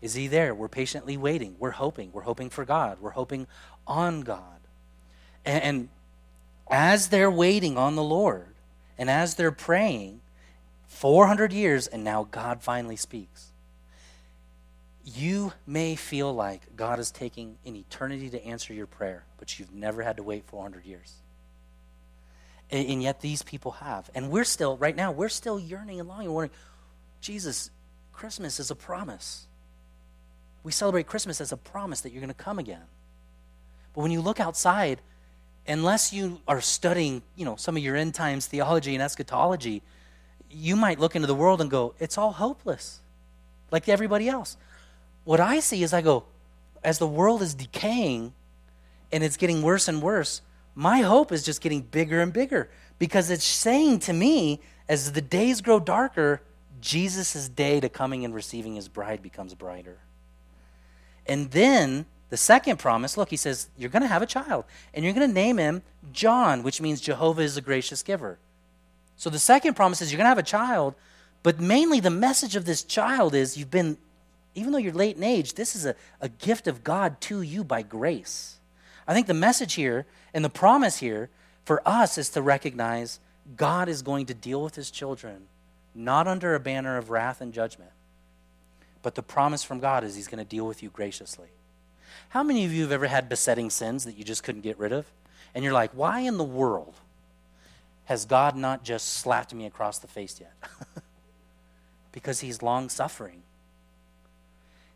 Is 0.00 0.14
he 0.14 0.28
there? 0.28 0.54
We're 0.54 0.68
patiently 0.68 1.16
waiting. 1.16 1.56
We're 1.58 1.72
hoping. 1.72 2.12
We're 2.12 2.22
hoping 2.22 2.48
for 2.48 2.64
God. 2.64 2.98
We're 3.00 3.10
hoping 3.10 3.48
on 3.84 4.20
God. 4.20 4.60
And, 5.44 5.64
and 5.64 5.88
as 6.70 7.08
they're 7.08 7.32
waiting 7.32 7.76
on 7.76 7.96
the 7.96 8.02
Lord 8.04 8.54
and 8.96 9.10
as 9.10 9.34
they're 9.34 9.50
praying, 9.50 10.20
400 10.86 11.52
years, 11.52 11.88
and 11.88 12.04
now 12.04 12.28
God 12.30 12.62
finally 12.62 12.94
speaks. 12.94 13.48
You 15.04 15.52
may 15.66 15.96
feel 15.96 16.32
like 16.32 16.76
God 16.76 17.00
is 17.00 17.10
taking 17.10 17.58
an 17.66 17.74
eternity 17.74 18.30
to 18.30 18.46
answer 18.46 18.72
your 18.72 18.86
prayer, 18.86 19.24
but 19.36 19.58
you've 19.58 19.74
never 19.74 20.04
had 20.04 20.16
to 20.18 20.22
wait 20.22 20.44
400 20.46 20.84
years. 20.84 21.16
And, 22.70 22.88
and 22.88 23.02
yet 23.02 23.20
these 23.20 23.42
people 23.42 23.72
have. 23.72 24.10
And 24.14 24.30
we're 24.30 24.44
still, 24.44 24.76
right 24.76 24.94
now, 24.94 25.12
we're 25.12 25.28
still 25.28 25.58
yearning 25.58 26.00
and 26.00 26.08
longing 26.08 26.26
and 26.26 26.34
wondering, 26.34 26.56
Jesus, 27.20 27.70
Christmas 28.12 28.60
is 28.60 28.70
a 28.70 28.74
promise. 28.74 29.46
We 30.62 30.72
celebrate 30.72 31.06
Christmas 31.06 31.40
as 31.40 31.52
a 31.52 31.56
promise 31.56 32.02
that 32.02 32.12
you're 32.12 32.20
going 32.20 32.28
to 32.28 32.34
come 32.34 32.58
again. 32.58 32.82
But 33.94 34.02
when 34.02 34.10
you 34.10 34.20
look 34.20 34.40
outside, 34.40 35.00
unless 35.66 36.12
you 36.12 36.40
are 36.46 36.60
studying, 36.60 37.22
you 37.36 37.44
know, 37.44 37.56
some 37.56 37.76
of 37.76 37.82
your 37.82 37.96
end 37.96 38.14
times 38.14 38.46
theology 38.46 38.94
and 38.94 39.02
eschatology, 39.02 39.82
you 40.50 40.76
might 40.76 40.98
look 40.98 41.14
into 41.14 41.26
the 41.26 41.34
world 41.34 41.60
and 41.60 41.70
go, 41.70 41.94
it's 41.98 42.18
all 42.18 42.32
hopeless, 42.32 43.00
like 43.70 43.88
everybody 43.88 44.28
else. 44.28 44.56
What 45.24 45.40
I 45.40 45.60
see 45.60 45.82
is 45.82 45.92
I 45.92 46.02
go, 46.02 46.24
as 46.82 46.98
the 46.98 47.06
world 47.06 47.42
is 47.42 47.54
decaying 47.54 48.32
and 49.12 49.22
it's 49.22 49.36
getting 49.36 49.62
worse 49.62 49.86
and 49.88 50.02
worse, 50.02 50.40
my 50.74 51.00
hope 51.00 51.32
is 51.32 51.42
just 51.42 51.60
getting 51.60 51.82
bigger 51.82 52.20
and 52.20 52.32
bigger 52.32 52.70
because 52.98 53.30
it's 53.30 53.44
saying 53.44 54.00
to 54.00 54.12
me, 54.12 54.60
as 54.88 55.12
the 55.12 55.20
days 55.20 55.60
grow 55.60 55.80
darker, 55.80 56.42
Jesus' 56.80 57.48
day 57.48 57.80
to 57.80 57.88
coming 57.88 58.24
and 58.24 58.34
receiving 58.34 58.74
his 58.76 58.88
bride 58.88 59.22
becomes 59.22 59.54
brighter. 59.54 59.98
And 61.26 61.50
then 61.50 62.06
the 62.30 62.36
second 62.36 62.78
promise 62.78 63.16
look, 63.16 63.30
he 63.30 63.36
says, 63.36 63.68
You're 63.76 63.90
going 63.90 64.02
to 64.02 64.08
have 64.08 64.22
a 64.22 64.26
child, 64.26 64.64
and 64.94 65.04
you're 65.04 65.14
going 65.14 65.28
to 65.28 65.34
name 65.34 65.58
him 65.58 65.82
John, 66.12 66.62
which 66.62 66.80
means 66.80 67.00
Jehovah 67.00 67.42
is 67.42 67.56
a 67.56 67.60
gracious 67.60 68.02
giver. 68.02 68.38
So 69.16 69.28
the 69.28 69.38
second 69.38 69.74
promise 69.74 70.00
is 70.00 70.10
you're 70.10 70.18
going 70.18 70.24
to 70.24 70.30
have 70.30 70.38
a 70.38 70.42
child, 70.42 70.94
but 71.42 71.60
mainly 71.60 72.00
the 72.00 72.10
message 72.10 72.56
of 72.56 72.64
this 72.64 72.82
child 72.82 73.34
is 73.34 73.56
you've 73.56 73.70
been, 73.70 73.98
even 74.54 74.72
though 74.72 74.78
you're 74.78 74.92
late 74.92 75.16
in 75.16 75.22
age, 75.22 75.54
this 75.54 75.76
is 75.76 75.84
a, 75.84 75.94
a 76.20 76.28
gift 76.28 76.66
of 76.66 76.82
God 76.84 77.20
to 77.22 77.42
you 77.42 77.64
by 77.64 77.82
grace. 77.82 78.59
I 79.10 79.12
think 79.12 79.26
the 79.26 79.34
message 79.34 79.74
here 79.74 80.06
and 80.32 80.44
the 80.44 80.48
promise 80.48 80.98
here 80.98 81.30
for 81.64 81.82
us 81.84 82.16
is 82.16 82.28
to 82.28 82.40
recognize 82.40 83.18
God 83.56 83.88
is 83.88 84.02
going 84.02 84.26
to 84.26 84.34
deal 84.34 84.62
with 84.62 84.76
his 84.76 84.88
children, 84.88 85.48
not 85.96 86.28
under 86.28 86.54
a 86.54 86.60
banner 86.60 86.96
of 86.96 87.10
wrath 87.10 87.40
and 87.40 87.52
judgment, 87.52 87.90
but 89.02 89.16
the 89.16 89.22
promise 89.24 89.64
from 89.64 89.80
God 89.80 90.04
is 90.04 90.14
he's 90.14 90.28
going 90.28 90.38
to 90.38 90.48
deal 90.48 90.64
with 90.64 90.80
you 90.80 90.90
graciously. 90.90 91.48
How 92.28 92.44
many 92.44 92.64
of 92.64 92.72
you 92.72 92.82
have 92.82 92.92
ever 92.92 93.08
had 93.08 93.28
besetting 93.28 93.68
sins 93.68 94.04
that 94.04 94.16
you 94.16 94.22
just 94.22 94.44
couldn't 94.44 94.60
get 94.60 94.78
rid 94.78 94.92
of? 94.92 95.06
And 95.56 95.64
you're 95.64 95.72
like, 95.72 95.90
why 95.90 96.20
in 96.20 96.38
the 96.38 96.44
world 96.44 96.94
has 98.04 98.24
God 98.24 98.54
not 98.54 98.84
just 98.84 99.14
slapped 99.14 99.52
me 99.52 99.66
across 99.66 99.98
the 99.98 100.06
face 100.06 100.40
yet? 100.40 100.54
because 102.12 102.38
he's 102.38 102.62
long 102.62 102.88
suffering 102.88 103.42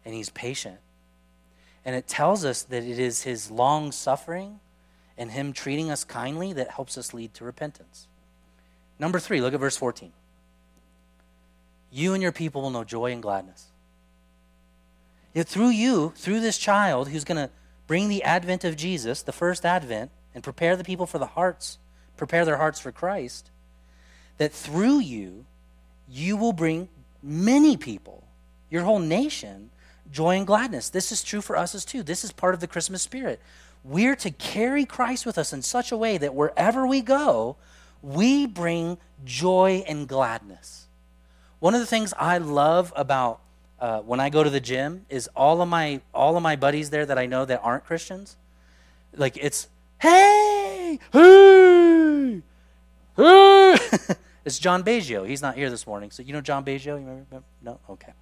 and 0.05 0.15
he's 0.15 0.31
patient. 0.31 0.79
And 1.85 1.95
it 1.95 2.07
tells 2.07 2.45
us 2.45 2.63
that 2.63 2.83
it 2.83 2.99
is 2.99 3.23
his 3.23 3.51
long 3.51 3.93
suffering 3.93 4.61
and 5.19 5.31
him 5.31 5.53
treating 5.53 5.91
us 5.91 6.05
kindly 6.05 6.53
that 6.55 6.71
helps 6.71 6.97
us 6.97 7.15
lead 7.15 7.35
to 7.35 7.45
repentance. 7.45 8.09
Number 8.99 9.19
three, 9.19 9.41
look 9.41 9.55
at 9.55 9.61
verse 9.61 9.77
14. 9.77 10.13
You 11.91 12.15
and 12.15 12.23
your 12.23 12.33
people 12.33 12.63
will 12.63 12.71
know 12.71 12.85
joy 12.85 13.13
and 13.13 13.23
gladness. 13.23 13.67
Yet 15.35 15.47
through 15.47 15.71
you, 15.71 16.13
through 16.17 16.41
this 16.41 16.59
child 16.59 17.09
who's 17.09 17.25
going 17.25 17.37
to 17.37 17.51
bring 17.87 18.09
the 18.09 18.23
advent 18.23 18.65
of 18.65 18.77
Jesus, 18.77 19.23
the 19.23 19.33
first 19.33 19.65
advent, 19.65 20.11
and 20.35 20.43
prepare 20.43 20.77
the 20.77 20.85
people 20.85 21.07
for 21.07 21.19
the 21.19 21.27
hearts 21.27 21.79
prepare 22.17 22.45
their 22.45 22.57
hearts 22.57 22.81
for 22.81 22.93
Christ, 22.93 23.51
that 24.39 24.53
through 24.53 25.01
you, 25.01 25.45
you 26.09 26.37
will 26.37 26.53
bring 26.53 26.89
many 27.23 27.77
people, 27.77 28.25
your 28.71 28.83
whole 28.83 28.99
nation, 28.99 29.71
joy 30.11 30.37
and 30.37 30.47
gladness. 30.47 30.89
This 30.89 31.13
is 31.13 31.23
true 31.23 31.41
for 31.41 31.57
us 31.57 31.75
as 31.75 31.85
too. 31.85 32.03
This 32.03 32.25
is 32.25 32.33
part 32.33 32.55
of 32.55 32.61
the 32.61 32.67
Christmas 32.67 33.03
spirit. 33.03 33.41
We're 33.83 34.17
to 34.17 34.31
carry 34.31 34.85
Christ 34.85 35.27
with 35.27 35.37
us 35.37 35.53
in 35.53 35.63
such 35.63 35.93
a 35.93 35.97
way 35.97 36.17
that 36.19 36.35
wherever 36.35 36.87
we 36.87 37.03
go, 37.03 37.57
we 38.03 38.47
bring 38.47 38.99
joy 39.25 39.85
and 39.87 40.09
gladness. 40.09 40.87
One 41.59 41.75
of 41.75 41.81
the 41.81 41.87
things 41.87 42.13
I 42.19 42.39
love 42.39 42.93
about 42.97 43.41
uh, 43.81 44.01
when 44.01 44.21
I 44.21 44.31
go 44.31 44.43
to 44.43 44.51
the 44.51 44.61
gym 44.61 45.05
is 45.09 45.29
all 45.35 45.61
of 45.61 45.69
my 45.69 46.01
all 46.13 46.37
of 46.37 46.43
my 46.43 46.57
buddies 46.57 46.91
there 46.91 47.05
that 47.05 47.19
I 47.19 47.27
know 47.27 47.45
that 47.45 47.61
aren't 47.63 47.85
Christians. 47.85 48.37
Like 49.17 49.37
it's 49.37 49.69
hey 50.01 50.99
hey 51.13 52.43
it's 54.45 54.59
John 54.59 54.83
Bajio. 54.83 55.27
He's 55.29 55.43
not 55.43 55.57
here 55.57 55.71
this 55.71 55.87
morning. 55.87 56.11
So 56.11 56.23
you 56.23 56.33
know 56.33 56.41
John 56.41 56.65
Bajio? 56.65 56.87
You 56.87 57.07
remember? 57.07 57.43
No? 57.63 57.79
Okay. 57.91 58.13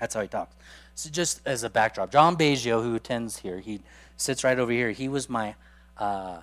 That's 0.00 0.14
how 0.14 0.20
he 0.20 0.28
talks. 0.28 0.54
So 0.94 1.10
just 1.10 1.40
as 1.46 1.62
a 1.62 1.70
backdrop, 1.70 2.10
John 2.10 2.36
Baggio, 2.36 2.82
who 2.82 2.94
attends 2.94 3.38
here, 3.38 3.60
he 3.60 3.80
sits 4.16 4.44
right 4.44 4.58
over 4.58 4.72
here. 4.72 4.90
He 4.90 5.08
was 5.08 5.28
my, 5.28 5.54
uh, 5.98 6.40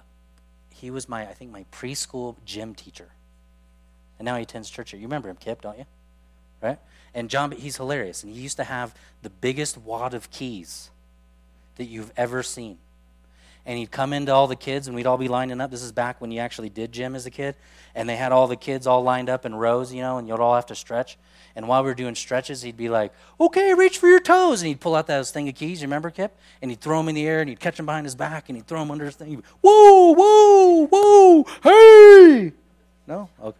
he 0.70 0.92
was 0.92 1.08
my, 1.08 1.28
I 1.28 1.34
think 1.34 1.52
my 1.52 1.66
preschool 1.72 2.36
gym 2.46 2.76
teacher, 2.76 3.10
and 4.20 4.26
now 4.26 4.36
he 4.36 4.44
attends 4.44 4.70
church 4.70 4.92
here. 4.92 5.00
You 5.00 5.08
remember 5.08 5.30
him, 5.30 5.38
Kip, 5.38 5.62
don't 5.62 5.78
you? 5.78 5.86
Right? 6.62 6.80
And 7.14 7.30
John, 7.30 7.52
he's 7.52 7.78
hilarious, 7.78 8.24
and 8.24 8.34
he 8.34 8.42
used 8.42 8.58
to 8.58 8.64
have 8.64 8.94
the 9.22 9.30
biggest 9.30 9.78
wad 9.78 10.14
of 10.14 10.32
keys 10.32 10.90
that 11.76 11.86
you've 11.86 12.12
ever 12.16 12.44
seen 12.44 12.78
and 13.66 13.78
he'd 13.78 13.92
come 13.92 14.12
into 14.14 14.34
all 14.34 14.48
the 14.48 14.56
kids 14.56 14.88
and 14.88 14.96
we'd 14.96 15.08
all 15.08 15.18
be 15.18 15.28
lining 15.28 15.62
up. 15.62 15.72
This 15.72 15.84
is 15.84 15.92
back 15.92 16.20
when 16.20 16.32
you 16.32 16.40
actually 16.40 16.70
did 16.70 16.92
gym 16.92 17.16
as 17.16 17.26
a 17.26 17.32
kid. 17.32 17.56
And 17.96 18.10
they 18.10 18.16
had 18.16 18.32
all 18.32 18.48
the 18.48 18.56
kids 18.56 18.88
all 18.88 19.04
lined 19.04 19.30
up 19.30 19.46
in 19.46 19.56
rows, 19.56 19.94
you 19.94 20.02
know, 20.02 20.18
and 20.18 20.28
you'd 20.28 20.40
all 20.40 20.56
have 20.56 20.66
to 20.68 20.76
stretch. 20.76 21.18
And 21.56 21.68
while 21.68 21.84
we 21.84 21.90
were 21.90 21.96
doing 21.96 22.16
stretches, 22.16 22.64
he'd 22.64 22.78
be 22.78 22.90
like, 22.90 23.14
okay, 23.40 23.74
reach 23.74 24.00
for 24.00 24.08
your 24.08 24.20
toes. 24.20 24.62
And 24.62 24.68
he'd 24.68 24.80
pull 24.80 24.96
out 24.96 25.08
that 25.08 25.26
thing 25.28 25.48
of 25.48 25.56
keys, 25.56 25.82
you 25.82 25.88
remember, 25.88 26.10
Kip? 26.10 26.36
And 26.62 26.72
he'd 26.72 26.82
throw 26.82 26.98
them 26.98 27.10
in 27.10 27.16
the 27.16 27.28
air 27.28 27.42
and 27.42 27.50
he'd 27.50 27.60
catch 27.60 27.78
them 27.78 27.86
behind 27.86 28.06
his 28.06 28.16
back 28.16 28.50
and 28.50 28.58
he'd 28.58 28.66
throw 28.66 28.80
them 28.80 28.90
under 28.90 29.06
his 29.06 29.16
thing. 29.16 29.36
Be, 29.36 29.44
whoa, 29.62 30.14
whoa, 30.14 30.88
whoa, 30.88 31.44
hey! 31.64 32.54
No? 33.06 33.30
Okay. 33.42 33.58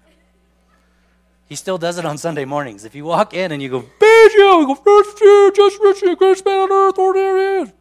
He 1.48 1.56
still 1.56 1.78
does 1.78 2.00
it 2.00 2.06
on 2.06 2.18
Sunday 2.18 2.46
mornings. 2.46 2.84
If 2.84 2.96
you 2.96 3.06
walk 3.06 3.34
in 3.36 3.52
and 3.52 3.62
you 3.62 3.70
go, 3.70 3.86
you 4.02 4.66
go, 4.66 5.52
just 5.54 5.80
reaching, 5.80 6.16
greatest 6.16 6.46
man 6.46 6.72
on 6.72 7.18
earth. 7.18 7.74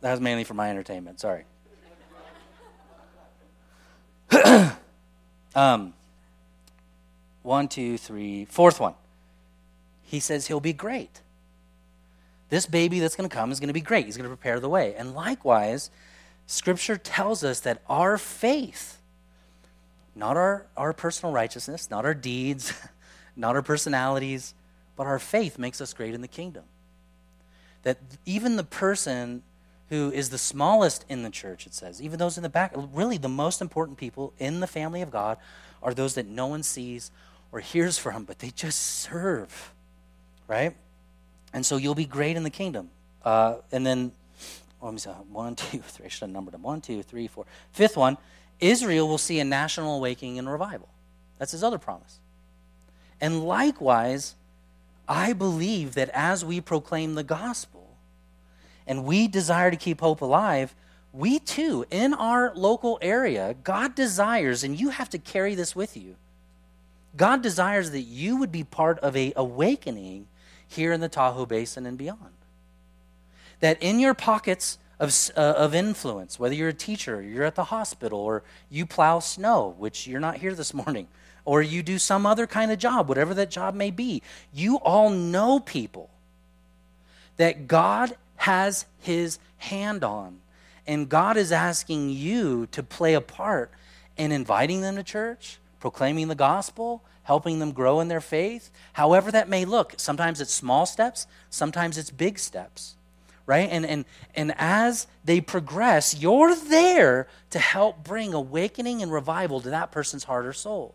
That 0.00 0.10
was 0.10 0.20
mainly 0.20 0.42
for 0.42 0.54
my 0.54 0.68
entertainment. 0.68 1.20
Sorry. 1.20 1.44
um, 5.54 5.94
one, 7.42 7.68
two, 7.68 7.98
three, 7.98 8.44
fourth 8.46 8.80
one. 8.80 8.94
He 10.02 10.20
says 10.20 10.46
he'll 10.46 10.60
be 10.60 10.72
great. 10.72 11.20
This 12.48 12.66
baby 12.66 13.00
that's 13.00 13.16
going 13.16 13.28
to 13.28 13.34
come 13.34 13.50
is 13.50 13.60
going 13.60 13.68
to 13.68 13.74
be 13.74 13.80
great. 13.80 14.06
He's 14.06 14.16
going 14.16 14.28
to 14.28 14.36
prepare 14.36 14.60
the 14.60 14.68
way. 14.68 14.94
And 14.94 15.14
likewise, 15.14 15.90
Scripture 16.46 16.96
tells 16.96 17.42
us 17.42 17.60
that 17.60 17.80
our 17.88 18.18
faith, 18.18 18.98
not 20.14 20.36
our, 20.36 20.66
our 20.76 20.92
personal 20.92 21.32
righteousness, 21.32 21.90
not 21.90 22.04
our 22.04 22.14
deeds, 22.14 22.74
not 23.36 23.56
our 23.56 23.62
personalities, 23.62 24.54
but 24.96 25.06
our 25.06 25.18
faith 25.18 25.58
makes 25.58 25.80
us 25.80 25.94
great 25.94 26.14
in 26.14 26.20
the 26.20 26.28
kingdom. 26.28 26.64
That 27.84 27.98
even 28.26 28.56
the 28.56 28.64
person 28.64 29.42
who 29.88 30.10
is 30.10 30.30
the 30.30 30.38
smallest 30.38 31.04
in 31.08 31.22
the 31.22 31.30
church, 31.30 31.66
it 31.66 31.74
says. 31.74 32.00
Even 32.00 32.18
those 32.18 32.36
in 32.36 32.42
the 32.42 32.48
back, 32.48 32.72
really 32.74 33.18
the 33.18 33.28
most 33.28 33.60
important 33.60 33.98
people 33.98 34.32
in 34.38 34.60
the 34.60 34.66
family 34.66 35.02
of 35.02 35.10
God 35.10 35.38
are 35.82 35.92
those 35.92 36.14
that 36.14 36.26
no 36.26 36.46
one 36.46 36.62
sees 36.62 37.10
or 37.52 37.60
hears 37.60 37.98
from, 37.98 38.24
but 38.24 38.38
they 38.38 38.50
just 38.50 39.00
serve, 39.00 39.72
right? 40.48 40.74
And 41.52 41.64
so 41.64 41.76
you'll 41.76 41.94
be 41.94 42.06
great 42.06 42.36
in 42.36 42.42
the 42.42 42.50
kingdom. 42.50 42.90
Uh, 43.22 43.56
and 43.70 43.86
then, 43.86 44.12
well, 44.80 44.90
let 44.90 44.94
me 44.94 44.98
see, 44.98 45.10
one, 45.10 45.54
two, 45.56 45.78
three. 45.78 46.06
I 46.06 46.08
should 46.08 46.22
have 46.22 46.30
numbered 46.30 46.54
them. 46.54 46.62
One, 46.62 46.80
two, 46.80 47.02
three, 47.02 47.28
four. 47.28 47.44
Fifth 47.72 47.96
one, 47.96 48.16
Israel 48.58 49.06
will 49.06 49.18
see 49.18 49.38
a 49.38 49.44
national 49.44 49.96
awakening 49.96 50.38
and 50.38 50.50
revival. 50.50 50.88
That's 51.38 51.52
his 51.52 51.62
other 51.62 51.78
promise. 51.78 52.18
And 53.20 53.44
likewise, 53.44 54.34
I 55.06 55.32
believe 55.32 55.94
that 55.94 56.08
as 56.10 56.44
we 56.44 56.60
proclaim 56.60 57.14
the 57.14 57.22
gospel 57.22 57.96
and 58.86 59.04
we 59.04 59.28
desire 59.28 59.70
to 59.70 59.76
keep 59.76 60.00
hope 60.00 60.22
alive, 60.22 60.74
we 61.12 61.38
too, 61.38 61.84
in 61.90 62.14
our 62.14 62.52
local 62.54 62.98
area, 63.02 63.54
God 63.62 63.94
desires, 63.94 64.64
and 64.64 64.78
you 64.78 64.90
have 64.90 65.10
to 65.10 65.18
carry 65.18 65.54
this 65.54 65.76
with 65.76 65.96
you. 65.96 66.16
God 67.16 67.42
desires 67.42 67.90
that 67.90 68.00
you 68.00 68.36
would 68.36 68.52
be 68.52 68.64
part 68.64 68.98
of 69.00 69.16
a 69.16 69.32
awakening 69.36 70.26
here 70.66 70.92
in 70.92 71.00
the 71.00 71.08
Tahoe 71.08 71.46
Basin 71.46 71.86
and 71.86 71.98
beyond. 71.98 72.32
That 73.60 73.82
in 73.82 74.00
your 74.00 74.14
pockets 74.14 74.78
of, 74.98 75.14
uh, 75.36 75.40
of 75.40 75.74
influence, 75.74 76.38
whether 76.38 76.54
you're 76.54 76.68
a 76.68 76.74
teacher, 76.74 77.20
you're 77.20 77.44
at 77.44 77.54
the 77.54 77.64
hospital, 77.64 78.18
or 78.18 78.42
you 78.70 78.86
plow 78.86 79.18
snow, 79.18 79.74
which 79.78 80.06
you're 80.06 80.20
not 80.20 80.36
here 80.36 80.54
this 80.54 80.72
morning, 80.72 81.08
or 81.44 81.60
you 81.60 81.82
do 81.82 81.98
some 81.98 82.24
other 82.24 82.46
kind 82.46 82.70
of 82.70 82.78
job, 82.78 83.08
whatever 83.08 83.34
that 83.34 83.50
job 83.50 83.74
may 83.74 83.90
be, 83.90 84.22
you 84.54 84.76
all 84.76 85.10
know 85.10 85.58
people 85.58 86.08
that 87.36 87.66
God 87.66 88.16
has 88.36 88.86
his 89.00 89.38
hand 89.58 90.04
on. 90.04 90.38
And 90.86 91.08
God 91.08 91.36
is 91.36 91.52
asking 91.52 92.10
you 92.10 92.66
to 92.72 92.82
play 92.82 93.14
a 93.14 93.20
part 93.20 93.70
in 94.16 94.32
inviting 94.32 94.80
them 94.80 94.96
to 94.96 95.02
church, 95.02 95.58
proclaiming 95.82 96.28
the 96.28 96.34
gospel, 96.34 97.02
helping 97.24 97.58
them 97.58 97.72
grow 97.72 98.00
in 98.00 98.08
their 98.08 98.20
faith, 98.20 98.70
however 98.94 99.30
that 99.32 99.48
may 99.48 99.66
look. 99.66 99.94
Sometimes 99.98 100.40
it's 100.40 100.54
small 100.54 100.86
steps, 100.86 101.26
sometimes 101.50 101.98
it's 101.98 102.10
big 102.10 102.38
steps. 102.38 102.96
Right? 103.44 103.68
And 103.68 103.84
and 103.84 104.04
and 104.36 104.54
as 104.56 105.08
they 105.24 105.40
progress, 105.40 106.16
you're 106.16 106.54
there 106.54 107.26
to 107.50 107.58
help 107.58 108.04
bring 108.04 108.32
awakening 108.32 109.02
and 109.02 109.12
revival 109.12 109.60
to 109.60 109.70
that 109.70 109.90
person's 109.90 110.24
heart 110.24 110.46
or 110.46 110.52
soul. 110.52 110.94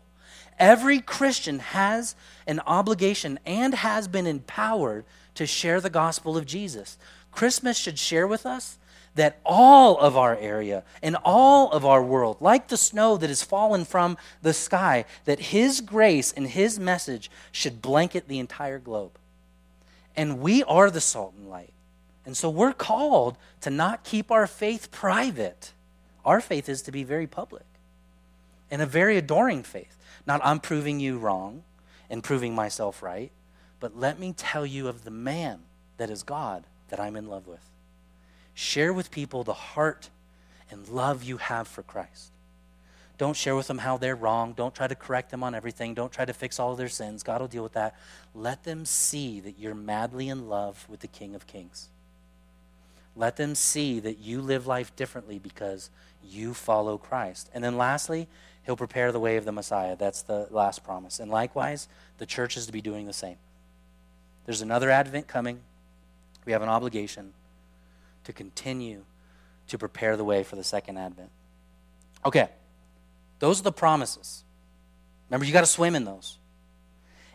Every 0.58 1.00
Christian 1.00 1.58
has 1.58 2.16
an 2.46 2.60
obligation 2.66 3.38
and 3.44 3.74
has 3.74 4.08
been 4.08 4.26
empowered 4.26 5.04
to 5.34 5.46
share 5.46 5.82
the 5.82 5.90
gospel 5.90 6.38
of 6.38 6.46
Jesus. 6.46 6.96
Christmas 7.30 7.76
should 7.76 7.98
share 7.98 8.26
with 8.26 8.46
us 8.46 8.77
that 9.14 9.38
all 9.44 9.98
of 9.98 10.16
our 10.16 10.36
area 10.36 10.84
and 11.02 11.16
all 11.24 11.70
of 11.72 11.84
our 11.84 12.02
world, 12.02 12.36
like 12.40 12.68
the 12.68 12.76
snow 12.76 13.16
that 13.16 13.28
has 13.28 13.42
fallen 13.42 13.84
from 13.84 14.16
the 14.42 14.52
sky, 14.52 15.04
that 15.24 15.40
His 15.40 15.80
grace 15.80 16.32
and 16.32 16.46
His 16.46 16.78
message 16.78 17.30
should 17.52 17.82
blanket 17.82 18.28
the 18.28 18.38
entire 18.38 18.78
globe. 18.78 19.18
And 20.16 20.40
we 20.40 20.62
are 20.64 20.90
the 20.90 21.00
salt 21.00 21.34
and 21.36 21.48
light. 21.48 21.72
And 22.24 22.36
so 22.36 22.50
we're 22.50 22.72
called 22.72 23.38
to 23.62 23.70
not 23.70 24.04
keep 24.04 24.30
our 24.30 24.46
faith 24.46 24.90
private. 24.90 25.72
Our 26.24 26.40
faith 26.40 26.68
is 26.68 26.82
to 26.82 26.92
be 26.92 27.04
very 27.04 27.26
public 27.26 27.64
and 28.70 28.82
a 28.82 28.86
very 28.86 29.16
adoring 29.16 29.62
faith. 29.62 29.96
Not 30.26 30.40
I'm 30.44 30.60
proving 30.60 31.00
you 31.00 31.18
wrong 31.18 31.62
and 32.10 32.22
proving 32.22 32.54
myself 32.54 33.02
right, 33.02 33.30
but 33.80 33.96
let 33.96 34.18
me 34.18 34.34
tell 34.36 34.66
you 34.66 34.88
of 34.88 35.04
the 35.04 35.10
man 35.10 35.60
that 35.96 36.10
is 36.10 36.22
God 36.22 36.64
that 36.88 37.00
I'm 37.00 37.16
in 37.16 37.28
love 37.28 37.46
with. 37.46 37.67
Share 38.58 38.92
with 38.92 39.12
people 39.12 39.44
the 39.44 39.52
heart 39.52 40.10
and 40.68 40.88
love 40.88 41.22
you 41.22 41.36
have 41.36 41.68
for 41.68 41.84
Christ. 41.84 42.32
Don't 43.16 43.36
share 43.36 43.54
with 43.54 43.68
them 43.68 43.78
how 43.78 43.98
they're 43.98 44.16
wrong. 44.16 44.52
Don't 44.52 44.74
try 44.74 44.88
to 44.88 44.96
correct 44.96 45.30
them 45.30 45.44
on 45.44 45.54
everything. 45.54 45.94
Don't 45.94 46.10
try 46.10 46.24
to 46.24 46.32
fix 46.32 46.58
all 46.58 46.72
of 46.72 46.76
their 46.76 46.88
sins. 46.88 47.22
God 47.22 47.40
will 47.40 47.46
deal 47.46 47.62
with 47.62 47.74
that. 47.74 47.94
Let 48.34 48.64
them 48.64 48.84
see 48.84 49.38
that 49.38 49.60
you're 49.60 49.76
madly 49.76 50.28
in 50.28 50.48
love 50.48 50.84
with 50.88 50.98
the 50.98 51.06
King 51.06 51.36
of 51.36 51.46
Kings. 51.46 51.88
Let 53.14 53.36
them 53.36 53.54
see 53.54 54.00
that 54.00 54.18
you 54.18 54.40
live 54.40 54.66
life 54.66 54.94
differently 54.96 55.38
because 55.38 55.88
you 56.28 56.52
follow 56.52 56.98
Christ. 56.98 57.48
And 57.54 57.62
then 57.62 57.76
lastly, 57.76 58.26
he'll 58.66 58.76
prepare 58.76 59.12
the 59.12 59.20
way 59.20 59.36
of 59.36 59.44
the 59.44 59.52
Messiah. 59.52 59.94
That's 59.94 60.22
the 60.22 60.48
last 60.50 60.82
promise. 60.82 61.20
And 61.20 61.30
likewise, 61.30 61.86
the 62.18 62.26
church 62.26 62.56
is 62.56 62.66
to 62.66 62.72
be 62.72 62.80
doing 62.80 63.06
the 63.06 63.12
same. 63.12 63.36
There's 64.46 64.62
another 64.62 64.90
advent 64.90 65.28
coming. 65.28 65.60
We 66.44 66.50
have 66.50 66.62
an 66.62 66.68
obligation 66.68 67.34
to 68.28 68.32
continue 68.34 69.04
to 69.68 69.78
prepare 69.78 70.14
the 70.18 70.24
way 70.24 70.42
for 70.44 70.54
the 70.54 70.62
second 70.62 70.98
advent. 70.98 71.30
Okay, 72.26 72.50
those 73.38 73.58
are 73.58 73.62
the 73.62 73.72
promises. 73.72 74.44
Remember, 75.30 75.46
you 75.46 75.52
got 75.52 75.60
to 75.60 75.66
swim 75.66 75.94
in 75.94 76.04
those. 76.04 76.36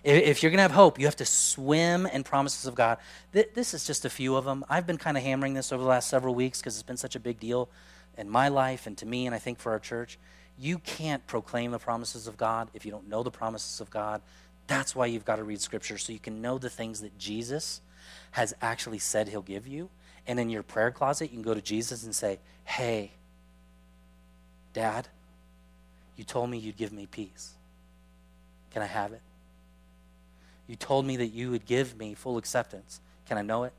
If 0.04 0.44
you're 0.44 0.52
going 0.52 0.60
to 0.60 0.64
have 0.64 0.72
hope, 0.72 1.00
you 1.00 1.06
have 1.06 1.16
to 1.16 1.26
swim 1.26 2.06
in 2.06 2.24
promises 2.24 2.68
of 2.68 2.76
God. 2.76 3.00
This 3.32 3.74
is 3.74 3.88
just 3.88 4.06
a 4.06 4.10
few 4.10 4.36
of 4.36 4.46
them. 4.46 4.64
I've 4.70 4.86
been 4.86 5.00
kind 5.00 5.18
of 5.18 5.24
hammering 5.24 5.56
this 5.56 5.72
over 5.72 5.82
the 5.82 5.90
last 5.90 6.10
several 6.10 6.36
weeks 6.36 6.60
because 6.60 6.76
it's 6.76 6.84
been 6.84 6.98
such 6.98 7.16
a 7.16 7.20
big 7.20 7.40
deal 7.40 7.70
in 8.16 8.30
my 8.30 8.50
life 8.50 8.86
and 8.86 8.96
to 9.00 9.08
me, 9.08 9.26
and 9.26 9.34
I 9.34 9.40
think 9.40 9.58
for 9.58 9.72
our 9.72 9.80
church. 9.80 10.20
You 10.60 10.78
can't 10.78 11.26
proclaim 11.26 11.72
the 11.72 11.80
promises 11.80 12.28
of 12.28 12.38
God 12.38 12.70
if 12.76 12.86
you 12.86 12.92
don't 12.92 13.10
know 13.10 13.24
the 13.24 13.32
promises 13.32 13.82
of 13.82 13.90
God. 13.90 14.22
That's 14.68 14.96
why 14.96 15.08
you've 15.08 15.26
got 15.26 15.38
to 15.38 15.44
read 15.44 15.60
Scripture 15.60 15.98
so 15.98 16.14
you 16.14 16.20
can 16.20 16.40
know 16.40 16.60
the 16.60 16.70
things 16.70 17.02
that 17.02 17.18
Jesus 17.18 17.82
has 18.32 18.54
actually 18.62 19.00
said 19.00 19.30
he'll 19.30 19.42
give 19.42 19.66
you. 19.66 19.90
And 20.28 20.40
in 20.40 20.50
your 20.50 20.64
prayer 20.64 20.92
closet, 20.92 21.26
you 21.26 21.38
can 21.38 21.42
go 21.42 21.54
to 21.54 21.62
Jesus 21.62 22.04
and 22.04 22.16
say, 22.16 22.40
Hey, 22.64 23.12
Dad, 24.74 25.08
you 26.16 26.24
told 26.24 26.50
me 26.50 26.58
you'd 26.58 26.78
give 26.78 26.94
me 26.94 27.06
peace. 27.06 27.54
Can 28.72 28.82
I 28.82 28.86
have 28.86 29.12
it? 29.14 29.22
You 30.68 30.76
told 30.76 31.06
me 31.06 31.18
that 31.18 31.28
you 31.28 31.52
would 31.52 31.66
give 31.66 31.98
me 31.98 32.14
full 32.14 32.38
acceptance. 32.38 33.02
Can 33.28 33.38
I 33.38 33.42
know 33.42 33.64
it? 33.64 33.74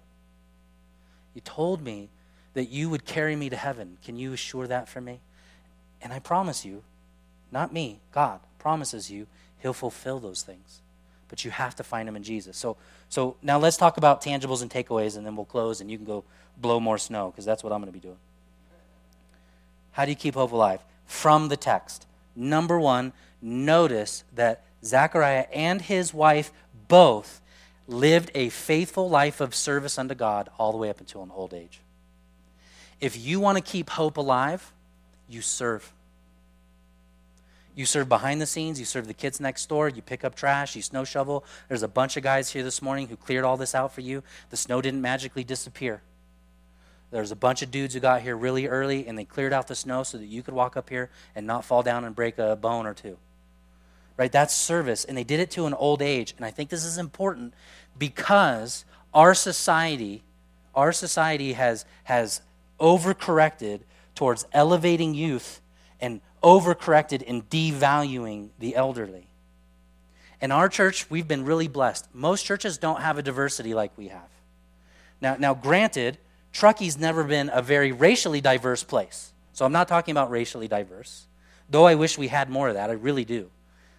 You 1.34 1.40
told 1.40 1.82
me 1.82 2.10
that 2.52 2.68
you 2.68 2.90
would 2.90 3.04
carry 3.04 3.34
me 3.34 3.48
to 3.48 3.56
heaven. 3.56 3.96
Can 4.04 4.16
you 4.16 4.32
assure 4.32 4.66
that 4.66 4.88
for 4.88 5.00
me? 5.00 5.20
And 6.02 6.12
I 6.12 6.18
promise 6.18 6.64
you, 6.64 6.82
not 7.50 7.72
me, 7.72 8.00
God 8.12 8.40
promises 8.58 9.10
you, 9.10 9.26
He'll 9.58 9.72
fulfill 9.72 10.18
those 10.18 10.42
things 10.42 10.80
but 11.34 11.44
you 11.44 11.50
have 11.50 11.74
to 11.74 11.82
find 11.82 12.06
them 12.06 12.14
in 12.14 12.22
Jesus. 12.22 12.56
So, 12.56 12.76
so 13.08 13.34
now 13.42 13.58
let's 13.58 13.76
talk 13.76 13.96
about 13.96 14.22
tangibles 14.22 14.62
and 14.62 14.70
takeaways, 14.70 15.16
and 15.16 15.26
then 15.26 15.34
we'll 15.34 15.44
close, 15.44 15.80
and 15.80 15.90
you 15.90 15.96
can 15.96 16.06
go 16.06 16.22
blow 16.56 16.78
more 16.78 16.96
snow 16.96 17.32
because 17.32 17.44
that's 17.44 17.64
what 17.64 17.72
I'm 17.72 17.80
going 17.80 17.92
to 17.92 17.98
be 17.98 17.98
doing. 17.98 18.20
How 19.90 20.04
do 20.04 20.12
you 20.12 20.16
keep 20.16 20.34
hope 20.34 20.52
alive? 20.52 20.78
From 21.06 21.48
the 21.48 21.56
text. 21.56 22.06
Number 22.36 22.78
one, 22.78 23.12
notice 23.42 24.22
that 24.36 24.62
Zechariah 24.84 25.46
and 25.52 25.82
his 25.82 26.14
wife 26.14 26.52
both 26.86 27.40
lived 27.88 28.30
a 28.36 28.48
faithful 28.50 29.10
life 29.10 29.40
of 29.40 29.56
service 29.56 29.98
unto 29.98 30.14
God 30.14 30.48
all 30.56 30.70
the 30.70 30.78
way 30.78 30.88
up 30.88 31.00
until 31.00 31.24
an 31.24 31.32
old 31.34 31.52
age. 31.52 31.80
If 33.00 33.18
you 33.18 33.40
want 33.40 33.58
to 33.58 33.60
keep 33.60 33.90
hope 33.90 34.18
alive, 34.18 34.72
you 35.28 35.40
serve. 35.40 35.92
You 37.74 37.86
serve 37.86 38.08
behind 38.08 38.40
the 38.40 38.46
scenes, 38.46 38.78
you 38.78 38.84
serve 38.84 39.08
the 39.08 39.14
kids 39.14 39.40
next 39.40 39.68
door, 39.68 39.88
you 39.88 40.00
pick 40.00 40.24
up 40.24 40.36
trash, 40.36 40.76
you 40.76 40.82
snow 40.82 41.04
shovel. 41.04 41.44
There's 41.68 41.82
a 41.82 41.88
bunch 41.88 42.16
of 42.16 42.22
guys 42.22 42.52
here 42.52 42.62
this 42.62 42.80
morning 42.80 43.08
who 43.08 43.16
cleared 43.16 43.44
all 43.44 43.56
this 43.56 43.74
out 43.74 43.92
for 43.92 44.00
you. 44.00 44.22
The 44.50 44.56
snow 44.56 44.80
didn't 44.80 45.00
magically 45.00 45.42
disappear. 45.42 46.02
There's 47.10 47.32
a 47.32 47.36
bunch 47.36 47.62
of 47.62 47.70
dudes 47.70 47.94
who 47.94 48.00
got 48.00 48.22
here 48.22 48.36
really 48.36 48.66
early 48.66 49.06
and 49.06 49.18
they 49.18 49.24
cleared 49.24 49.52
out 49.52 49.68
the 49.68 49.74
snow 49.74 50.02
so 50.02 50.18
that 50.18 50.26
you 50.26 50.42
could 50.42 50.54
walk 50.54 50.76
up 50.76 50.88
here 50.88 51.10
and 51.34 51.46
not 51.46 51.64
fall 51.64 51.82
down 51.82 52.04
and 52.04 52.14
break 52.14 52.38
a 52.38 52.56
bone 52.56 52.86
or 52.86 52.94
two. 52.94 53.18
Right? 54.16 54.30
That's 54.30 54.54
service. 54.54 55.04
And 55.04 55.16
they 55.16 55.24
did 55.24 55.40
it 55.40 55.50
to 55.52 55.66
an 55.66 55.74
old 55.74 56.00
age. 56.00 56.34
And 56.36 56.44
I 56.44 56.50
think 56.50 56.70
this 56.70 56.84
is 56.84 56.98
important 56.98 57.54
because 57.98 58.84
our 59.12 59.34
society, 59.34 60.22
our 60.74 60.92
society 60.92 61.52
has, 61.54 61.84
has 62.04 62.40
overcorrected 62.80 63.80
towards 64.14 64.46
elevating 64.52 65.14
youth 65.14 65.60
and 66.00 66.20
overcorrected 66.44 67.22
in 67.22 67.42
devaluing 67.42 68.50
the 68.58 68.76
elderly. 68.76 69.28
In 70.40 70.52
our 70.52 70.68
church, 70.68 71.10
we've 71.10 71.26
been 71.26 71.44
really 71.44 71.68
blessed. 71.68 72.06
Most 72.12 72.44
churches 72.44 72.76
don't 72.76 73.00
have 73.00 73.16
a 73.16 73.22
diversity 73.22 73.72
like 73.72 73.96
we 73.96 74.08
have. 74.08 74.28
Now, 75.20 75.36
now 75.36 75.54
granted, 75.54 76.18
Truckee's 76.52 76.98
never 76.98 77.24
been 77.24 77.50
a 77.52 77.62
very 77.62 77.92
racially 77.92 78.42
diverse 78.42 78.84
place. 78.84 79.32
So 79.54 79.64
I'm 79.64 79.72
not 79.72 79.88
talking 79.88 80.12
about 80.12 80.30
racially 80.30 80.68
diverse, 80.68 81.26
though 81.70 81.86
I 81.86 81.94
wish 81.94 82.18
we 82.18 82.28
had 82.28 82.50
more 82.50 82.68
of 82.68 82.74
that. 82.74 82.90
I 82.90 82.92
really 82.92 83.24
do. 83.24 83.50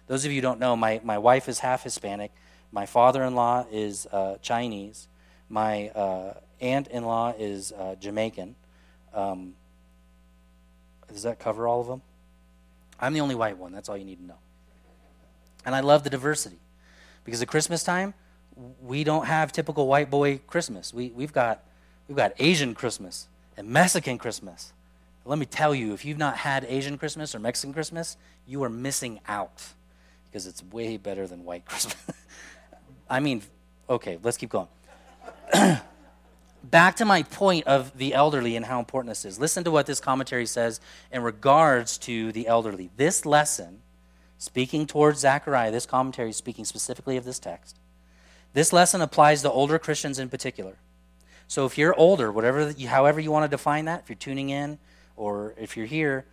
Those 0.06 0.24
of 0.24 0.30
you 0.30 0.36
who 0.36 0.42
don't 0.42 0.60
know, 0.60 0.76
my, 0.76 1.00
my 1.02 1.18
wife 1.18 1.48
is 1.48 1.58
half 1.58 1.82
Hispanic. 1.82 2.30
My 2.70 2.86
father 2.86 3.24
in 3.24 3.34
law 3.34 3.66
is 3.72 4.06
uh, 4.12 4.36
Chinese. 4.40 5.08
My 5.48 5.88
uh, 5.88 6.34
aunt 6.60 6.88
in 6.88 7.04
law 7.04 7.34
is 7.36 7.72
uh, 7.72 7.96
Jamaican. 7.96 8.54
Um, 9.12 9.54
does 11.08 11.24
that 11.24 11.40
cover 11.40 11.66
all 11.66 11.80
of 11.80 11.86
them? 11.88 12.02
I'm 13.00 13.12
the 13.12 13.20
only 13.20 13.34
white 13.34 13.58
one. 13.58 13.72
That's 13.72 13.88
all 13.88 13.96
you 13.96 14.04
need 14.04 14.18
to 14.18 14.24
know. 14.24 14.38
And 15.64 15.74
I 15.74 15.80
love 15.80 16.04
the 16.04 16.10
diversity 16.10 16.58
because 17.24 17.42
at 17.42 17.48
Christmas 17.48 17.82
time, 17.82 18.14
we 18.82 19.04
don't 19.04 19.26
have 19.26 19.52
typical 19.52 19.86
white 19.86 20.10
boy 20.10 20.38
Christmas. 20.46 20.94
We, 20.94 21.10
we've, 21.10 21.32
got, 21.32 21.62
we've 22.08 22.16
got 22.16 22.32
Asian 22.38 22.74
Christmas. 22.74 23.28
and 23.56 23.68
Mexican 23.68 24.18
Christmas. 24.18 24.72
Let 25.24 25.38
me 25.38 25.46
tell 25.46 25.74
you, 25.74 25.92
if 25.92 26.04
you've 26.04 26.18
not 26.18 26.36
had 26.36 26.64
Asian 26.68 26.98
Christmas 26.98 27.34
or 27.34 27.40
Mexican 27.40 27.72
Christmas, 27.72 28.16
you 28.46 28.62
are 28.62 28.70
missing 28.70 29.18
out 29.26 29.62
because 30.26 30.46
it's 30.46 30.62
way 30.62 30.96
better 30.96 31.26
than 31.26 31.44
white 31.44 31.64
Christmas. 31.64 31.96
I 33.10 33.20
mean, 33.20 33.42
okay, 33.90 34.18
let's 34.22 34.36
keep 34.36 34.50
going. 34.50 34.68
Back 36.70 36.96
to 36.96 37.04
my 37.04 37.22
point 37.22 37.66
of 37.66 37.96
the 37.96 38.12
elderly 38.12 38.56
and 38.56 38.66
how 38.66 38.80
important 38.80 39.10
this 39.10 39.24
is. 39.24 39.38
Listen 39.38 39.62
to 39.64 39.70
what 39.70 39.86
this 39.86 40.00
commentary 40.00 40.46
says 40.46 40.80
in 41.12 41.22
regards 41.22 41.96
to 41.98 42.32
the 42.32 42.48
elderly. 42.48 42.90
This 42.96 43.24
lesson, 43.24 43.82
speaking 44.38 44.86
towards 44.86 45.20
Zechariah, 45.20 45.70
this 45.70 45.86
commentary 45.86 46.30
is 46.30 46.36
speaking 46.36 46.64
specifically 46.64 47.16
of 47.16 47.24
this 47.24 47.38
text. 47.38 47.76
This 48.52 48.72
lesson 48.72 49.00
applies 49.00 49.42
to 49.42 49.50
older 49.50 49.78
Christians 49.78 50.18
in 50.18 50.28
particular. 50.28 50.76
So 51.46 51.66
if 51.66 51.78
you're 51.78 51.94
older, 51.94 52.32
whatever, 52.32 52.72
however 52.88 53.20
you 53.20 53.30
want 53.30 53.44
to 53.44 53.54
define 53.54 53.84
that, 53.84 54.00
if 54.02 54.08
you're 54.08 54.16
tuning 54.16 54.50
in 54.50 54.78
or 55.16 55.54
if 55.56 55.76
you're 55.76 55.86
here, 55.86 56.24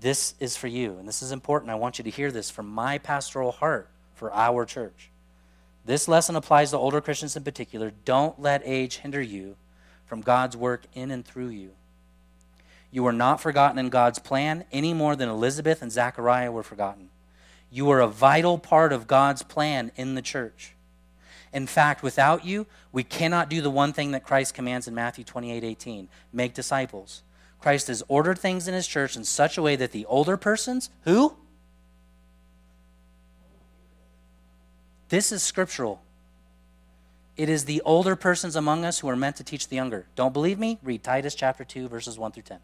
this 0.00 0.34
is 0.40 0.56
for 0.56 0.66
you. 0.66 0.96
And 0.98 1.06
this 1.06 1.22
is 1.22 1.30
important. 1.30 1.70
I 1.70 1.76
want 1.76 1.98
you 1.98 2.04
to 2.04 2.10
hear 2.10 2.32
this 2.32 2.50
from 2.50 2.68
my 2.68 2.98
pastoral 2.98 3.52
heart 3.52 3.88
for 4.14 4.32
our 4.32 4.64
church. 4.64 5.10
This 5.84 6.08
lesson 6.08 6.34
applies 6.34 6.70
to 6.72 6.78
older 6.78 7.00
Christians 7.00 7.36
in 7.36 7.44
particular. 7.44 7.92
Don't 8.04 8.40
let 8.40 8.62
age 8.64 8.96
hinder 8.96 9.22
you 9.22 9.56
from 10.08 10.22
God's 10.22 10.56
work 10.56 10.84
in 10.94 11.10
and 11.10 11.24
through 11.24 11.50
you. 11.50 11.72
You 12.90 13.06
are 13.06 13.12
not 13.12 13.40
forgotten 13.40 13.78
in 13.78 13.90
God's 13.90 14.18
plan 14.18 14.64
any 14.72 14.94
more 14.94 15.14
than 15.14 15.28
Elizabeth 15.28 15.82
and 15.82 15.92
Zachariah 15.92 16.50
were 16.50 16.62
forgotten. 16.62 17.10
You 17.70 17.90
are 17.90 18.00
a 18.00 18.08
vital 18.08 18.58
part 18.58 18.92
of 18.92 19.06
God's 19.06 19.42
plan 19.42 19.92
in 19.94 20.14
the 20.14 20.22
church. 20.22 20.74
In 21.52 21.66
fact, 21.66 22.02
without 22.02 22.44
you, 22.44 22.66
we 22.92 23.04
cannot 23.04 23.50
do 23.50 23.60
the 23.60 23.70
one 23.70 23.92
thing 23.92 24.12
that 24.12 24.24
Christ 24.24 24.54
commands 24.54 24.88
in 24.88 24.94
Matthew 24.94 25.24
28 25.24 25.62
18 25.64 26.08
make 26.32 26.54
disciples. 26.54 27.22
Christ 27.60 27.88
has 27.88 28.02
ordered 28.08 28.38
things 28.38 28.68
in 28.68 28.74
his 28.74 28.86
church 28.86 29.16
in 29.16 29.24
such 29.24 29.58
a 29.58 29.62
way 29.62 29.76
that 29.76 29.92
the 29.92 30.06
older 30.06 30.36
persons, 30.36 30.90
who? 31.02 31.36
This 35.08 35.32
is 35.32 35.42
scriptural. 35.42 36.00
It 37.38 37.48
is 37.48 37.66
the 37.66 37.80
older 37.82 38.16
persons 38.16 38.56
among 38.56 38.84
us 38.84 38.98
who 38.98 39.08
are 39.08 39.14
meant 39.14 39.36
to 39.36 39.44
teach 39.44 39.68
the 39.68 39.76
younger. 39.76 40.06
Don't 40.16 40.32
believe 40.32 40.58
me? 40.58 40.78
Read 40.82 41.04
Titus 41.04 41.36
chapter 41.36 41.64
2, 41.64 41.86
verses 41.86 42.18
1 42.18 42.32
through 42.32 42.42
10. 42.42 42.58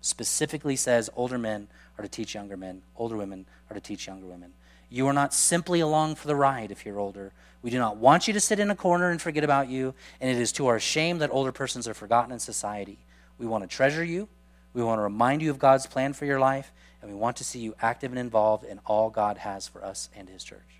Specifically 0.00 0.74
says 0.74 1.10
older 1.14 1.36
men 1.36 1.68
are 1.98 2.02
to 2.02 2.08
teach 2.08 2.34
younger 2.34 2.56
men, 2.56 2.80
older 2.96 3.16
women 3.16 3.44
are 3.68 3.74
to 3.74 3.80
teach 3.80 4.06
younger 4.06 4.24
women. 4.24 4.54
You 4.88 5.06
are 5.06 5.12
not 5.12 5.34
simply 5.34 5.80
along 5.80 6.14
for 6.14 6.28
the 6.28 6.34
ride 6.34 6.70
if 6.70 6.86
you're 6.86 6.98
older. 6.98 7.32
We 7.60 7.68
do 7.68 7.78
not 7.78 7.98
want 7.98 8.26
you 8.26 8.32
to 8.32 8.40
sit 8.40 8.58
in 8.58 8.70
a 8.70 8.76
corner 8.76 9.10
and 9.10 9.20
forget 9.20 9.44
about 9.44 9.68
you, 9.68 9.92
and 10.18 10.30
it 10.30 10.40
is 10.40 10.52
to 10.52 10.68
our 10.68 10.80
shame 10.80 11.18
that 11.18 11.30
older 11.30 11.52
persons 11.52 11.86
are 11.86 11.94
forgotten 11.94 12.32
in 12.32 12.38
society. 12.38 12.98
We 13.38 13.46
want 13.46 13.64
to 13.64 13.68
treasure 13.68 14.04
you. 14.04 14.28
We 14.72 14.82
want 14.82 14.98
to 14.98 15.02
remind 15.02 15.42
you 15.42 15.50
of 15.50 15.58
God's 15.58 15.86
plan 15.86 16.14
for 16.14 16.24
your 16.24 16.40
life, 16.40 16.72
and 17.02 17.10
we 17.10 17.16
want 17.18 17.36
to 17.38 17.44
see 17.44 17.58
you 17.58 17.74
active 17.82 18.12
and 18.12 18.18
involved 18.18 18.64
in 18.64 18.80
all 18.86 19.10
God 19.10 19.36
has 19.38 19.68
for 19.68 19.84
us 19.84 20.08
and 20.16 20.30
His 20.30 20.42
church. 20.42 20.75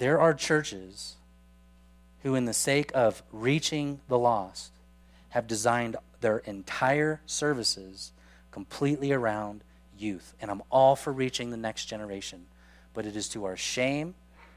There 0.00 0.18
are 0.18 0.32
churches 0.32 1.16
who, 2.22 2.34
in 2.34 2.46
the 2.46 2.54
sake 2.54 2.90
of 2.94 3.22
reaching 3.30 4.00
the 4.08 4.18
lost, 4.18 4.72
have 5.28 5.46
designed 5.46 5.96
their 6.22 6.38
entire 6.38 7.20
services 7.26 8.12
completely 8.50 9.12
around 9.12 9.62
youth. 9.98 10.32
And 10.40 10.50
I'm 10.50 10.62
all 10.70 10.96
for 10.96 11.12
reaching 11.12 11.50
the 11.50 11.58
next 11.58 11.84
generation. 11.84 12.46
But 12.94 13.04
it 13.04 13.14
is 13.14 13.28
to 13.28 13.44
our 13.44 13.58
shame 13.58 14.14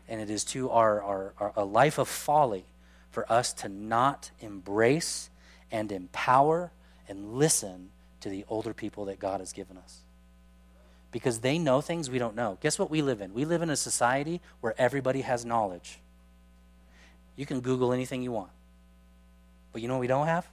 and 0.07 0.21
it 0.21 0.29
is 0.29 0.45
to 0.45 0.69
our, 0.69 1.01
our, 1.01 1.33
our 1.37 1.53
a 1.57 1.65
life 1.65 1.97
of 1.97 2.07
folly 2.07 2.63
for 3.11 3.29
us 3.29 3.51
to 3.51 3.67
not 3.67 4.31
embrace 4.39 5.29
and 5.73 5.91
empower 5.91 6.71
and 7.09 7.33
listen 7.33 7.89
to 8.21 8.29
the 8.29 8.45
older 8.47 8.73
people 8.73 9.03
that 9.05 9.19
God 9.19 9.41
has 9.41 9.51
given 9.51 9.77
us. 9.77 10.02
Because 11.13 11.39
they 11.39 11.57
know 11.57 11.79
things 11.79 12.09
we 12.09 12.19
don't 12.19 12.35
know. 12.35 12.57
Guess 12.59 12.77
what 12.77 12.91
we 12.91 13.01
live 13.01 13.21
in? 13.21 13.33
We 13.33 13.45
live 13.45 13.61
in 13.61 13.69
a 13.69 13.77
society 13.77 14.41
where 14.59 14.75
everybody 14.77 15.21
has 15.21 15.45
knowledge. 15.45 15.99
You 17.37 17.45
can 17.45 17.61
Google 17.61 17.93
anything 17.93 18.21
you 18.21 18.33
want. 18.33 18.51
But 19.71 19.81
you 19.81 19.87
know 19.87 19.93
what 19.93 20.01
we 20.01 20.07
don't 20.07 20.27
have? 20.27 20.45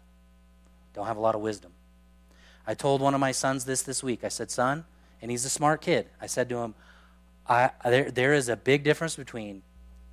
Don't 0.95 1.07
have 1.07 1.17
a 1.17 1.21
lot 1.21 1.35
of 1.35 1.41
wisdom. 1.41 1.73
I 2.65 2.75
told 2.75 3.01
one 3.01 3.15
of 3.15 3.21
my 3.21 3.33
sons 3.33 3.65
this 3.65 3.83
this 3.83 4.01
week. 4.01 4.23
I 4.23 4.29
said, 4.29 4.53
son, 4.53 4.85
and 5.21 5.33
he's 5.33 5.45
a 5.45 5.51
smart 5.51 5.81
kid. 5.81 6.07
I 6.21 6.27
said 6.27 6.49
to 6.51 6.59
him, 6.59 6.75
I, 7.49 7.71
there, 7.85 8.13
there 8.13 8.35
is 8.35 8.49
a 8.49 8.57
big 8.57 8.85
difference 8.85 9.17
between 9.17 9.63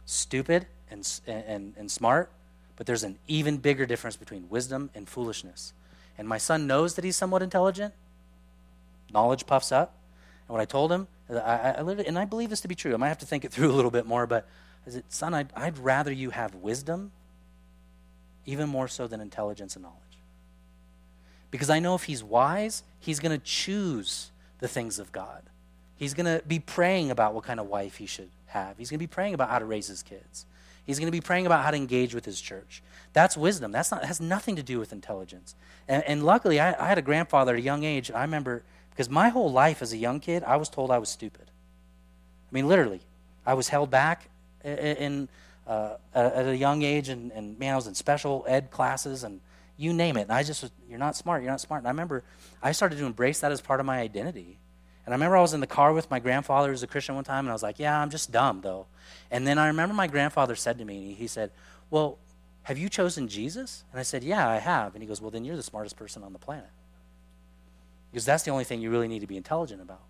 stupid 0.06 0.66
and, 0.90 1.08
and, 1.28 1.76
and 1.78 1.92
smart 1.92 2.32
but 2.78 2.86
there's 2.86 3.04
an 3.04 3.18
even 3.28 3.58
bigger 3.58 3.86
difference 3.86 4.16
between 4.16 4.48
wisdom 4.50 4.90
and 4.96 5.10
foolishness. 5.10 5.74
And 6.18 6.28
my 6.28 6.38
son 6.38 6.68
knows 6.68 6.94
that 6.94 7.04
he's 7.04 7.16
somewhat 7.16 7.42
intelligent. 7.42 7.94
Knowledge 9.12 9.46
puffs 9.46 9.72
up. 9.72 9.96
And 10.48 10.54
what 10.54 10.62
I 10.62 10.66
told 10.66 10.92
him, 10.92 11.08
I, 11.30 11.36
I, 11.36 11.72
and 12.06 12.18
I 12.18 12.26
believe 12.26 12.50
this 12.50 12.62
to 12.62 12.68
be 12.68 12.76
true. 12.76 12.94
I 12.94 12.98
might 12.98 13.10
have 13.10 13.18
to 13.20 13.26
think 13.26 13.44
it 13.44 13.52
through 13.52 13.72
a 13.74 13.76
little 13.76 13.92
bit 13.92 14.06
more, 14.06 14.26
but 14.26 14.48
I 14.86 14.92
said, 14.92 15.04
son, 15.10 15.34
I'd, 15.34 15.52
I'd 15.56 15.78
rather 15.78 16.12
you 16.12 16.30
have 16.30 16.56
wisdom, 16.56 17.12
even 18.46 18.70
more 18.70 18.88
so 18.88 19.08
than 19.08 19.20
intelligence 19.20 19.76
and 19.76 19.84
knowledge. 19.84 19.98
Because 21.52 21.70
I 21.70 21.80
know 21.80 21.96
if 21.96 22.04
he's 22.04 22.24
wise, 22.24 22.84
he's 23.00 23.20
going 23.20 23.38
to 23.38 23.44
choose 23.44 24.32
the 24.60 24.68
things 24.68 25.00
of 25.00 25.12
God. 25.12 25.44
He's 25.98 26.14
going 26.14 26.26
to 26.26 26.46
be 26.46 26.60
praying 26.60 27.12
about 27.12 27.34
what 27.34 27.44
kind 27.44 27.60
of 27.60 27.68
wife 27.68 27.98
he 27.98 28.06
should 28.06 28.30
have. 28.48 28.78
He's 28.78 28.90
going 28.90 29.00
to 29.00 29.04
be 29.04 29.08
praying 29.08 29.34
about 29.34 29.50
how 29.50 29.60
to 29.60 29.66
raise 29.66 29.88
his 29.88 30.04
kids. 30.04 30.46
He's 30.86 31.00
going 31.00 31.08
to 31.08 31.12
be 31.12 31.22
praying 31.22 31.46
about 31.46 31.66
how 31.66 31.72
to 31.72 31.78
engage 31.78 32.16
with 32.16 32.24
his 32.24 32.40
church. 32.40 32.82
That's 33.12 33.36
wisdom. 33.36 33.72
That's 33.72 33.92
not 33.92 34.06
has 34.06 34.22
nothing 34.22 34.56
to 34.56 34.64
do 34.64 34.80
with 34.80 34.94
intelligence. 34.94 35.56
And, 35.88 36.04
and 36.04 36.24
luckily, 36.24 36.60
I, 36.60 36.82
I, 36.82 36.88
had 36.88 36.98
a 36.98 37.02
grandfather 37.02 37.54
at 37.54 37.60
a 37.60 37.62
young 37.62 37.84
age. 37.84 38.10
I 38.10 38.22
remember 38.22 38.64
because 38.98 39.12
my 39.12 39.30
whole 39.30 39.52
life 39.52 39.84
as 39.84 39.94
a 39.94 39.98
young 39.98 40.20
kid, 40.20 40.44
I 40.44 40.56
was 40.56 40.70
told 40.70 40.90
I 40.90 40.98
was 40.98 41.08
stupid. 41.08 41.52
I 42.50 42.52
mean, 42.52 42.68
literally, 42.68 43.02
I 43.46 43.54
was 43.54 43.70
held 43.70 43.92
back 43.92 44.28
in, 44.64 45.30
uh, 45.68 45.98
at 46.16 46.48
a 46.48 46.58
young 46.58 46.82
age, 46.82 47.08
and, 47.08 47.32
and 47.32 47.60
man, 47.60 47.74
I 47.74 47.76
was 47.76 47.86
in 47.86 47.94
special 47.94 48.44
ed 48.48 48.72
classes 48.72 49.24
and 49.24 49.40
you 49.78 49.94
name 49.94 50.18
it. 50.18 50.24
And 50.24 50.32
I 50.32 50.42
just 50.42 50.64
was, 50.64 50.72
you're 50.90 50.98
not 50.98 51.16
smart. 51.16 51.44
You're 51.44 51.52
not 51.52 51.62
smart. 51.62 51.82
And 51.82 51.88
I 51.88 51.92
remember 51.92 52.24
I 52.64 52.72
started 52.72 52.98
to 52.98 53.06
embrace 53.06 53.40
that 53.42 53.52
as 53.52 53.62
part 53.62 53.80
of 53.80 53.86
my 53.86 54.00
identity. 54.00 54.58
And 55.06 55.14
I 55.14 55.16
remember 55.16 55.38
I 55.38 55.42
was 55.42 55.54
in 55.54 55.60
the 55.60 55.68
car 55.68 55.94
with 55.94 56.10
my 56.10 56.18
grandfather 56.18 56.72
who's 56.72 56.82
a 56.82 56.88
Christian 56.88 57.14
one 57.14 57.24
time, 57.24 57.46
and 57.46 57.50
I 57.52 57.54
was 57.54 57.62
like, 57.62 57.78
yeah, 57.78 58.02
I'm 58.02 58.10
just 58.10 58.32
dumb, 58.32 58.62
though. 58.62 58.88
And 59.30 59.46
then 59.46 59.60
I 59.60 59.68
remember 59.68 59.94
my 59.94 60.08
grandfather 60.08 60.56
said 60.56 60.80
to 60.80 60.86
me, 60.86 61.14
he 61.14 61.28
said, 61.28 61.52
well, 61.92 62.18
have 62.64 62.80
you 62.80 62.90
chosen 62.90 63.28
Jesus? 63.28 63.84
And 63.92 64.00
I 64.00 64.04
said, 64.04 64.24
yeah, 64.24 64.50
I 64.50 64.58
have. 64.58 64.96
And 64.96 65.04
he 65.04 65.08
goes, 65.08 65.22
well, 65.22 65.30
then 65.30 65.46
you're 65.46 65.56
the 65.56 65.62
smartest 65.62 65.98
person 65.98 66.24
on 66.24 66.34
the 66.34 66.40
planet. 66.40 66.72
Because 68.12 68.26
that's 68.26 68.44
the 68.44 68.52
only 68.52 68.64
thing 68.64 68.82
you 68.82 68.90
really 68.90 69.08
need 69.08 69.20
to 69.20 69.28
be 69.28 69.38
intelligent 69.38 69.82
about. 69.82 70.02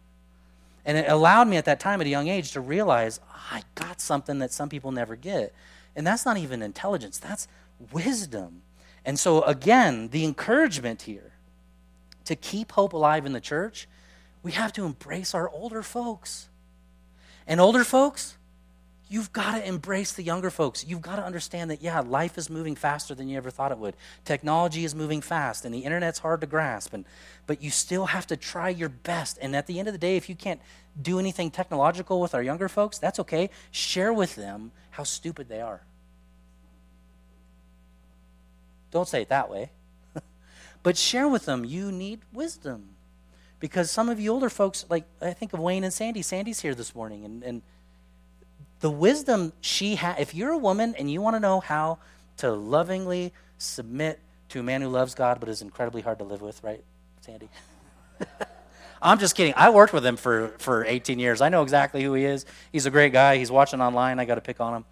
And 0.86 0.98
it 0.98 1.10
allowed 1.10 1.48
me 1.48 1.58
at 1.58 1.66
that 1.66 1.80
time, 1.80 2.00
at 2.00 2.08
a 2.08 2.10
young 2.10 2.28
age, 2.28 2.52
to 2.54 2.62
realize 2.62 3.20
I 3.52 3.64
got 3.76 4.00
something 4.00 4.40
that 4.40 4.54
some 4.54 4.70
people 4.70 4.92
never 4.92 5.16
get. 5.16 5.54
And 5.96 6.06
that's 6.08 6.26
not 6.26 6.38
even 6.38 6.62
intelligence, 6.62 7.18
that's 7.18 7.48
wisdom. 7.92 8.62
And 9.04 9.20
so, 9.20 9.42
again, 9.44 10.10
the 10.10 10.24
encouragement 10.24 11.04
here 11.04 11.34
to 12.26 12.36
keep 12.36 12.74
hope 12.74 12.94
alive 12.94 13.26
in 13.26 13.34
the 13.34 13.42
church 13.42 13.88
we 14.48 14.54
have 14.54 14.72
to 14.72 14.86
embrace 14.86 15.36
our 15.36 15.50
older 15.50 15.84
folks. 15.84 16.48
And 17.46 17.60
older 17.60 17.84
folks, 17.84 18.37
you've 19.10 19.32
got 19.32 19.56
to 19.56 19.68
embrace 19.68 20.14
the 20.14 20.24
younger 20.24 20.50
folks. 20.50 20.86
You've 20.86 21.02
got 21.02 21.18
to 21.18 21.24
understand 21.24 21.72
that, 21.72 21.82
yeah, 21.82 22.00
life 22.00 22.38
is 22.38 22.50
moving 22.50 22.76
faster 22.76 23.16
than 23.16 23.28
you 23.28 23.38
ever 23.38 23.50
thought 23.50 23.72
it 23.72 23.78
would. 23.78 23.96
Technology 24.26 24.84
is 24.84 24.94
moving 24.94 25.22
fast, 25.22 25.66
and 25.66 25.74
the 25.74 25.80
internet's 25.80 26.20
hard 26.20 26.42
to 26.42 26.48
grasp. 26.48 26.94
And, 26.94 27.06
but 27.46 27.62
you 27.62 27.70
still 27.70 28.08
have 28.08 28.28
to 28.28 28.38
try 28.38 28.70
your 28.70 28.90
best. 28.90 29.38
And 29.42 29.56
at 29.56 29.68
the 29.68 29.80
end 29.80 29.88
of 29.88 29.94
the 29.94 30.00
day, 30.00 30.18
if 30.18 30.30
you 30.30 30.36
can't 30.36 30.62
do 31.02 31.20
anything 31.20 31.52
technological 31.52 32.20
with 32.20 32.34
our 32.34 32.44
younger 32.44 32.70
folks, 32.70 32.98
that's 32.98 33.20
okay. 33.20 33.50
Share 33.72 34.12
with 34.12 34.36
them 34.36 34.72
how 34.92 35.04
stupid 35.04 35.48
they 35.50 35.62
are. 35.62 35.82
Don't 38.92 39.08
say 39.08 39.22
it 39.22 39.30
that 39.30 39.50
way. 39.50 39.72
but 40.84 40.98
share 40.98 41.28
with 41.28 41.46
them 41.46 41.66
you 41.66 41.92
need 41.92 42.22
wisdom 42.34 42.90
because 43.60 43.92
some 43.92 44.10
of 44.10 44.20
you 44.20 44.32
older 44.32 44.50
folks, 44.50 44.86
like 44.90 45.06
I 45.22 45.34
think 45.34 45.54
of 45.54 45.60
Wayne 45.60 45.84
and 45.84 45.94
Sandy. 45.94 46.22
Sandy's 46.22 46.62
here 46.62 46.76
this 46.76 46.94
morning, 46.94 47.26
and, 47.26 47.44
and 47.44 47.62
the 48.80 48.92
wisdom 48.92 49.54
she 49.62 49.96
has. 49.96 50.18
If 50.20 50.36
you're 50.36 50.52
a 50.52 50.58
woman 50.58 50.96
and 50.98 51.12
you 51.12 51.22
want 51.22 51.36
to 51.36 51.40
know 51.40 51.60
how 51.60 52.00
to 52.38 52.52
lovingly 52.52 53.34
submit 53.58 54.20
to 54.50 54.60
a 54.60 54.64
man 54.64 54.82
who 54.82 54.90
loves 54.90 55.16
God 55.16 55.40
but 55.40 55.50
is 55.50 55.62
incredibly 55.62 56.02
hard 56.02 56.20
to 56.20 56.24
live 56.24 56.42
with, 56.42 56.64
right, 56.64 56.84
Sandy? 57.22 57.50
I'm 59.02 59.20
just 59.20 59.36
kidding. 59.36 59.54
I 59.56 59.70
worked 59.70 59.94
with 59.94 60.06
him 60.06 60.18
for, 60.18 60.50
for 60.58 60.84
18 60.86 61.20
years. 61.20 61.42
I 61.42 61.50
know 61.50 61.62
exactly 61.62 62.04
who 62.04 62.14
he 62.14 62.26
is. 62.26 62.46
He's 62.72 62.86
a 62.86 62.92
great 62.92 63.14
guy. 63.14 63.38
He's 63.38 63.52
watching 63.52 63.82
online. 63.82 64.20
I 64.20 64.26
got 64.26 64.36
to 64.36 64.42
pick 64.42 64.60
on 64.60 64.76
him. 64.76 64.86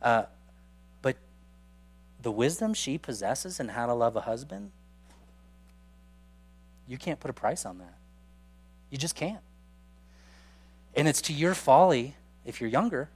Uh, 0.00 0.22
but 1.02 1.16
the 2.22 2.30
wisdom 2.30 2.74
she 2.74 2.98
possesses 2.98 3.58
in 3.58 3.68
how 3.68 3.86
to 3.86 3.94
love 3.94 4.14
a 4.14 4.20
husband, 4.20 4.70
you 6.86 6.98
can't 6.98 7.18
put 7.18 7.30
a 7.30 7.34
price 7.34 7.66
on 7.66 7.78
that. 7.78 7.94
You 8.90 8.98
just 8.98 9.16
can't. 9.16 9.42
And 10.94 11.08
it's 11.08 11.20
to 11.22 11.32
your 11.32 11.54
folly, 11.54 12.14
if 12.44 12.60
you're 12.60 12.70
younger, 12.70 13.08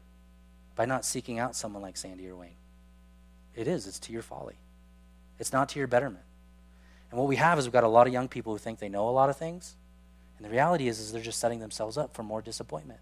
by 0.77 0.85
not 0.85 1.05
seeking 1.05 1.39
out 1.39 1.55
someone 1.55 1.83
like 1.83 1.97
Sandy 1.97 2.29
or 2.29 2.37
Wayne. 2.37 2.57
It 3.55 3.69
is. 3.69 3.87
It's 3.87 3.99
to 4.01 4.13
your 4.13 4.23
folly. 4.23 4.57
It's 5.39 5.53
not 5.53 5.69
to 5.71 5.79
your 5.79 5.89
betterment. 5.89 6.25
And 7.11 7.19
what 7.19 7.29
we 7.29 7.37
have 7.37 7.59
is 7.59 7.67
we've 7.67 7.73
got 7.73 7.85
a 7.85 7.89
lot 7.89 8.07
of 8.07 8.13
young 8.13 8.29
people 8.29 8.53
who 8.53 8.59
think 8.59 8.79
they 8.79 8.89
know 8.89 9.09
a 9.09 9.11
lot 9.11 9.29
of 9.29 9.37
things. 9.37 9.77
And 10.39 10.47
the 10.47 10.51
reality 10.51 10.89
is, 10.89 10.99
is 10.99 11.13
they're 11.13 11.23
just 11.23 11.39
setting 11.39 11.61
themselves 11.61 11.99
up 11.99 12.15
for 12.15 12.23
more 12.23 12.41
disappointment 12.41 13.01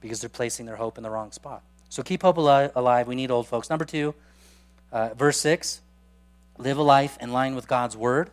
because 0.00 0.20
they're 0.20 0.28
placing 0.28 0.66
their 0.66 0.76
hope 0.76 0.98
in 0.98 1.02
the 1.02 1.10
wrong 1.10 1.32
spot. 1.32 1.62
So 1.88 2.02
keep 2.02 2.22
hope 2.22 2.36
alive. 2.36 3.06
We 3.06 3.14
need 3.14 3.30
old 3.30 3.46
folks. 3.46 3.70
Number 3.70 3.84
two, 3.84 4.14
uh, 4.92 5.10
verse 5.14 5.40
6 5.40 5.80
live 6.58 6.78
a 6.78 6.82
life 6.82 7.18
in 7.20 7.32
line 7.32 7.54
with 7.54 7.66
God's 7.66 7.96
word 7.96 8.30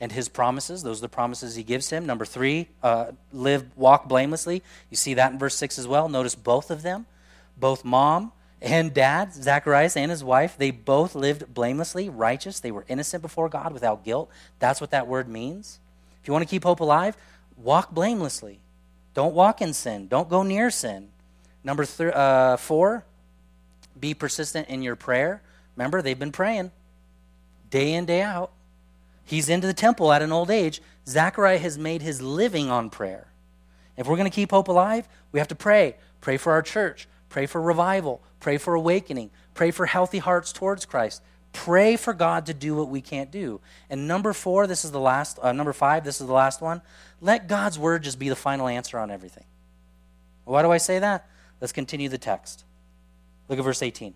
and 0.00 0.10
his 0.10 0.28
promises. 0.28 0.82
Those 0.82 0.98
are 0.98 1.02
the 1.02 1.08
promises 1.08 1.54
he 1.54 1.62
gives 1.62 1.90
him. 1.90 2.06
Number 2.06 2.24
three, 2.24 2.68
uh, 2.82 3.12
live, 3.32 3.64
walk 3.76 4.08
blamelessly. 4.08 4.62
You 4.90 4.96
see 4.96 5.14
that 5.14 5.32
in 5.32 5.38
verse 5.38 5.54
6 5.56 5.78
as 5.78 5.86
well. 5.86 6.08
Notice 6.08 6.34
both 6.34 6.70
of 6.70 6.82
them, 6.82 7.06
both 7.62 7.84
mom 7.84 8.32
and 8.60 8.92
dad, 8.92 9.32
Zacharias 9.32 9.96
and 9.96 10.10
his 10.10 10.24
wife, 10.24 10.58
they 10.58 10.72
both 10.72 11.14
lived 11.14 11.54
blamelessly, 11.54 12.08
righteous. 12.08 12.58
They 12.58 12.72
were 12.72 12.84
innocent 12.88 13.22
before 13.22 13.48
God 13.48 13.72
without 13.72 14.04
guilt. 14.04 14.28
That's 14.58 14.80
what 14.80 14.90
that 14.90 15.06
word 15.06 15.28
means. 15.28 15.78
If 16.20 16.26
you 16.26 16.32
want 16.32 16.42
to 16.42 16.50
keep 16.50 16.64
hope 16.64 16.80
alive, 16.80 17.16
walk 17.56 17.92
blamelessly. 17.92 18.58
Don't 19.14 19.32
walk 19.32 19.62
in 19.62 19.74
sin. 19.74 20.08
Don't 20.08 20.28
go 20.28 20.42
near 20.42 20.70
sin. 20.70 21.08
Number 21.62 21.84
th- 21.84 22.12
uh, 22.12 22.56
four, 22.56 23.04
be 23.98 24.12
persistent 24.12 24.68
in 24.68 24.82
your 24.82 24.96
prayer. 24.96 25.40
Remember, 25.76 26.02
they've 26.02 26.18
been 26.18 26.32
praying 26.32 26.72
day 27.70 27.92
in, 27.92 28.06
day 28.06 28.22
out. 28.22 28.50
He's 29.24 29.48
into 29.48 29.68
the 29.68 29.72
temple 29.74 30.12
at 30.12 30.20
an 30.20 30.32
old 30.32 30.50
age. 30.50 30.82
Zachariah 31.06 31.58
has 31.58 31.78
made 31.78 32.02
his 32.02 32.20
living 32.20 32.70
on 32.70 32.90
prayer. 32.90 33.28
If 33.96 34.08
we're 34.08 34.16
going 34.16 34.30
to 34.30 34.34
keep 34.34 34.50
hope 34.50 34.66
alive, 34.66 35.06
we 35.30 35.38
have 35.38 35.48
to 35.48 35.54
pray. 35.54 35.94
Pray 36.20 36.36
for 36.36 36.52
our 36.52 36.62
church. 36.62 37.06
Pray 37.32 37.46
for 37.46 37.62
revival. 37.62 38.20
Pray 38.40 38.58
for 38.58 38.74
awakening. 38.74 39.30
Pray 39.54 39.70
for 39.70 39.86
healthy 39.86 40.18
hearts 40.18 40.52
towards 40.52 40.84
Christ. 40.84 41.22
Pray 41.54 41.96
for 41.96 42.12
God 42.12 42.44
to 42.44 42.52
do 42.52 42.76
what 42.76 42.90
we 42.90 43.00
can't 43.00 43.30
do. 43.30 43.58
And 43.88 44.06
number 44.06 44.34
four, 44.34 44.66
this 44.66 44.84
is 44.84 44.90
the 44.90 45.00
last, 45.00 45.38
uh, 45.40 45.50
number 45.50 45.72
five, 45.72 46.04
this 46.04 46.20
is 46.20 46.26
the 46.26 46.32
last 46.34 46.60
one. 46.60 46.82
Let 47.22 47.48
God's 47.48 47.78
word 47.78 48.02
just 48.02 48.18
be 48.18 48.28
the 48.28 48.36
final 48.36 48.68
answer 48.68 48.98
on 48.98 49.10
everything. 49.10 49.44
Why 50.44 50.60
do 50.60 50.70
I 50.70 50.76
say 50.76 50.98
that? 50.98 51.26
Let's 51.58 51.72
continue 51.72 52.10
the 52.10 52.18
text. 52.18 52.64
Look 53.48 53.58
at 53.58 53.64
verse 53.64 53.82
18. 53.82 54.12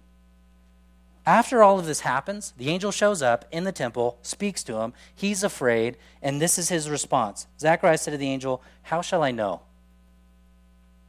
After 1.24 1.62
all 1.62 1.78
of 1.78 1.86
this 1.86 2.00
happens, 2.00 2.52
the 2.58 2.68
angel 2.68 2.90
shows 2.92 3.22
up 3.22 3.46
in 3.50 3.64
the 3.64 3.72
temple, 3.72 4.18
speaks 4.20 4.62
to 4.64 4.80
him. 4.82 4.92
He's 5.14 5.42
afraid, 5.42 5.96
and 6.20 6.38
this 6.38 6.58
is 6.58 6.68
his 6.68 6.90
response. 6.90 7.46
Zacharias 7.58 8.02
said 8.02 8.10
to 8.10 8.18
the 8.18 8.28
angel, 8.28 8.62
How 8.82 9.00
shall 9.00 9.22
I 9.22 9.30
know? 9.30 9.62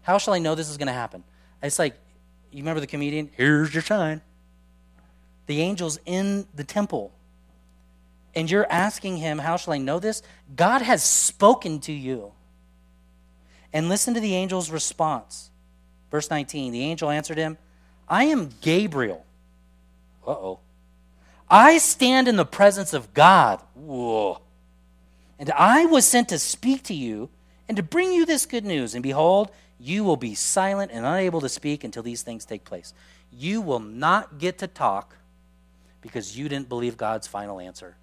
How 0.03 0.17
shall 0.17 0.33
I 0.33 0.39
know 0.39 0.55
this 0.55 0.69
is 0.69 0.77
going 0.77 0.87
to 0.87 0.93
happen? 0.93 1.25
It's 1.61 1.79
like, 1.79 1.95
you 2.51 2.59
remember 2.59 2.79
the 2.79 2.87
comedian? 2.87 3.29
Here's 3.35 3.73
your 3.73 3.83
sign. 3.83 4.21
The 5.47 5.61
angel's 5.61 5.99
in 6.05 6.47
the 6.55 6.63
temple. 6.63 7.11
And 8.35 8.51
you're 8.51 8.71
asking 8.71 9.17
him, 9.17 9.39
How 9.39 9.57
shall 9.57 9.73
I 9.73 9.77
know 9.77 9.99
this? 9.99 10.21
God 10.55 10.81
has 10.81 11.03
spoken 11.03 11.79
to 11.81 11.91
you. 11.91 12.33
And 13.73 13.89
listen 13.89 14.13
to 14.13 14.19
the 14.19 14.35
angel's 14.35 14.69
response. 14.69 15.49
Verse 16.11 16.29
19 16.29 16.71
The 16.71 16.83
angel 16.83 17.09
answered 17.09 17.37
him, 17.37 17.57
I 18.07 18.25
am 18.25 18.49
Gabriel. 18.61 19.25
Uh 20.25 20.31
oh. 20.31 20.59
I 21.49 21.77
stand 21.77 22.27
in 22.27 22.35
the 22.35 22.45
presence 22.45 22.93
of 22.93 23.13
God. 23.13 23.61
Whoa. 23.73 24.41
And 25.39 25.51
I 25.51 25.85
was 25.85 26.05
sent 26.05 26.29
to 26.29 26.39
speak 26.39 26.83
to 26.83 26.93
you 26.93 27.29
and 27.67 27.77
to 27.77 27.83
bring 27.83 28.11
you 28.11 28.25
this 28.25 28.45
good 28.45 28.65
news. 28.65 28.93
And 28.93 29.03
behold, 29.03 29.51
you 29.79 30.03
will 30.03 30.17
be 30.17 30.33
silent 30.35 30.91
and 30.91 31.05
unable 31.05 31.41
to 31.41 31.49
speak 31.49 31.83
until 31.83 32.03
these 32.03 32.21
things 32.21 32.45
take 32.45 32.63
place. 32.63 32.93
You 33.31 33.61
will 33.61 33.79
not 33.79 34.37
get 34.39 34.57
to 34.59 34.67
talk 34.67 35.17
because 36.01 36.37
you 36.37 36.49
didn't 36.49 36.69
believe 36.69 36.97
God's 36.97 37.27
final 37.27 37.59
answer. 37.59 37.95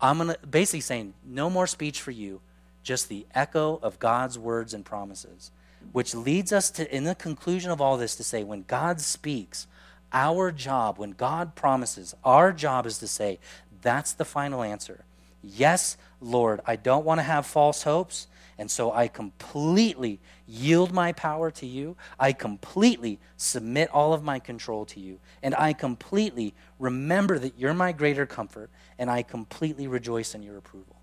I'm 0.00 0.18
gonna, 0.18 0.36
basically 0.48 0.80
saying, 0.80 1.14
no 1.24 1.50
more 1.50 1.66
speech 1.66 2.00
for 2.00 2.10
you, 2.10 2.40
just 2.82 3.08
the 3.08 3.26
echo 3.34 3.78
of 3.82 3.98
God's 3.98 4.38
words 4.38 4.74
and 4.74 4.84
promises. 4.84 5.50
Which 5.92 6.14
leads 6.14 6.52
us 6.52 6.70
to, 6.72 6.94
in 6.94 7.04
the 7.04 7.14
conclusion 7.14 7.70
of 7.70 7.80
all 7.80 7.96
this, 7.96 8.16
to 8.16 8.24
say, 8.24 8.42
when 8.42 8.62
God 8.62 9.00
speaks, 9.00 9.66
our 10.12 10.52
job, 10.52 10.98
when 10.98 11.12
God 11.12 11.54
promises, 11.54 12.14
our 12.24 12.52
job 12.52 12.86
is 12.86 12.98
to 12.98 13.06
say, 13.06 13.38
that's 13.82 14.12
the 14.12 14.24
final 14.24 14.62
answer. 14.62 15.04
Yes, 15.42 15.96
Lord, 16.20 16.60
I 16.66 16.76
don't 16.76 17.04
want 17.04 17.18
to 17.18 17.24
have 17.24 17.46
false 17.46 17.82
hopes. 17.82 18.26
And 18.58 18.70
so 18.70 18.90
I 18.90 19.08
completely 19.08 20.18
yield 20.46 20.92
my 20.92 21.12
power 21.12 21.50
to 21.52 21.66
you. 21.66 21.96
I 22.18 22.32
completely 22.32 23.18
submit 23.36 23.90
all 23.90 24.14
of 24.14 24.22
my 24.22 24.38
control 24.38 24.86
to 24.86 25.00
you. 25.00 25.18
And 25.42 25.54
I 25.54 25.74
completely 25.74 26.54
remember 26.78 27.38
that 27.38 27.58
you're 27.58 27.74
my 27.74 27.92
greater 27.92 28.24
comfort. 28.24 28.70
And 28.98 29.10
I 29.10 29.22
completely 29.22 29.86
rejoice 29.86 30.34
in 30.34 30.42
your 30.42 30.56
approval. 30.56 30.96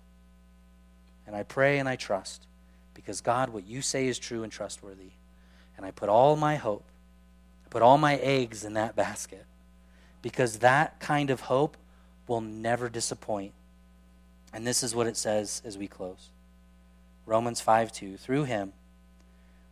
And 1.26 1.36
I 1.36 1.44
pray 1.44 1.78
and 1.78 1.88
I 1.88 1.96
trust 1.96 2.46
because, 2.92 3.20
God, 3.20 3.50
what 3.50 3.66
you 3.66 3.82
say 3.82 4.08
is 4.08 4.18
true 4.18 4.42
and 4.42 4.52
trustworthy. 4.52 5.12
And 5.76 5.86
I 5.86 5.90
put 5.90 6.08
all 6.08 6.36
my 6.36 6.56
hope, 6.56 6.84
I 7.64 7.68
put 7.68 7.82
all 7.82 7.98
my 7.98 8.16
eggs 8.16 8.64
in 8.64 8.74
that 8.74 8.96
basket 8.96 9.44
because 10.22 10.58
that 10.60 10.98
kind 11.00 11.30
of 11.30 11.42
hope 11.42 11.76
will 12.26 12.40
never 12.40 12.88
disappoint. 12.88 13.52
And 14.52 14.66
this 14.66 14.82
is 14.82 14.94
what 14.94 15.06
it 15.06 15.16
says 15.16 15.62
as 15.64 15.76
we 15.76 15.86
close. 15.86 16.30
Romans 17.26 17.60
5 17.60 17.92
2. 17.92 18.16
Through 18.16 18.44
him, 18.44 18.72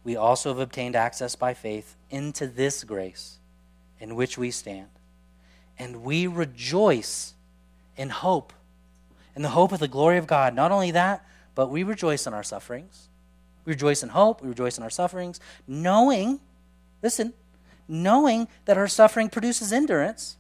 we 0.05 0.17
also 0.17 0.51
have 0.51 0.59
obtained 0.59 0.97
access 0.97 1.37
by 1.37 1.55
faith 1.55 1.97
into 2.11 2.47
this 2.47 2.85
grace 2.85 3.39
in 4.01 4.15
which 4.15 4.37
we 4.37 4.51
stand. 4.51 4.89
And 5.79 6.03
we 6.03 6.27
rejoice 6.27 7.35
in 7.97 8.11
hope, 8.11 8.53
in 9.37 9.43
the 9.43 9.51
hope 9.51 9.73
of 9.73 9.79
the 9.79 9.89
glory 9.89 10.19
of 10.19 10.27
God. 10.27 10.55
Not 10.55 10.73
only 10.73 10.91
that, 10.91 11.25
but 11.55 11.71
we 11.71 11.83
rejoice 11.83 12.27
in 12.27 12.35
our 12.35 12.43
sufferings. 12.43 13.09
We 13.65 13.73
rejoice 13.73 14.03
in 14.03 14.11
hope. 14.11 14.43
We 14.43 14.49
rejoice 14.49 14.77
in 14.77 14.83
our 14.83 14.91
sufferings, 14.91 15.39
knowing, 15.69 16.41
listen, 17.03 17.33
knowing 17.89 18.49
that 18.65 18.77
our 18.77 18.89
suffering 18.89 19.29
produces 19.29 19.73
endurance. 19.73 20.37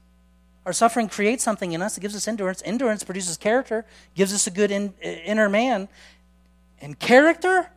Our 0.64 0.72
suffering 0.72 1.08
creates 1.08 1.42
something 1.42 1.72
in 1.72 1.82
us. 1.82 1.96
It 1.96 2.00
gives 2.00 2.14
us 2.16 2.28
endurance. 2.28 2.62
Endurance 2.64 3.04
produces 3.04 3.36
character, 3.36 3.84
gives 4.14 4.32
us 4.32 4.46
a 4.46 4.50
good 4.50 4.70
in, 4.70 4.94
inner 5.02 5.48
man. 5.48 5.88
And 6.83 6.99
character 6.99 7.70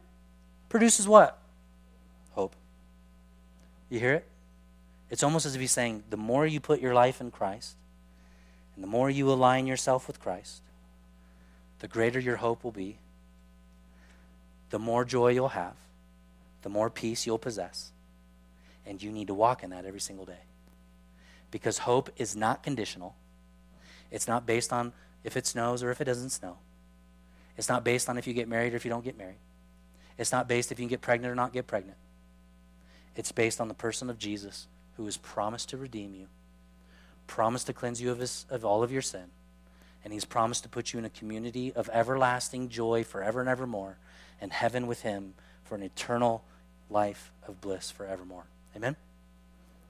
produces 0.68 1.08
what? 1.08 1.38
Hope. 2.32 2.56
You 3.88 4.00
hear 4.00 4.14
it? 4.14 4.26
It's 5.12 5.22
almost 5.22 5.46
as 5.46 5.54
if 5.54 5.62
he's 5.62 5.72
saying 5.72 6.04
the 6.10 6.18
more 6.18 6.48
you 6.48 6.60
put 6.60 6.82
your 6.82 6.96
life 6.96 7.22
in 7.22 7.30
Christ 7.30 7.76
and 8.74 8.84
the 8.84 8.88
more 8.88 9.10
you 9.10 9.32
align 9.32 9.68
yourself 9.68 10.08
with 10.08 10.20
Christ, 10.20 10.64
the 11.80 11.88
greater 11.88 12.20
your 12.20 12.38
hope 12.38 12.64
will 12.64 12.72
be, 12.72 12.98
the 14.72 14.80
more 14.80 15.06
joy 15.06 15.30
you'll 15.30 15.50
have, 15.50 15.76
the 16.64 16.70
more 16.70 16.90
peace 16.90 17.28
you'll 17.28 17.38
possess. 17.38 17.92
And 18.88 19.02
you 19.02 19.12
need 19.12 19.28
to 19.28 19.36
walk 19.36 19.64
in 19.64 19.70
that 19.70 19.86
every 19.86 20.00
single 20.00 20.26
day. 20.26 20.44
Because 21.52 21.78
hope 21.80 22.10
is 22.18 22.36
not 22.36 22.64
conditional, 22.64 23.16
it's 24.10 24.28
not 24.28 24.48
based 24.48 24.74
on 24.74 24.94
if 25.24 25.38
it 25.38 25.46
snows 25.46 25.84
or 25.84 25.92
if 25.92 26.02
it 26.02 26.06
doesn't 26.06 26.32
snow. 26.32 26.58
It's 27.58 27.70
not 27.70 27.84
based 27.84 28.10
on 28.10 28.18
if 28.18 28.28
you 28.28 28.34
get 28.34 28.48
married 28.48 28.74
or 28.74 28.76
if 28.76 28.86
you 28.86 28.92
don't 28.92 29.04
get 29.04 29.18
married. 29.18 29.38
It's 30.18 30.32
not 30.32 30.48
based 30.48 30.72
if 30.72 30.80
you 30.80 30.84
can 30.84 30.90
get 30.90 31.02
pregnant 31.02 31.32
or 31.32 31.36
not 31.36 31.54
get 31.54 31.68
pregnant. 31.68 31.98
It's 33.16 33.32
based 33.32 33.62
on 33.62 33.68
the 33.68 33.74
person 33.74 34.10
of 34.10 34.18
Jesus 34.18 34.68
who 34.98 35.06
has 35.06 35.18
promised 35.18 35.70
to 35.70 35.78
redeem 35.78 36.14
you, 36.14 36.28
promised 37.28 37.68
to 37.68 37.74
cleanse 37.74 38.02
you 38.02 38.12
of, 38.12 38.20
his, 38.20 38.46
of 38.50 38.66
all 38.66 38.84
of 38.84 38.92
your 38.92 39.02
sin, 39.02 39.26
and 40.04 40.14
he's 40.14 40.26
promised 40.26 40.64
to 40.64 40.70
put 40.70 40.94
you 40.94 41.00
in 41.00 41.06
a 41.06 41.10
community 41.10 41.74
of 41.74 41.90
everlasting 41.92 42.70
joy 42.70 43.04
forever 43.04 43.40
and 43.40 43.50
evermore, 43.50 43.98
and 44.40 44.52
heaven 44.52 44.88
with 44.88 45.02
him 45.02 45.34
for 45.64 45.76
an 45.76 45.84
eternal 45.84 46.44
life 46.90 47.32
of 47.48 47.60
bliss 47.62 47.90
forevermore. 47.90 48.46
Amen? 48.76 48.96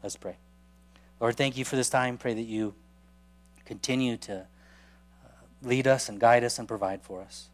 Let's 0.02 0.16
pray. 0.16 0.38
Lord, 1.20 1.36
thank 1.36 1.58
you 1.58 1.66
for 1.66 1.76
this 1.76 1.90
time. 1.90 2.18
Pray 2.18 2.34
that 2.34 2.42
you 2.42 2.74
continue 3.66 4.18
to 4.18 4.38
uh, 4.42 5.28
lead 5.64 5.88
us 5.88 6.10
and 6.10 6.20
guide 6.20 6.44
us 6.44 6.60
and 6.60 6.68
provide 6.68 7.02
for 7.02 7.22
us. 7.22 7.50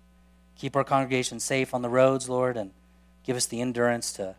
Keep 0.62 0.76
our 0.76 0.84
congregation 0.84 1.40
safe 1.40 1.74
on 1.74 1.82
the 1.82 1.90
roads, 1.90 2.30
Lord, 2.30 2.56
and 2.56 2.70
give 3.24 3.36
us 3.36 3.48
the 3.48 3.62
endurance 3.62 4.14
to 4.14 4.36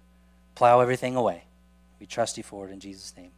plow 0.55 0.79
everything 0.79 1.16
away. 1.16 1.43
We 1.99 2.07
trust 2.07 2.37
you 2.37 2.45
for 2.45 2.68
it 2.68 2.70
in 2.70 2.79
Jesus' 2.79 3.12
name. 3.16 3.33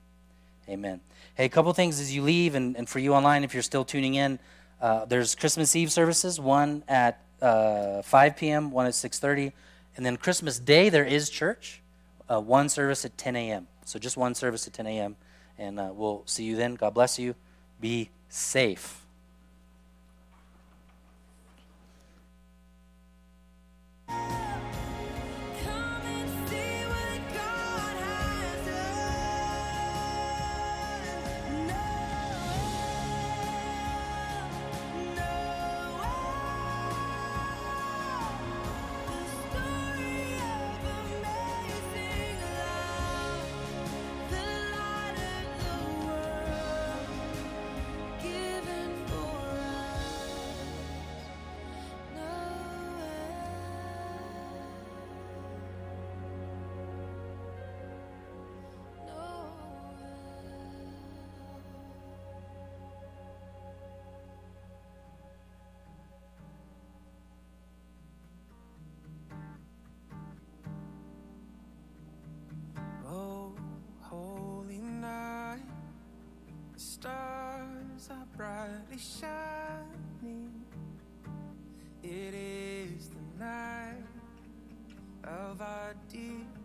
Amen. 0.69 1.01
Hey, 1.35 1.47
a 1.47 1.49
couple 1.49 1.73
things 1.73 1.99
as 1.99 2.15
you 2.15 2.21
leave, 2.21 2.55
and, 2.55 2.77
and 2.77 2.87
for 2.87 2.99
you 2.99 3.15
online, 3.15 3.43
if 3.43 3.55
you're 3.55 3.63
still 3.63 3.87
tuning 3.87 4.17
in, 4.17 4.39
uh, 4.83 5.07
there's 5.07 5.35
Christmas 5.35 5.75
Eve 5.75 5.91
services, 5.91 6.39
one 6.39 6.85
at 6.87 7.23
uh, 7.41 8.03
5 8.03 8.37
p.m., 8.37 8.71
one 8.71 8.85
at 8.85 8.93
6.30. 8.93 9.53
And 9.97 10.05
then 10.05 10.19
Christmas 10.19 10.59
Day, 10.59 10.91
there 10.91 11.07
is 11.07 11.31
church, 11.31 11.81
uh, 12.31 12.39
one 12.39 12.69
service 12.69 13.07
at 13.07 13.17
10 13.17 13.35
a.m. 13.35 13.67
So 13.87 13.99
just 13.99 14.19
one 14.19 14.35
service 14.35 14.67
at 14.67 14.75
10 14.75 14.87
a.m. 14.89 15.17
And 15.57 15.81
uh, 15.81 15.91
we'll 15.95 16.23
see 16.27 16.45
you 16.45 16.57
then. 16.57 16.75
God 16.75 16.93
bless 16.93 17.19
you. 17.19 17.35
Be 17.81 18.11
safe. 18.29 19.04
Brightly 24.07 24.44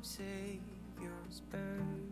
Savior's 0.10 1.42
birth. 1.52 2.09